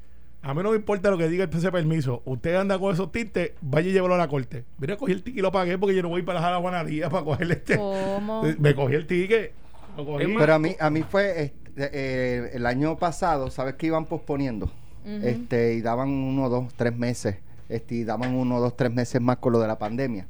a 0.44 0.54
mí 0.54 0.64
no 0.64 0.70
me 0.72 0.78
importa 0.78 1.10
lo 1.12 1.18
que 1.18 1.28
diga 1.28 1.50
ese 1.52 1.72
permiso. 1.72 2.22
Usted 2.26 2.56
anda 2.56 2.80
con 2.80 2.94
esos 2.94 3.12
tintes, 3.12 3.52
vaya 3.62 3.90
y 3.90 3.94
llévalo 3.94 4.16
a 4.16 4.18
la 4.18 4.28
corte. 4.28 4.64
Mira, 4.80 4.96
cogí 4.96 5.12
el 5.12 5.24
ticket 5.24 5.40
y 5.40 5.42
lo 5.42 5.52
pagué 5.52 5.78
porque 5.78 5.96
yo 5.96 6.02
no 6.04 6.10
voy 6.10 6.22
para 6.22 6.40
la 6.40 6.46
Jala 6.46 6.60
Juanadía 6.60 7.10
para 7.10 7.24
coger 7.26 7.52
este. 7.52 7.76
¿Cómo? 7.78 8.44
Me 8.60 8.74
cogí 8.74 8.96
el 8.96 9.06
ticket. 9.08 9.54
lo 9.98 10.06
cogí. 10.06 10.26
Pero 10.38 10.54
a 10.54 10.60
mí, 10.60 10.76
a 10.80 10.90
mí 10.90 11.04
fue 11.04 11.42
este, 11.44 11.90
eh, 11.94 12.50
el 12.54 12.66
año 12.66 12.98
pasado, 12.98 13.50
¿sabes 13.52 13.74
que 13.76 13.88
iban 13.88 14.06
posponiendo? 14.06 14.72
Este 15.06 15.74
Y 15.76 15.82
daban 15.82 16.10
uno, 16.10 16.50
dos, 16.50 16.74
tres 16.76 16.96
meses. 16.96 17.38
Este, 17.70 17.96
y 17.96 18.04
daban 18.04 18.36
uno, 18.36 18.60
dos, 18.60 18.76
tres 18.76 18.92
meses 18.94 19.22
más 19.22 19.38
con 19.38 19.54
lo 19.54 19.60
de 19.60 19.68
la 19.68 19.80
pandemia. 19.80 20.28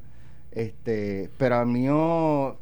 Este, 0.52 1.30
pero 1.38 1.56
a 1.56 1.66
mí 1.66 1.86
yo, 1.86 2.60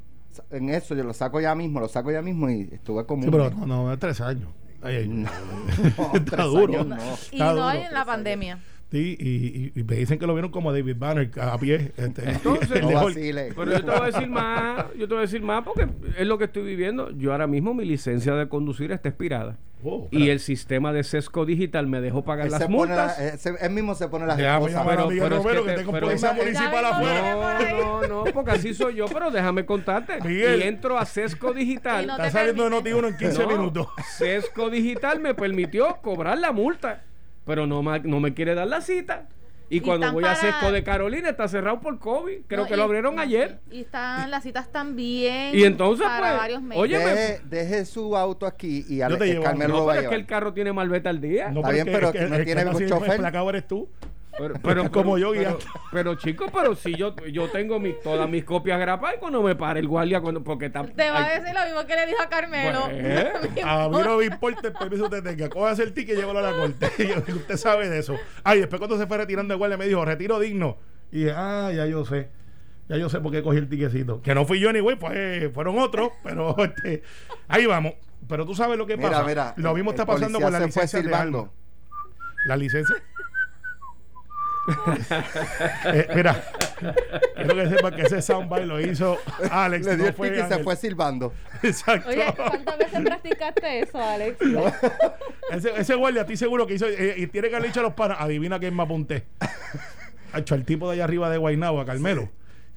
en 0.51 0.69
eso 0.69 0.95
yo 0.95 1.03
lo 1.03 1.13
saco 1.13 1.39
ya 1.41 1.55
mismo, 1.55 1.79
lo 1.79 1.87
saco 1.87 2.11
ya 2.11 2.21
mismo 2.21 2.49
y 2.49 2.69
estuve 2.71 3.05
como 3.05 3.23
Sí, 3.23 3.27
un 3.27 3.31
pero 3.31 3.49
no, 3.51 3.65
no, 3.65 3.93
es 3.93 3.99
tres 3.99 4.21
años. 4.21 4.49
Ay, 4.81 4.95
ay, 4.95 5.07
No, 5.09 5.27
Está 6.13 6.35
tres 6.37 6.45
duro. 6.45 6.73
años 6.73 6.87
no. 6.87 6.95
Y 6.97 7.35
Está 7.35 7.45
no 7.45 7.51
duro. 7.53 7.65
hay 7.65 7.81
en 7.81 7.93
la 7.93 8.05
pandemia. 8.05 8.59
Sí, 8.91 9.15
y, 9.19 9.29
y- 9.29 9.71
y 9.79 9.83
me 9.83 9.97
dicen 9.97 10.17
que 10.17 10.25
lo 10.25 10.33
vieron 10.33 10.49
como 10.51 10.73
David 10.73 10.95
Banner 10.97 11.29
a 11.39 11.57
pie. 11.59 11.91
Este, 11.95 12.27
Entonces, 12.29 12.81
No. 12.81 13.05
Pero 13.13 13.71
yo 13.71 13.85
te 13.85 13.91
voy 13.91 14.01
a 14.01 14.05
decir 14.05 14.27
más, 14.29 14.85
yo 14.97 15.07
te 15.07 15.13
voy 15.13 15.17
a 15.17 15.21
decir 15.21 15.41
más 15.43 15.63
porque 15.63 15.87
es 16.17 16.25
lo 16.27 16.37
que 16.39 16.45
estoy 16.45 16.63
viviendo. 16.63 17.11
Yo 17.11 17.31
ahora 17.31 17.45
mismo 17.45 17.73
mi 17.75 17.85
licencia 17.85 18.33
de 18.33 18.47
conducir 18.49 18.91
está 18.91 19.09
expirada. 19.09 19.57
Oh, 19.81 20.09
Y 20.11 20.27
el 20.29 20.41
sistema 20.41 20.91
de 20.91 21.03
sesco 21.05 21.45
digital 21.45 21.87
me 21.87 22.01
dejó 22.01 22.23
pagar 22.25 22.47
Él, 22.47 22.51
las 22.51 22.63
pone 22.63 22.71
la- 22.95 23.03
multas. 23.05 23.19
ese- 23.19 23.55
él 23.61 23.71
mismo 23.71 23.95
se 23.95 24.09
pone 24.09 24.25
las 24.25 24.33
a 24.37 24.37
pero- 24.37 25.07
pero 25.07 25.29
Romero 25.37 25.63
que 25.63 25.69
que, 25.69 25.75
te- 25.75 25.77
tengo 25.79 25.91
pero- 25.93 26.07
policía 26.07 26.33
municipal 26.33 26.85
afuera. 26.85 27.71
No, 27.71 28.01
no, 28.01 28.07
no, 28.07 28.23
porque 28.33 28.51
así 28.51 28.73
soy 28.73 28.95
yo, 28.95 29.05
pero 29.05 29.31
déjame 29.31 29.65
contarte. 29.65 30.19
Miguel. 30.27 30.59
Y 30.59 30.63
entro 30.63 30.97
a 30.97 31.05
sesco 31.05 31.53
digital. 31.53 32.07
No 32.07 32.13
Está 32.17 32.29
saliendo 32.31 32.63
de 32.65 32.69
permite. 32.71 32.91
Noti 32.91 32.99
1 32.99 33.07
en 33.07 33.17
15 33.17 33.41
No, 33.43 33.47
minutos. 33.47 33.87
Sesco 34.17 34.69
digital 34.69 35.19
me 35.21 35.33
permitió 35.33 35.97
cobrar 36.01 36.37
la 36.39 36.51
multa, 36.51 37.03
pero 37.49 37.65
no, 37.65 37.81
no 37.81 38.19
me 38.19 38.33
quiere 38.35 38.53
dar 38.53 38.67
la 38.67 38.79
cita. 38.79 39.27
Y 39.71 39.77
Y 39.77 39.79
cuando 39.81 40.11
voy 40.13 40.23
a 40.23 40.27
para- 40.33 40.39
Sesco 40.39 40.71
de 40.71 40.83
Carolina 40.83 41.29
está 41.29 41.47
cerrado 41.47 41.79
por 41.79 41.97
COVID. 41.99 42.41
Creo 42.47 42.61
No, 42.61 42.67
que 42.67 42.73
y- 42.73 42.77
lo 42.77 42.83
abrieron 42.83 43.19
ayer. 43.19 43.59
Y 43.71 43.81
están, 43.81 44.29
las 44.31 44.41
citas 44.43 44.71
también 44.71 45.55
Y 45.55 45.63
entonces, 45.63 46.05
para 46.07 46.19
pues, 46.29 46.37
varios 46.37 46.61
meses. 46.61 46.81
oye, 46.83 46.97
Deje, 46.97 47.41
deje 47.45 47.85
su 47.85 48.15
auto 48.17 48.45
aquí 48.47 48.85
y 48.87 48.97
Yo 48.97 49.05
Ale- 49.05 49.17
te 49.17 49.25
llevo, 49.27 49.43
Carmelo 49.43 49.73
No, 49.73 49.79
lo 49.81 49.85
va 49.85 49.93
a 49.93 49.95
pero 49.95 50.01
es 50.01 50.09
que 50.09 50.15
llevar. 50.15 50.19
el 50.21 50.25
carro 50.27 50.53
tiene 50.53 50.73
malveta 50.73 51.09
al 51.09 51.21
día. 51.21 51.49
Está 51.49 51.69
bien, 51.71 51.85
pero 51.85 52.09
es 52.13 52.29
no 52.29 52.35
el 52.35 52.45
tiene 52.45 52.61
que 52.61 52.65
nació 52.65 52.87
chofer. 52.87 53.11
emplacado 53.13 53.49
eres 53.49 53.67
tú. 53.67 53.89
Pero, 54.39 54.53
pero- 54.63 54.91
Como 54.91 55.13
pero- 55.13 55.17
yo 55.17 55.31
pero, 55.31 55.41
guiando. 55.41 55.59
pero, 55.91 56.15
chico, 56.15 56.45
pero 56.53 56.75
si 56.75 56.95
yo 56.95 57.13
yo 57.31 57.49
tengo 57.49 57.79
mis, 57.79 57.99
todas 58.01 58.27
mis 58.29 58.43
copias 58.43 58.79
grapadas 58.79 59.17
y 59.17 59.19
cuando 59.19 59.43
me 59.43 59.55
pare 59.55 59.79
el 59.81 59.87
guardia 59.87 60.21
cuando 60.21 60.43
porque 60.43 60.67
está 60.67 60.83
Te 60.85 61.11
va 61.11 61.25
a 61.25 61.29
decir 61.39 61.53
lo 61.53 61.65
mismo 61.65 61.85
que 61.85 61.95
le 61.95 62.05
dijo 62.07 62.21
a 62.21 62.29
Carmelo. 62.29 62.83
Pues, 62.89 63.27
A 63.65 63.89
mí 63.89 63.97
no 64.03 64.17
me 64.17 64.25
importa 64.25 64.67
el 64.69 64.73
permiso 64.73 65.09
que 65.09 65.17
usted 65.17 65.29
tenga. 65.29 65.49
Cójase 65.49 65.83
el 65.83 65.93
ticket 65.93 66.15
y 66.17 66.21
llévalo 66.21 66.39
a 66.39 66.51
la 66.51 66.57
corte. 66.57 66.89
usted 67.27 67.57
sabe 67.57 67.89
de 67.89 67.99
eso. 67.99 68.15
Ay, 68.43 68.59
después 68.59 68.79
cuando 68.79 68.97
se 68.97 69.05
fue 69.05 69.17
retirando 69.17 69.53
de 69.53 69.57
guardia 69.57 69.77
me 69.77 69.87
dijo, 69.87 70.03
retiro 70.05 70.39
digno. 70.39 70.77
Y 71.11 71.19
dije, 71.19 71.33
ah, 71.35 71.71
ya 71.75 71.85
yo 71.85 72.05
sé. 72.05 72.29
Ya 72.87 72.97
yo 72.97 73.07
sé 73.09 73.19
por 73.19 73.31
qué 73.31 73.43
cogí 73.43 73.57
el 73.57 73.69
tiquecito. 73.69 74.21
Que 74.23 74.33
no 74.33 74.45
fui 74.45 74.59
yo 74.59 74.73
ni 74.73 74.79
güey, 74.79 74.97
pues, 74.97 75.51
fueron 75.53 75.77
otros. 75.77 76.09
Pero 76.23 76.55
este, 76.63 77.03
ahí 77.47 77.65
vamos. 77.67 77.93
Pero 78.27 78.45
tú 78.45 78.55
sabes 78.55 78.77
lo 78.77 78.85
que 78.85 78.97
Mira, 78.97 79.09
pasa. 79.11 79.23
mira, 79.23 79.53
lo 79.57 79.73
mismo 79.73 79.91
el 79.91 79.95
está 79.95 80.05
pasando 80.05 80.39
con 80.39 80.51
la 80.51 80.59
se 80.59 80.67
fue 80.71 80.83
licencia 80.83 81.01
de. 81.21 81.47
La 82.45 82.55
licencia. 82.57 82.95
Eh, 85.85 86.07
mira, 86.15 86.43
quiero 87.35 87.55
que 87.55 87.69
sepa 87.69 87.91
que 87.91 88.01
ese 88.03 88.21
soundbite 88.21 88.65
lo 88.65 88.79
hizo 88.79 89.17
Alex. 89.51 89.85
Le 89.85 89.95
dio 89.97 90.05
no 90.07 90.13
fue 90.13 90.37
y 90.37 90.41
se 90.41 90.59
fue 90.63 90.75
silbando. 90.75 91.33
Exacto. 91.63 92.09
Oye, 92.09 92.25
¿cuántas 92.35 92.77
veces 92.77 93.01
practicaste 93.01 93.79
eso, 93.81 94.01
Alex? 94.01 94.37
Ese, 95.51 95.71
ese 95.75 95.95
guardia, 95.95 96.21
estoy 96.21 96.37
seguro 96.37 96.67
que 96.67 96.75
hizo. 96.75 96.85
eh, 96.87 97.15
y 97.17 97.25
tiene 97.27 97.49
que 97.49 97.55
haber 97.55 97.67
dicho 97.69 97.79
a 97.79 97.83
los 97.83 97.93
panas. 97.93 98.17
Adivina 98.19 98.59
quién 98.59 98.75
me 98.75 98.83
apunté. 98.83 99.25
Ha 100.31 100.39
hecho 100.39 100.53
al 100.53 100.63
tipo 100.63 100.87
de 100.87 100.93
allá 100.93 101.05
arriba 101.05 101.27
de 101.31 101.37
Guaynabo, 101.39 101.81
a 101.81 101.85
Carmelo. 101.87 102.29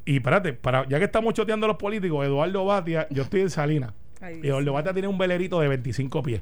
Y 0.06 0.16
espérate, 0.16 0.54
para, 0.54 0.88
ya 0.88 0.98
que 0.98 1.04
estamos 1.04 1.34
choteando 1.34 1.66
a 1.66 1.68
los 1.68 1.76
políticos, 1.76 2.24
Eduardo 2.24 2.64
Batia, 2.64 3.06
yo 3.10 3.24
estoy 3.24 3.42
en 3.42 3.50
Salinas. 3.50 3.92
Ay, 4.22 4.40
y 4.42 4.46
Eduardo 4.48 4.72
Batia 4.72 4.94
tiene 4.94 5.08
un 5.08 5.18
velerito 5.18 5.60
de 5.60 5.68
25 5.68 6.22
pies. 6.22 6.40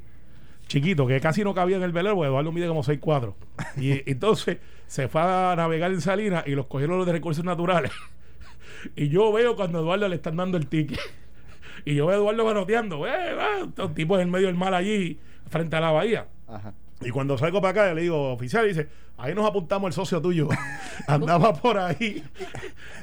Chiquito, 0.71 1.05
que 1.05 1.21
casi 1.21 1.43
no 1.43 1.53
cabía 1.53 1.79
en 1.79 1.83
el 1.83 1.91
velero, 1.91 2.15
porque 2.15 2.29
Eduardo 2.29 2.53
mide 2.53 2.69
como 2.69 2.85
6'4. 2.85 3.35
Y 3.79 4.03
entonces 4.09 4.59
se 4.87 5.09
fue 5.09 5.21
a 5.21 5.55
navegar 5.57 5.91
en 5.91 6.01
Salinas 6.01 6.45
y 6.47 6.53
los 6.53 6.67
cogieron 6.67 6.97
los 6.97 7.07
de 7.07 7.13
recursos 7.13 7.45
naturales. 7.45 7.91
y 8.95 9.09
yo 9.09 9.33
veo 9.33 9.57
cuando 9.57 9.79
a 9.79 9.81
Eduardo 9.83 10.07
le 10.07 10.15
están 10.15 10.37
dando 10.37 10.57
el 10.57 10.69
ticket. 10.69 11.01
Y 11.85 11.97
yo 11.97 12.07
veo 12.07 12.19
a 12.19 12.21
Eduardo 12.21 12.45
manoteando, 12.45 13.05
eh, 13.05 13.35
va, 13.35 13.67
estos 13.67 13.95
tipos 13.97 14.21
en 14.21 14.31
medio 14.31 14.47
del 14.47 14.55
mar 14.55 14.73
allí, 14.73 15.19
frente 15.49 15.75
a 15.75 15.81
la 15.81 15.91
bahía. 15.91 16.29
Ajá. 16.47 16.73
Y 17.03 17.11
cuando 17.11 17.39
salgo 17.39 17.63
para 17.63 17.83
acá, 17.83 17.95
le 17.95 18.03
digo, 18.03 18.33
oficial, 18.33 18.69
dice, 18.69 18.89
ahí 19.17 19.35
nos 19.35 19.47
apuntamos 19.47 19.89
el 19.89 19.95
socio 19.95 20.21
tuyo. 20.21 20.49
Andaba 21.07 21.55
por 21.55 21.79
ahí, 21.79 22.23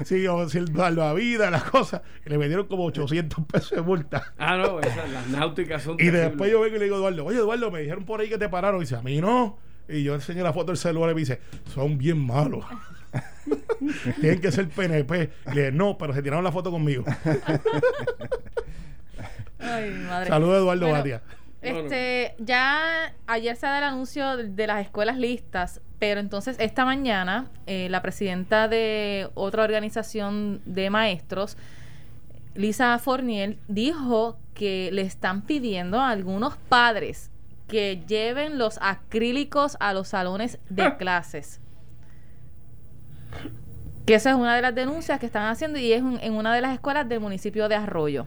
sí, 0.06 0.28
o 0.28 0.48
si 0.48 0.60
el 0.60 0.72
vida, 1.16 1.50
las 1.50 1.64
cosas. 1.64 2.02
Y 2.26 2.30
le 2.30 2.38
metieron 2.38 2.68
como 2.68 2.86
800 2.86 3.46
pesos 3.46 3.72
de 3.72 3.82
multa. 3.82 4.34
Ah, 4.38 4.56
no, 4.56 4.80
esas, 4.80 5.10
las 5.10 5.28
náuticas 5.30 5.82
son 5.82 5.96
Y 5.96 5.98
terribles. 5.98 6.30
después 6.30 6.52
yo 6.52 6.62
vengo 6.62 6.76
y 6.76 6.80
le 6.80 6.86
digo 6.86 6.98
Eduardo, 6.98 7.26
oye, 7.26 7.38
Eduardo, 7.40 7.72
me 7.72 7.82
dijeron 7.82 8.06
por 8.06 8.22
ahí 8.22 8.30
que 8.30 8.38
te 8.38 8.50
pararon. 8.50 8.78
Y 8.82 8.84
dice, 8.84 8.98
a 8.98 9.02
mí 9.02 9.20
no. 9.20 9.58
Y 9.90 10.04
yo 10.04 10.14
enseño 10.14 10.44
la 10.44 10.54
foto 10.54 10.68
del 10.68 10.78
celular 10.78 11.12
y 11.12 11.16
me 11.16 11.22
dice, 11.22 11.40
son 11.74 11.98
bien 11.98 12.20
malos. 12.24 12.66
Tienen 14.22 14.42
que 14.42 14.52
ser 14.52 14.70
PNP. 14.70 15.32
Y 15.48 15.56
le 15.56 15.62
dije, 15.62 15.72
no, 15.72 15.98
pero 15.98 16.14
se 16.14 16.22
tiraron 16.22 16.44
la 16.44 16.52
foto 16.52 16.70
conmigo. 16.70 17.04
Ay, 19.60 19.90
madre. 20.08 20.28
Saludos, 20.28 20.58
Eduardo 20.58 20.82
Bueno, 20.86 20.98
Batia. 20.98 21.22
Este, 21.62 22.36
ya 22.40 23.14
ayer 23.26 23.56
se 23.56 23.66
da 23.66 23.80
el 23.80 23.84
anuncio 23.86 24.38
de- 24.38 24.48
de 24.50 24.68
las 24.68 24.82
escuelas 24.86 25.18
listas, 25.18 25.82
pero 26.00 26.20
entonces 26.20 26.56
esta 26.60 26.86
mañana 26.86 27.48
eh, 27.66 27.88
la 27.90 28.02
presidenta 28.02 28.68
de 28.68 29.30
otra 29.34 29.64
organización 29.64 30.62
de 30.66 30.90
maestros, 30.90 31.58
Lisa 32.56 32.98
Forniel, 33.00 33.60
dijo 33.68 34.38
que 34.54 34.90
le 34.92 35.02
están 35.02 35.42
pidiendo 35.44 36.00
a 36.00 36.10
algunos 36.10 36.58
padres 36.70 37.32
que 37.68 38.02
lleven 38.08 38.58
los 38.58 38.80
acrílicos 38.82 39.78
a 39.80 39.94
los 39.94 40.08
salones 40.10 40.58
de 40.70 40.96
clases. 40.98 41.60
Que 44.06 44.16
esa 44.16 44.30
es 44.30 44.36
una 44.38 44.56
de 44.56 44.62
las 44.62 44.74
denuncias 44.74 45.20
que 45.20 45.26
están 45.26 45.48
haciendo 45.50 45.78
y 45.80 45.92
es 45.92 46.02
un- 46.02 46.20
en 46.22 46.34
una 46.34 46.54
de 46.56 46.62
las 46.62 46.74
escuelas 46.74 47.10
del 47.10 47.20
municipio 47.20 47.68
de 47.68 47.76
Arroyo. 47.76 48.26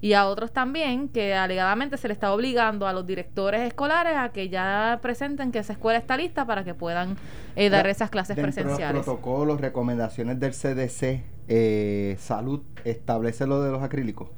Y 0.00 0.12
a 0.12 0.26
otros 0.26 0.52
también 0.52 1.08
que 1.08 1.34
alegadamente 1.34 1.96
se 1.96 2.08
le 2.08 2.14
está 2.14 2.32
obligando 2.32 2.86
a 2.86 2.92
los 2.92 3.06
directores 3.06 3.62
escolares 3.62 4.14
a 4.16 4.28
que 4.30 4.48
ya 4.48 4.98
presenten 5.02 5.52
que 5.52 5.58
esa 5.58 5.72
escuela 5.72 5.98
está 5.98 6.16
lista 6.16 6.44
para 6.46 6.64
que 6.64 6.74
puedan 6.74 7.16
eh, 7.56 7.70
dar 7.70 7.86
esas 7.86 8.10
clases 8.10 8.36
Dentro 8.36 8.52
presenciales. 8.52 8.92
De 8.92 8.94
los 8.98 9.04
protocolos, 9.04 9.60
recomendaciones 9.60 10.38
del 10.38 10.52
CDC, 10.52 11.24
eh, 11.48 12.16
salud, 12.18 12.60
establece 12.84 13.46
lo 13.46 13.62
de 13.62 13.70
los 13.70 13.82
acrílicos. 13.82 14.28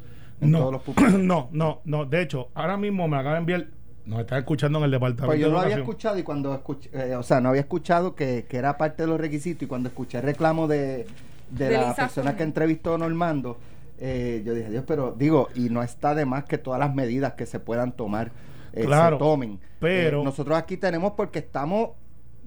En 0.41 0.53
todos 0.53 0.67
No, 0.67 0.71
los 0.71 0.83
pupitres. 0.83 1.15
no, 1.19 1.49
no, 1.53 1.81
no. 1.85 2.05
De 2.05 2.23
hecho, 2.23 2.49
ahora 2.55 2.77
mismo 2.77 3.09
me 3.09 3.17
acaba 3.17 3.35
de 3.35 3.41
enviar. 3.41 3.67
Nos 4.07 4.21
están 4.21 4.39
escuchando 4.39 4.79
en 4.79 4.85
el 4.85 4.91
departamento 4.93 5.27
Pues 5.27 5.39
yo 5.41 5.49
de 5.49 5.53
no 5.53 5.61
había 5.61 5.77
escuchado 5.77 6.19
y 6.19 6.23
cuando 6.23 6.55
escuché, 6.55 6.89
eh, 6.95 7.15
o 7.17 7.23
sea, 7.23 7.41
no 7.41 7.51
había 7.51 7.61
escuchado 7.63 8.15
que, 8.15 8.47
que 8.49 8.57
era 8.57 8.79
parte 8.79 9.03
de 9.03 9.09
los 9.09 9.21
requisitos 9.21 9.65
y 9.65 9.67
cuando 9.67 9.89
escuché 9.91 10.19
el 10.19 10.25
reclamo 10.25 10.67
de, 10.67 11.07
de 11.51 11.69
De 11.69 11.71
la 11.73 11.89
Lisa 11.89 11.95
persona 12.05 12.35
que 12.37 12.43
entrevistó 12.43 12.95
a 12.95 12.99
Normando, 12.99 13.59
eh, 14.01 14.43
yo 14.45 14.55
dije, 14.55 14.71
Dios, 14.71 14.85
pero 14.87 15.15
digo, 15.17 15.49
y 15.55 15.69
no 15.71 15.83
está 15.83 16.15
de 16.15 16.25
más 16.25 16.45
que 16.45 16.59
todas 16.59 16.79
las 16.81 16.95
medidas 16.95 17.35
que 17.35 17.47
se 17.47 17.61
puedan 17.61 17.93
tomar 17.93 18.33
eh, 18.73 18.85
Claro, 18.85 19.17
se 19.17 19.21
tomen. 19.21 19.59
pero- 19.81 20.21
Eh, 20.21 20.25
nosotros 20.25 20.57
aquí 20.59 20.77
tenemos 20.77 21.13
porque 21.17 21.39
estamos 21.41 21.91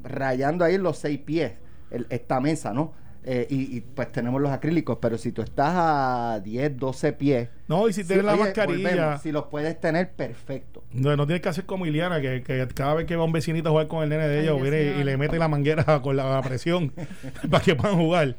rayando 0.04 0.64
ahí 0.66 0.78
los 0.78 0.98
seis 0.98 1.20
pies, 1.20 1.54
el- 1.90 2.08
esta 2.10 2.40
mesa, 2.40 2.74
¿no? 2.74 2.94
Eh, 3.24 3.46
y, 3.52 3.78
y, 3.78 3.82
pues 3.82 4.12
tenemos 4.12 4.42
los 4.42 4.50
acrílicos, 4.52 4.98
pero 5.00 5.16
si 5.16 5.32
tú 5.32 5.44
estás 5.44 5.74
a 5.76 6.40
10, 6.44 6.76
12 6.76 7.14
pies, 7.14 7.50
No, 7.68 7.88
y 7.88 7.94
si 7.94 8.04
tienes 8.04 8.26
la 8.26 8.34
oye, 8.34 8.44
mascarilla. 8.46 8.90
volvemos, 8.90 9.22
si 9.22 9.32
los 9.32 9.44
puedes 9.46 9.80
tener, 9.80 10.10
perfecto. 10.14 10.84
No, 10.92 11.16
no 11.16 11.28
tienes 11.28 11.42
que 11.44 11.50
hacer 11.50 11.66
como 11.68 11.86
Iliana, 11.86 12.20
que, 12.20 12.42
que 12.42 12.68
cada 12.74 12.96
vez 12.96 13.06
que 13.06 13.16
va 13.16 13.24
un 13.24 13.32
vecinito 13.32 13.70
a 13.70 13.72
jugar 13.74 13.88
con 13.88 14.02
el 14.02 14.10
nene 14.10 14.28
de 14.28 14.42
ellos, 14.42 14.60
viene 14.60 14.96
y 15.00 15.04
le 15.04 15.18
mete 15.18 15.38
la 15.38 15.48
manguera 15.48 15.84
con 16.02 16.16
la, 16.18 16.28
la 16.32 16.42
presión 16.42 16.94
para 17.52 17.64
que 17.64 17.76
puedan 17.76 17.98
jugar. 17.98 18.36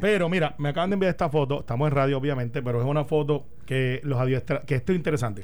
Pero 0.00 0.28
mira, 0.28 0.54
me 0.58 0.70
acaban 0.70 0.90
de 0.90 0.94
enviar 0.94 1.10
esta 1.10 1.28
foto, 1.28 1.60
estamos 1.60 1.88
en 1.88 1.94
radio 1.94 2.18
obviamente, 2.18 2.62
pero 2.62 2.80
es 2.80 2.86
una 2.86 3.04
foto 3.04 3.44
que 3.64 4.00
los 4.04 4.18
adiestra, 4.18 4.62
que 4.62 4.74
esto 4.74 4.92
es 4.92 4.96
interesante. 4.96 5.42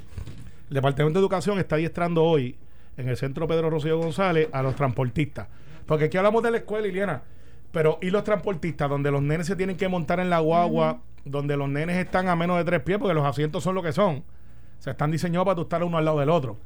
El 0.69 0.75
Departamento 0.75 1.19
de 1.19 1.23
Educación 1.23 1.59
está 1.59 1.75
adiestrando 1.75 2.23
hoy 2.23 2.55
en 2.97 3.09
el 3.09 3.17
centro 3.17 3.47
Pedro 3.47 3.69
Rocío 3.69 3.97
González 3.97 4.49
a 4.51 4.61
los 4.61 4.75
transportistas. 4.75 5.47
Porque 5.85 6.05
aquí 6.05 6.17
hablamos 6.17 6.43
de 6.43 6.51
la 6.51 6.57
escuela, 6.57 6.87
Iliana, 6.87 7.23
pero 7.71 7.97
¿y 8.01 8.09
los 8.09 8.23
transportistas? 8.23 8.89
Donde 8.89 9.11
los 9.11 9.21
nenes 9.21 9.47
se 9.47 9.55
tienen 9.55 9.77
que 9.77 9.87
montar 9.87 10.19
en 10.19 10.29
la 10.29 10.39
guagua, 10.39 11.01
donde 11.25 11.57
los 11.57 11.69
nenes 11.69 11.97
están 11.97 12.27
a 12.27 12.35
menos 12.35 12.57
de 12.57 12.63
tres 12.65 12.81
pies, 12.81 12.97
porque 12.99 13.13
los 13.13 13.25
asientos 13.25 13.63
son 13.63 13.75
lo 13.75 13.81
que 13.81 13.93
son. 13.93 14.17
O 14.79 14.81
sea, 14.81 14.91
están 14.91 15.11
diseñados 15.11 15.45
para 15.45 15.55
tú 15.55 15.61
estar 15.63 15.83
uno 15.83 15.97
al 15.97 16.05
lado 16.05 16.19
del 16.19 16.29
otro. 16.29 16.57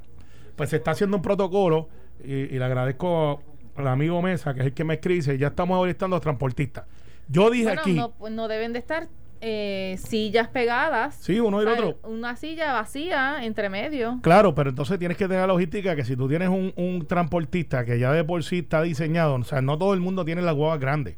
Pues 0.56 0.70
se 0.70 0.78
está 0.78 0.92
haciendo 0.92 1.18
un 1.18 1.24
protocolo 1.24 1.88
y, 2.24 2.34
y 2.34 2.60
le 2.60 2.66
agradezco 2.66 3.42
al 3.76 3.88
amigo 3.88 4.22
Mesa, 4.22 4.54
que 4.54 4.62
es 4.62 4.66
el 4.68 4.74
que 4.74 4.84
me 4.84 4.96
escribe, 4.96 5.38
ya 5.38 5.48
estamos 5.48 5.80
orientando 5.80 6.16
a 6.16 6.18
los 6.18 6.24
transportistas. 6.24 6.86
Yo 7.30 7.50
dije 7.50 7.66
Bueno, 7.66 7.82
aquí, 7.82 7.94
no, 7.94 8.12
pues 8.12 8.34
no 8.34 8.48
deben 8.48 8.74
de 8.74 8.80
estar 8.80 9.08
eh, 9.42 9.98
sillas 10.00 10.48
pegadas. 10.48 11.16
sí, 11.16 11.40
uno 11.40 11.60
y 11.62 11.66
el 11.66 11.70
otro. 11.70 12.00
Una 12.04 12.36
silla 12.36 12.74
vacía 12.74 13.44
entre 13.44 13.70
medio. 13.70 14.20
Claro, 14.22 14.56
pero 14.56 14.70
entonces 14.70 14.98
tienes 14.98 15.18
que 15.18 15.26
tener 15.26 15.42
la 15.42 15.48
logística 15.48 15.96
que 15.96 16.06
si 16.06 16.16
tú 16.16 16.28
tienes 16.28 16.50
un, 16.50 16.74
un 16.76 17.06
transportista 17.06 17.86
que 17.86 18.00
ya 18.00 18.12
de 18.12 18.24
por 18.24 18.44
sí 18.44 18.60
está 18.60 18.82
diseñado, 18.82 19.36
o 19.36 19.44
sea, 19.44 19.62
no 19.62 19.78
todo 19.78 19.94
el 19.94 20.00
mundo 20.00 20.26
tiene 20.26 20.42
las 20.42 20.56
guaguas 20.56 20.80
grandes. 20.80 21.16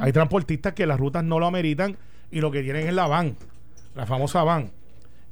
Hay 0.00 0.12
transportistas 0.12 0.74
que 0.74 0.86
las 0.86 1.00
rutas 1.00 1.24
no 1.24 1.40
lo 1.40 1.46
ameritan 1.46 1.96
y 2.30 2.40
lo 2.40 2.50
que 2.50 2.62
tienen 2.62 2.86
es 2.86 2.94
la 2.94 3.06
van, 3.06 3.36
la 3.94 4.04
famosa 4.06 4.44
van. 4.44 4.70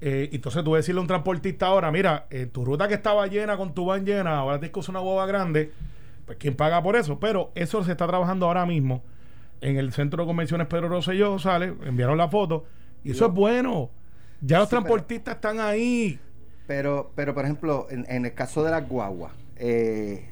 Eh, 0.01 0.31
entonces 0.33 0.65
tú 0.65 0.75
decirle 0.75 0.99
a 0.99 1.03
un 1.03 1.09
transportista 1.09 1.67
ahora, 1.67 1.93
mira, 1.93 2.27
eh, 2.31 2.47
tu 2.47 2.65
ruta 2.65 2.89
que 2.89 2.95
estaba 2.95 3.27
llena 3.27 3.59
con 3.59 3.75
tu 3.75 3.85
van 3.85 4.07
llena, 4.07 4.39
ahora 4.39 4.59
tienes 4.59 4.73
que 4.73 4.81
usar 4.81 4.95
una 4.95 5.01
guagua 5.01 5.27
grande, 5.27 5.73
pues 6.25 6.39
¿quién 6.39 6.57
paga 6.57 6.83
por 6.83 6.97
eso? 6.97 7.21
Pero 7.21 7.53
eso 7.55 7.85
se 7.85 7.93
está 7.93 8.07
trabajando 8.07 8.47
ahora 8.47 8.65
mismo 8.65 9.03
en 9.61 9.77
el 9.77 9.93
Centro 9.93 10.23
de 10.25 10.27
Convenciones 10.29 10.67
Pedro 10.67 10.89
Rosselló, 10.89 11.39
sale, 11.39 11.75
enviaron 11.85 12.17
la 12.19 12.29
foto, 12.29 12.65
y 13.05 13.11
eso 13.13 13.21
Yo- 13.21 13.27
es 13.29 13.33
bueno. 13.35 13.91
Ya 14.41 14.59
los 14.61 14.69
Sí, 14.69 14.71
pero- 14.77 14.83
transportistas 14.83 15.35
están 15.37 15.61
ahí. 15.61 16.19
Pero, 16.67 17.11
pero 17.15 17.35
por 17.35 17.45
ejemplo, 17.45 17.87
en, 17.91 18.07
en 18.09 18.25
el 18.27 18.33
caso 18.35 18.63
de 18.63 18.71
las 18.71 18.89
guaguas, 18.89 19.33
eh, 19.57 20.29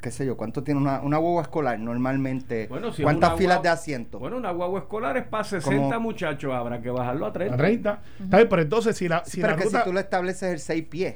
qué, 0.00 0.10
sé 0.10 0.26
yo, 0.26 0.36
¿cuánto 0.36 0.62
tiene 0.64 0.80
una, 0.80 1.00
una 1.00 1.16
guagua 1.18 1.42
escolar 1.42 1.78
normalmente? 1.78 2.66
Bueno, 2.66 2.92
si 2.92 3.02
¿Cuántas 3.02 3.38
filas 3.38 3.58
guagua- 3.58 3.62
de 3.62 3.68
asientos? 3.68 4.20
Bueno, 4.20 4.36
una 4.36 4.50
guagua 4.50 4.80
escolar 4.80 5.16
es 5.16 5.24
para 5.26 5.44
60 5.44 5.82
Como- 5.94 6.00
muchachos, 6.00 6.52
habrá 6.52 6.82
que 6.82 6.90
bajarlo 6.90 7.26
a 7.26 7.32
30. 7.32 7.54
A 7.54 7.56
30. 7.56 8.02
Está 8.22 8.36
bien, 8.38 8.48
pero 8.48 8.62
entonces 8.62 8.96
si 8.96 9.08
la, 9.08 9.24
si 9.24 9.40
pero 9.40 9.48
la 9.48 9.54
es 9.54 9.58
que 9.60 9.64
ruta... 9.68 9.78
si 9.78 9.84
tú 9.84 9.92
le 9.94 10.00
estableces 10.00 10.52
el 10.52 10.58
6 10.58 10.84
pies, 10.90 11.14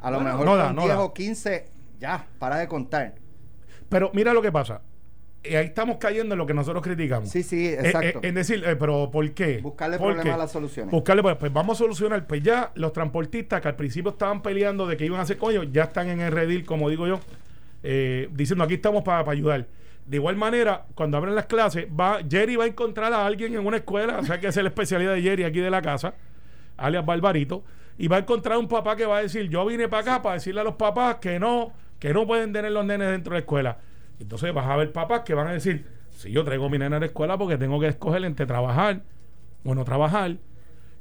a 0.00 0.10
lo 0.10 0.16
Bueno, 0.18 0.30
mejor 0.32 0.46
no 0.46 0.56
da, 0.56 0.66
con 0.68 0.76
no 0.76 0.82
10 0.82 0.94
da. 0.94 1.00
o 1.02 1.12
15, 1.14 1.68
ya, 2.00 2.26
para 2.38 2.56
de 2.56 2.66
contar. 2.68 3.14
Pero 3.88 4.10
mira 4.14 4.32
lo 4.32 4.42
que 4.42 4.50
pasa. 4.50 4.80
Y 5.50 5.54
ahí 5.56 5.66
estamos 5.66 5.96
cayendo 5.98 6.34
en 6.34 6.38
lo 6.38 6.46
que 6.46 6.54
nosotros 6.54 6.82
criticamos. 6.82 7.28
Sí, 7.30 7.42
sí, 7.42 7.66
Eh, 7.68 7.74
exacto. 7.80 8.20
eh, 8.22 8.28
en 8.28 8.34
decir, 8.34 8.62
eh, 8.66 8.76
pero 8.76 9.10
¿por 9.10 9.30
qué? 9.32 9.58
Buscarle 9.58 9.98
¿Por 9.98 10.06
problemas 10.08 10.24
qué? 10.24 10.32
a 10.32 10.36
las 10.36 10.52
soluciones. 10.52 10.90
Buscarle, 10.92 11.22
pues, 11.22 11.36
pues 11.36 11.52
vamos 11.52 11.76
a 11.76 11.84
solucionar. 11.84 12.26
Pues 12.26 12.42
ya 12.42 12.72
los 12.74 12.92
transportistas 12.92 13.60
que 13.60 13.68
al 13.68 13.76
principio 13.76 14.10
estaban 14.12 14.42
peleando 14.42 14.86
de 14.86 14.96
que 14.96 15.04
iban 15.06 15.20
a 15.20 15.22
hacer 15.22 15.36
coño, 15.38 15.62
ya 15.64 15.84
están 15.84 16.08
en 16.08 16.20
el 16.20 16.32
redil, 16.32 16.64
como 16.64 16.88
digo 16.90 17.06
yo, 17.06 17.20
eh, 17.82 18.28
diciendo 18.32 18.64
aquí 18.64 18.74
estamos 18.74 19.02
para 19.02 19.30
ayudar. 19.30 19.66
De 20.06 20.16
igual 20.18 20.36
manera, 20.36 20.84
cuando 20.94 21.16
abren 21.16 21.34
las 21.34 21.46
clases, 21.46 21.86
va 21.88 22.18
Jerry 22.28 22.54
va 22.56 22.64
a 22.64 22.68
encontrar 22.68 23.12
a 23.12 23.26
alguien 23.26 23.54
en 23.54 23.66
una 23.66 23.78
escuela, 23.78 24.18
o 24.20 24.24
sea 24.24 24.38
que 24.38 24.46
esa 24.46 24.60
es 24.60 24.64
la 24.64 24.68
especialidad 24.68 25.14
de 25.14 25.22
Jerry 25.22 25.42
aquí 25.42 25.58
de 25.58 25.68
la 25.70 25.82
casa, 25.82 26.14
alias 26.76 27.04
Barbarito, 27.04 27.64
y 27.98 28.06
va 28.06 28.16
a 28.16 28.18
encontrar 28.20 28.56
un 28.58 28.68
papá 28.68 28.94
que 28.94 29.04
va 29.04 29.18
a 29.18 29.22
decir, 29.22 29.48
yo 29.48 29.66
vine 29.66 29.88
para 29.88 30.02
acá 30.02 30.22
para 30.22 30.34
decirle 30.34 30.60
a 30.60 30.64
los 30.64 30.74
papás 30.76 31.16
que 31.16 31.40
no, 31.40 31.72
que 31.98 32.14
no 32.14 32.24
pueden 32.24 32.52
tener 32.52 32.70
los 32.70 32.84
nenes 32.84 33.10
dentro 33.10 33.32
de 33.32 33.36
la 33.36 33.40
escuela. 33.40 33.78
Entonces 34.18 34.52
vas 34.54 34.66
a 34.66 34.76
ver 34.76 34.92
papás 34.92 35.20
que 35.20 35.34
van 35.34 35.48
a 35.48 35.52
decir, 35.52 35.86
si 36.10 36.30
yo 36.30 36.44
traigo 36.44 36.66
a 36.66 36.68
mi 36.70 36.78
nena 36.78 36.96
a 36.96 37.00
la 37.00 37.06
escuela 37.06 37.36
porque 37.36 37.58
tengo 37.58 37.78
que 37.80 37.88
escoger 37.88 38.24
entre 38.24 38.46
trabajar 38.46 39.02
o 39.64 39.74
no 39.74 39.84
trabajar, 39.84 40.36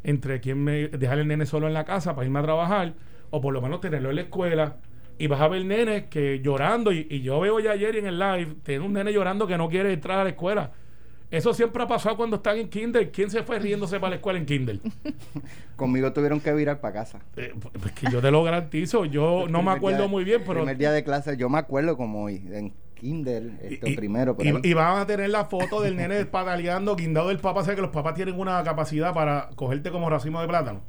entre 0.04 0.40
quién 0.40 0.64
me 0.64 0.88
dejar 0.88 1.20
el 1.20 1.28
nene 1.28 1.46
solo 1.46 1.68
en 1.68 1.74
la 1.74 1.86
casa 1.86 2.16
para 2.16 2.26
irme 2.26 2.40
a 2.40 2.44
trabajar, 2.44 2.94
o 3.30 3.42
por 3.42 3.54
lo 3.54 3.62
menos 3.62 3.82
tenerlo 3.82 4.10
en 4.10 4.16
la 4.18 4.22
escuela. 4.24 4.78
Y 5.18 5.28
vas 5.28 5.40
a 5.40 5.48
ver 5.48 5.64
nenes 5.64 6.06
que 6.06 6.42
llorando, 6.42 6.92
y, 6.92 7.08
y 7.10 7.22
yo 7.22 7.40
veo 7.40 7.60
ya 7.60 7.72
ayer 7.72 7.96
en 7.96 8.06
el 8.06 8.20
live, 8.20 8.56
tiene 8.64 8.86
un 8.86 8.94
nene 8.94 9.14
llorando 9.14 9.48
que 9.48 9.58
no 9.58 9.70
quiere 9.70 9.94
entrar 9.94 10.20
a 10.20 10.24
la 10.24 10.30
escuela. 10.32 10.72
Eso 11.32 11.54
siempre 11.54 11.82
ha 11.84 11.88
pasado 11.88 12.16
cuando 12.16 12.38
están 12.38 12.58
en 12.58 12.70
kinder. 12.70 13.12
¿Quién 13.12 13.32
se 13.32 13.44
fue 13.44 13.60
riéndose 13.60 14.00
para 14.00 14.12
la 14.12 14.16
escuela 14.18 14.38
en 14.40 14.46
kinder? 14.46 14.80
Conmigo 15.76 16.14
tuvieron 16.14 16.40
que 16.40 16.54
virar 16.54 16.80
para 16.80 16.94
casa. 16.94 17.20
Eh, 17.36 17.54
pues 17.82 17.94
que 17.94 18.10
yo 18.12 18.22
te 18.22 18.30
lo 18.30 18.44
garantizo. 18.44 19.06
Yo 19.06 19.46
no 19.50 19.64
me 19.64 19.72
acuerdo 19.72 20.08
muy 20.08 20.24
bien, 20.24 20.42
pero... 20.46 20.60
Primer 20.60 20.78
día 20.78 20.92
de 20.92 21.04
clase, 21.04 21.36
yo 21.36 21.50
me 21.50 21.58
acuerdo 21.58 21.98
como 21.98 22.24
hoy, 22.24 22.44
en 22.52 22.74
kinder, 22.96 23.52
este, 23.62 23.90
y, 23.92 23.96
primero, 23.96 24.36
por 24.36 24.46
y, 24.46 24.50
ahí. 24.50 24.56
y 24.64 24.74
van 24.74 24.98
a 25.00 25.06
tener 25.06 25.30
la 25.30 25.46
foto 25.46 25.82
del 25.82 25.96
nene 25.96 26.26
pataleando, 26.26 26.96
guindado 26.96 27.30
del 27.30 27.40
papá. 27.40 27.64
Sé 27.64 27.76
que 27.76 27.82
los 27.82 27.92
papás 27.92 28.16
tienen 28.16 28.40
una 28.40 28.64
capacidad 28.64 29.14
para 29.14 29.50
cogerte 29.56 29.92
como 29.92 30.10
racimo 30.10 30.42
de 30.42 30.48
plátano 30.48 30.82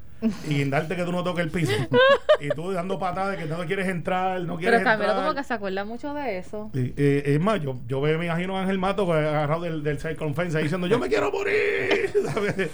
y 0.48 0.54
guindarte 0.54 0.96
que 0.96 1.04
tú 1.04 1.12
no 1.12 1.22
toques 1.22 1.44
el 1.44 1.50
piso. 1.50 1.72
y 2.40 2.48
tú 2.50 2.72
dando 2.72 2.98
patadas 2.98 3.32
de 3.36 3.44
que 3.44 3.50
no 3.50 3.58
quieres 3.66 3.86
entrar, 3.88 4.40
no 4.42 4.56
quieres 4.56 4.78
Pero 4.80 4.84
Camilo 4.90 5.10
entrar. 5.10 5.26
como 5.26 5.34
que 5.36 5.44
se 5.44 5.54
acuerda 5.54 5.84
mucho 5.84 6.14
de 6.14 6.38
eso. 6.38 6.70
Y, 6.72 6.94
eh, 6.96 7.22
es 7.26 7.40
más, 7.40 7.60
yo, 7.60 7.78
yo 7.86 8.00
me 8.00 8.12
imagino 8.24 8.56
a 8.56 8.62
Ángel 8.62 8.78
Mato 8.78 9.04
que 9.06 9.12
agarrado 9.12 9.62
del, 9.62 9.82
del 9.82 9.98
circunference 10.00 10.56
ahí 10.56 10.62
diciendo, 10.64 10.86
yo 10.86 10.98
me 10.98 11.08
quiero 11.08 11.30
morir. 11.30 12.10
¿sabes? 12.32 12.70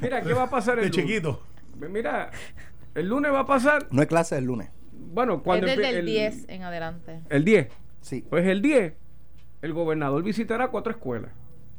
Mira, 0.00 0.22
¿qué 0.22 0.32
va 0.32 0.44
a 0.44 0.50
pasar 0.50 0.78
el 0.78 0.84
De 0.84 0.90
lunes? 0.90 1.06
chiquito. 1.06 1.42
Mira, 1.90 2.30
el 2.94 3.08
lunes 3.08 3.32
va 3.32 3.40
a 3.40 3.46
pasar. 3.46 3.86
No 3.90 4.00
hay 4.00 4.06
clase 4.06 4.38
el 4.38 4.44
lunes. 4.44 4.70
Bueno, 4.92 5.42
cuando 5.42 5.66
es 5.66 5.76
desde 5.76 5.92
empie- 5.92 5.98
el 5.98 6.06
10 6.06 6.48
en 6.48 6.62
adelante. 6.62 7.20
El 7.28 7.44
10. 7.44 7.68
Sí. 8.04 8.22
Pues 8.28 8.46
el 8.46 8.60
10, 8.60 8.92
el 9.62 9.72
gobernador 9.72 10.22
visitará 10.22 10.68
cuatro 10.68 10.92
escuelas. 10.92 11.30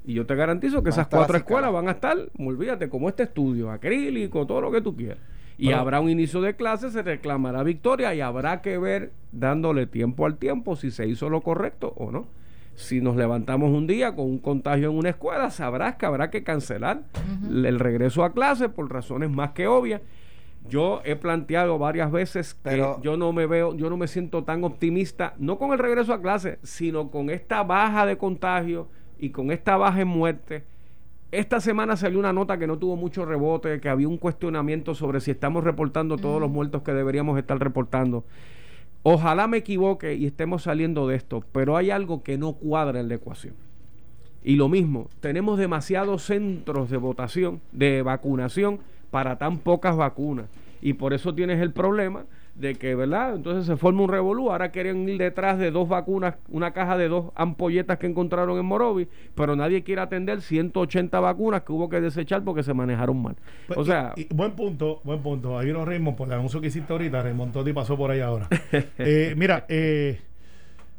Y 0.03 0.15
yo 0.15 0.25
te 0.25 0.33
garantizo 0.33 0.81
que 0.81 0.89
Van 0.89 0.93
esas 0.93 1.07
cuatro 1.07 1.37
escuelas 1.37 1.71
van 1.71 1.87
a 1.87 1.91
estar, 1.91 2.17
olvídate, 2.39 2.89
como 2.89 3.09
este 3.09 3.23
estudio, 3.23 3.69
acrílico, 3.69 4.47
todo 4.47 4.61
lo 4.61 4.71
que 4.71 4.81
tú 4.81 4.95
quieras. 4.95 5.19
Y 5.57 5.71
habrá 5.71 6.01
un 6.01 6.09
inicio 6.09 6.41
de 6.41 6.55
clase, 6.55 6.89
se 6.89 7.03
reclamará 7.03 7.61
victoria 7.61 8.13
y 8.15 8.21
habrá 8.21 8.61
que 8.61 8.79
ver, 8.79 9.11
dándole 9.31 9.85
tiempo 9.85 10.25
al 10.25 10.37
tiempo, 10.37 10.75
si 10.75 10.89
se 10.89 11.07
hizo 11.07 11.29
lo 11.29 11.41
correcto 11.41 11.93
o 11.95 12.11
no. 12.11 12.27
Si 12.73 13.01
nos 13.01 13.15
levantamos 13.15 13.69
un 13.69 13.85
día 13.85 14.15
con 14.15 14.25
un 14.25 14.39
contagio 14.39 14.89
en 14.89 14.97
una 14.97 15.09
escuela, 15.09 15.51
sabrás 15.51 15.95
que 15.95 16.07
habrá 16.07 16.31
que 16.31 16.43
cancelar 16.43 17.03
el 17.53 17.79
regreso 17.79 18.23
a 18.23 18.33
clase 18.33 18.67
por 18.67 18.91
razones 18.91 19.29
más 19.29 19.51
que 19.51 19.67
obvias. 19.67 20.01
Yo 20.69 21.01
he 21.05 21.15
planteado 21.15 21.77
varias 21.77 22.11
veces 22.11 22.53
que 22.55 22.71
Pero- 22.71 22.99
yo 23.01 23.17
no 23.17 23.31
me 23.33 23.45
veo, 23.45 23.75
yo 23.75 23.89
no 23.89 23.97
me 23.97 24.07
siento 24.07 24.43
tan 24.43 24.63
optimista, 24.63 25.33
no 25.37 25.57
con 25.57 25.71
el 25.73 25.79
regreso 25.79 26.13
a 26.13 26.21
clase, 26.21 26.59
sino 26.63 27.11
con 27.11 27.29
esta 27.29 27.63
baja 27.63 28.05
de 28.05 28.17
contagio 28.17 28.87
y 29.19 29.29
con 29.29 29.51
esta 29.51 29.77
baja 29.77 30.01
en 30.01 30.07
muerte. 30.07 30.63
Esta 31.31 31.59
semana 31.59 31.97
salió 31.97 32.17
una 32.19 32.31
nota 32.33 32.57
que 32.57 32.67
no 32.67 32.77
tuvo 32.77 32.95
mucho 32.95 33.25
rebote, 33.25 33.79
que 33.81 33.89
había 33.89 34.07
un 34.07 34.17
cuestionamiento 34.17 34.95
sobre 34.95 35.19
si 35.19 35.31
estamos 35.31 35.63
reportando 35.63 36.17
todos 36.17 36.39
los 36.39 36.49
muertos 36.49 36.81
que 36.81 36.93
deberíamos 36.93 37.37
estar 37.37 37.59
reportando. 37.59 38.23
Ojalá 39.03 39.47
me 39.47 39.57
equivoque 39.57 40.15
y 40.15 40.25
estemos 40.25 40.63
saliendo 40.63 41.07
de 41.07 41.15
esto, 41.15 41.43
pero 41.51 41.77
hay 41.77 41.91
algo 41.91 42.23
que 42.23 42.37
no 42.37 42.53
cuadra 42.53 42.99
en 42.99 43.09
la 43.09 43.15
ecuación. 43.15 43.53
Y 44.43 44.55
lo 44.55 44.69
mismo, 44.69 45.09
tenemos 45.19 45.57
demasiados 45.59 46.23
centros 46.23 46.89
de 46.89 46.97
votación, 46.97 47.61
de 47.71 48.01
vacunación, 48.01 48.79
para 49.15 49.37
tan 49.37 49.59
pocas 49.59 49.95
vacunas. 49.95 50.47
Y 50.81 50.91
por 50.91 51.13
eso 51.13 51.33
tienes 51.33 51.61
el 51.61 51.71
problema 51.71 52.25
de 52.53 52.75
que, 52.75 52.95
¿verdad? 52.95 53.33
Entonces 53.35 53.65
se 53.65 53.77
forma 53.77 54.01
un 54.03 54.09
revolú. 54.09 54.51
Ahora 54.51 54.71
quieren 54.71 55.07
ir 55.07 55.17
detrás 55.17 55.57
de 55.57 55.71
dos 55.71 55.87
vacunas, 55.87 56.35
una 56.49 56.71
caja 56.71 56.97
de 56.97 57.07
dos 57.07 57.31
ampolletas 57.33 57.97
que 57.97 58.07
encontraron 58.07 58.59
en 58.59 58.65
Morovi, 58.65 59.07
pero 59.33 59.55
nadie 59.55 59.83
quiere 59.83 60.01
atender 60.01 60.41
180 60.41 61.17
vacunas 61.21 61.61
que 61.63 61.71
hubo 61.71 61.87
que 61.87 62.01
desechar 62.01 62.43
porque 62.43 62.61
se 62.61 62.73
manejaron 62.73 63.21
mal. 63.21 63.37
Pues, 63.67 63.79
o 63.79 63.85
sea, 63.85 64.11
y- 64.17 64.23
y 64.23 64.27
buen 64.33 64.51
punto, 64.51 64.99
buen 65.05 65.21
punto. 65.21 65.57
Ahí 65.57 65.71
nos 65.71 65.87
reímos 65.87 66.15
por 66.15 66.27
el 66.27 66.33
anuncio 66.33 66.59
que 66.59 66.67
hiciste 66.67 66.91
ahorita. 66.91 67.21
Raymond 67.23 67.53
Totti 67.53 67.71
pasó 67.71 67.95
por 67.95 68.11
ahí 68.11 68.19
ahora. 68.19 68.49
Eh, 68.97 69.33
mira, 69.37 69.65
eh, 69.69 70.19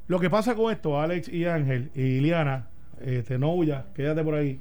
lo 0.08 0.18
que 0.20 0.30
pasa 0.30 0.54
con 0.54 0.72
esto, 0.72 0.98
Alex 0.98 1.28
y 1.28 1.44
Ángel 1.44 1.90
y 1.94 2.00
Liliana, 2.20 2.68
este, 3.04 3.38
no 3.38 3.52
huya, 3.54 3.84
quédate 3.94 4.24
por 4.24 4.34
ahí, 4.36 4.58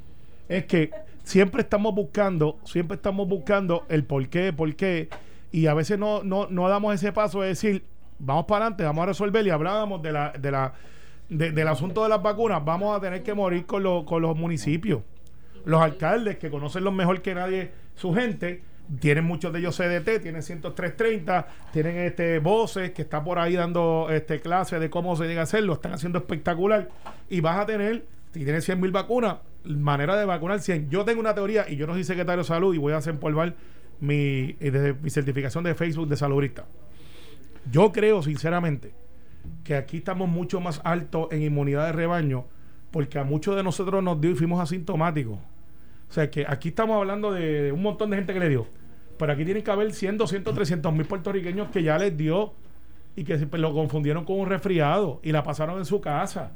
es 0.50 0.66
que 0.66 0.90
siempre 1.26 1.62
estamos 1.64 1.94
buscando, 1.94 2.58
siempre 2.64 2.96
estamos 2.96 3.28
buscando 3.28 3.86
el 3.90 4.06
por 4.06 4.26
qué, 4.30 4.54
por 4.54 4.74
qué, 4.76 5.10
y 5.52 5.68
a 5.68 5.74
veces 5.74 6.00
no, 6.00 6.24
no, 6.24 6.48
no 6.50 6.70
damos 6.70 6.96
ese 6.96 7.12
paso 7.12 7.42
de 7.42 7.50
decir, 7.50 7.84
vamos 8.20 8.46
para 8.46 8.66
adelante, 8.68 8.84
vamos 8.86 9.04
a 9.04 9.08
resolver, 9.08 9.46
y 9.46 9.50
hablábamos 9.50 10.02
de 10.02 10.14
la, 10.14 10.32
de 10.32 10.52
la, 10.52 10.74
de- 11.28 11.52
del 11.52 11.68
asunto 11.68 12.04
de 12.04 12.10
las 12.10 12.22
vacunas, 12.24 12.64
vamos 12.64 12.96
a 12.96 13.02
tener 13.02 13.22
que 13.24 13.34
morir 13.34 13.66
con, 13.66 14.06
con 14.06 14.22
los 14.22 14.38
municipios. 14.38 15.02
Los 15.66 15.82
alcaldes 15.82 16.38
que 16.38 16.50
conocen 16.50 16.84
lo 16.86 16.92
mejor 16.92 17.22
que 17.22 17.34
nadie 17.36 17.72
su 17.96 18.14
gente 18.14 18.62
tienen 19.00 19.26
muchos 19.26 19.52
de 19.52 19.58
ellos 19.58 19.76
CDT 19.76 20.22
tienen 20.22 20.44
10330 20.44 21.48
tienen 21.74 21.98
este 21.98 22.38
voces 22.38 22.92
que 22.92 23.02
está 23.02 23.24
por 23.24 23.40
ahí 23.40 23.56
dando 23.56 24.08
este 24.12 24.40
clases 24.40 24.80
de 24.80 24.92
cómo 24.92 25.16
se 25.16 25.26
llega 25.26 25.42
a 25.42 25.46
hacerlo. 25.46 25.74
Están 25.74 25.94
haciendo 25.94 26.20
espectacular. 26.20 26.90
Y 27.32 27.40
vas 27.42 27.58
a 27.58 27.66
tener 27.66 28.06
si 28.32 28.44
tienes 28.44 28.64
100 28.64 28.80
mil 28.80 28.92
vacunas 28.92 29.38
manera 29.68 30.16
de 30.16 30.26
vacunar 30.26 30.60
100 30.60 30.90
yo 30.90 31.06
tengo 31.06 31.20
una 31.20 31.34
teoría 31.34 31.66
y 31.70 31.76
yo 31.76 31.88
no 31.88 31.94
soy 31.94 32.04
secretario 32.04 32.44
de 32.44 32.48
salud 32.48 32.74
y 32.74 32.78
voy 32.78 32.94
a 32.94 32.98
desempolvar 32.98 33.56
mi, 34.00 34.56
eh, 34.60 34.94
mi 35.02 35.10
certificación 35.10 35.64
de 35.64 35.76
Facebook 35.76 36.08
de 36.08 36.18
saludista 36.18 36.66
yo 37.72 37.92
creo 37.92 38.22
sinceramente 38.22 38.94
que 39.64 39.76
aquí 39.76 39.98
estamos 39.98 40.30
mucho 40.30 40.60
más 40.60 40.82
altos 40.84 41.28
en 41.32 41.42
inmunidad 41.42 41.88
de 41.88 41.92
rebaño 41.92 42.46
porque 42.92 43.20
a 43.20 43.24
muchos 43.24 43.56
de 43.56 43.64
nosotros 43.64 44.02
nos 44.04 44.22
dio 44.22 44.32
y 44.32 44.36
fuimos 44.36 44.62
asintomáticos. 44.62 45.38
O 45.38 46.14
sea 46.14 46.30
que 46.30 46.46
aquí 46.48 46.70
estamos 46.70 46.96
hablando 46.96 47.34
de, 47.34 47.72
un 47.72 47.82
montón 47.82 48.10
de 48.10 48.18
gente 48.18 48.34
que 48.34 48.40
le 48.40 48.48
dio. 48.48 48.68
Pero 49.18 49.34
aquí 49.34 49.44
tienen 49.44 49.64
que 49.64 49.72
haber 49.72 49.92
100, 49.92 50.18
200, 50.18 50.54
300 50.56 50.94
mil 50.94 51.06
puertorriqueños 51.06 51.70
que 51.72 51.84
ya 51.84 51.98
les 51.98 52.16
dio 52.16 52.54
y 53.16 53.24
que 53.24 53.38
lo 53.38 53.74
confundieron 53.74 54.24
con 54.24 54.40
un 54.40 54.48
resfriado 54.48 55.20
y 55.24 55.32
la 55.32 55.44
pasaron 55.44 55.78
en 55.78 55.86
su 55.86 56.00
casa. 56.00 56.54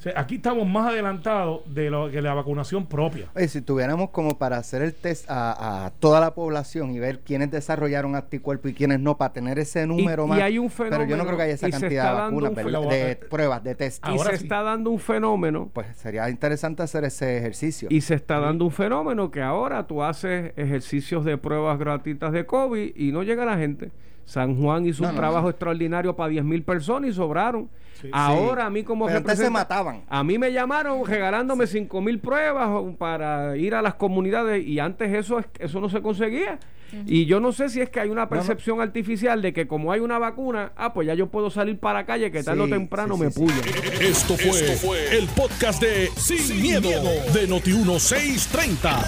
O 0.00 0.02
sea, 0.02 0.14
aquí 0.16 0.36
estamos 0.36 0.66
más 0.66 0.88
adelantados 0.88 1.60
de 1.66 1.90
lo 1.90 2.10
que 2.10 2.22
la 2.22 2.32
vacunación 2.32 2.86
propia. 2.86 3.26
Oye, 3.36 3.48
si 3.48 3.60
tuviéramos 3.60 4.08
como 4.08 4.38
para 4.38 4.56
hacer 4.56 4.80
el 4.80 4.94
test 4.94 5.26
a, 5.28 5.84
a 5.84 5.90
toda 5.90 6.20
la 6.20 6.32
población 6.32 6.92
y 6.92 6.98
ver 6.98 7.20
quiénes 7.20 7.50
desarrollaron 7.50 8.16
anticuerpos 8.16 8.70
y 8.70 8.74
quiénes 8.74 8.98
no, 8.98 9.18
para 9.18 9.34
tener 9.34 9.58
ese 9.58 9.86
número 9.86 10.24
y 10.24 10.28
más. 10.28 10.40
hay 10.40 10.58
un 10.58 10.70
pero 10.70 11.04
yo 11.04 11.18
no 11.18 11.24
fenómeno 11.24 11.24
creo 11.26 11.36
que 11.36 11.42
haya 11.42 11.52
esa 11.52 11.68
y 11.68 11.70
cantidad 11.70 12.14
de 12.14 12.20
vacunas, 12.22 12.54
fenómeno. 12.54 12.90
de 12.90 13.16
pruebas, 13.16 13.62
de 13.62 13.74
test. 13.74 14.02
y 14.02 14.08
ahora 14.08 14.30
se 14.30 14.38
sí. 14.38 14.44
está 14.44 14.62
dando 14.62 14.88
un 14.88 14.98
fenómeno 14.98 15.68
Pues 15.70 15.94
sería 15.98 16.30
interesante 16.30 16.82
hacer 16.82 17.04
ese 17.04 17.36
ejercicio. 17.36 17.88
Y 17.90 18.00
se 18.00 18.14
está 18.14 18.38
dando 18.38 18.64
un 18.64 18.70
fenómeno 18.70 19.30
que 19.30 19.42
ahora 19.42 19.86
tú 19.86 20.02
haces 20.02 20.54
ejercicios 20.56 21.26
de 21.26 21.36
pruebas 21.36 21.78
gratuitas 21.78 22.32
de 22.32 22.46
COVID 22.46 22.96
y 22.96 23.12
no 23.12 23.22
llega 23.22 23.44
la 23.44 23.58
gente. 23.58 23.90
San 24.30 24.54
Juan 24.62 24.86
hizo 24.86 25.02
No, 25.02 25.08
un 25.08 25.14
no, 25.16 25.20
trabajo 25.20 25.42
no. 25.44 25.50
extraordinario 25.50 26.14
para 26.14 26.28
10 26.30 26.44
mil 26.44 26.62
personas 26.62 27.10
y 27.10 27.12
sobraron. 27.12 27.68
Sí. 28.00 28.08
Ahora 28.12 28.62
Sí. 28.62 28.66
a 28.68 28.70
mí 28.70 28.84
como 28.84 29.06
Pero 29.06 29.18
antes 29.18 29.38
se 29.38 29.50
mataban. 29.50 30.02
A 30.08 30.22
mí 30.22 30.38
me 30.38 30.52
llamaron 30.52 31.04
regalándome 31.04 31.66
5 31.66 32.00
mil 32.00 32.20
pruebas 32.20 32.68
para 32.96 33.56
ir 33.56 33.74
a 33.74 33.82
las 33.82 33.94
comunidades 33.94 34.64
y 34.64 34.78
antes 34.78 35.12
eso, 35.12 35.40
es- 35.40 35.46
eso 35.58 35.80
no 35.80 35.88
se 35.88 36.00
conseguía. 36.00 36.60
Y 37.06 37.26
yo 37.26 37.40
no 37.40 37.52
sé 37.52 37.68
si 37.68 37.80
es 37.80 37.90
que 37.90 38.00
hay 38.00 38.10
una 38.10 38.28
percepción 38.28 38.80
artificial 38.80 39.42
de 39.42 39.52
que 39.52 39.66
como 39.66 39.92
hay 39.92 40.00
una 40.00 40.18
vacuna, 40.18 40.72
ah, 40.76 40.92
pues 40.92 41.06
ya 41.06 41.14
yo 41.14 41.28
puedo 41.28 41.50
salir 41.50 41.78
para 41.78 42.00
la 42.00 42.06
calle 42.06 42.30
que 42.30 42.42
tarde 42.42 42.60
o 42.60 42.64
Sí, 42.64 42.70
temprano 42.70 43.16
sí, 43.16 43.22
me 43.22 43.30
sí, 43.30 43.40
puya. 43.40 43.60
Esto 44.00 44.36
fue, 44.36 45.16
el 45.16 45.26
podcast 45.28 45.82
de 45.82 46.10
Sin, 46.16 46.60
miedo, 46.60 46.88
de 47.32 47.48
Noti1630. 47.48 49.04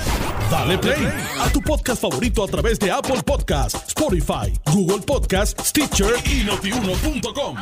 Dale 0.50 0.78
play 0.78 1.06
a 1.40 1.50
tu 1.50 1.60
podcast 1.60 2.02
favorito 2.02 2.44
a 2.44 2.46
través 2.46 2.78
de 2.78 2.90
Apple 2.90 3.22
Podcasts, 3.24 3.88
Spotify, 3.88 4.52
Google 4.72 5.00
Podcasts, 5.06 5.68
Stitcher 5.68 6.14
y 6.26 6.44
notiuno.com. 6.44 7.56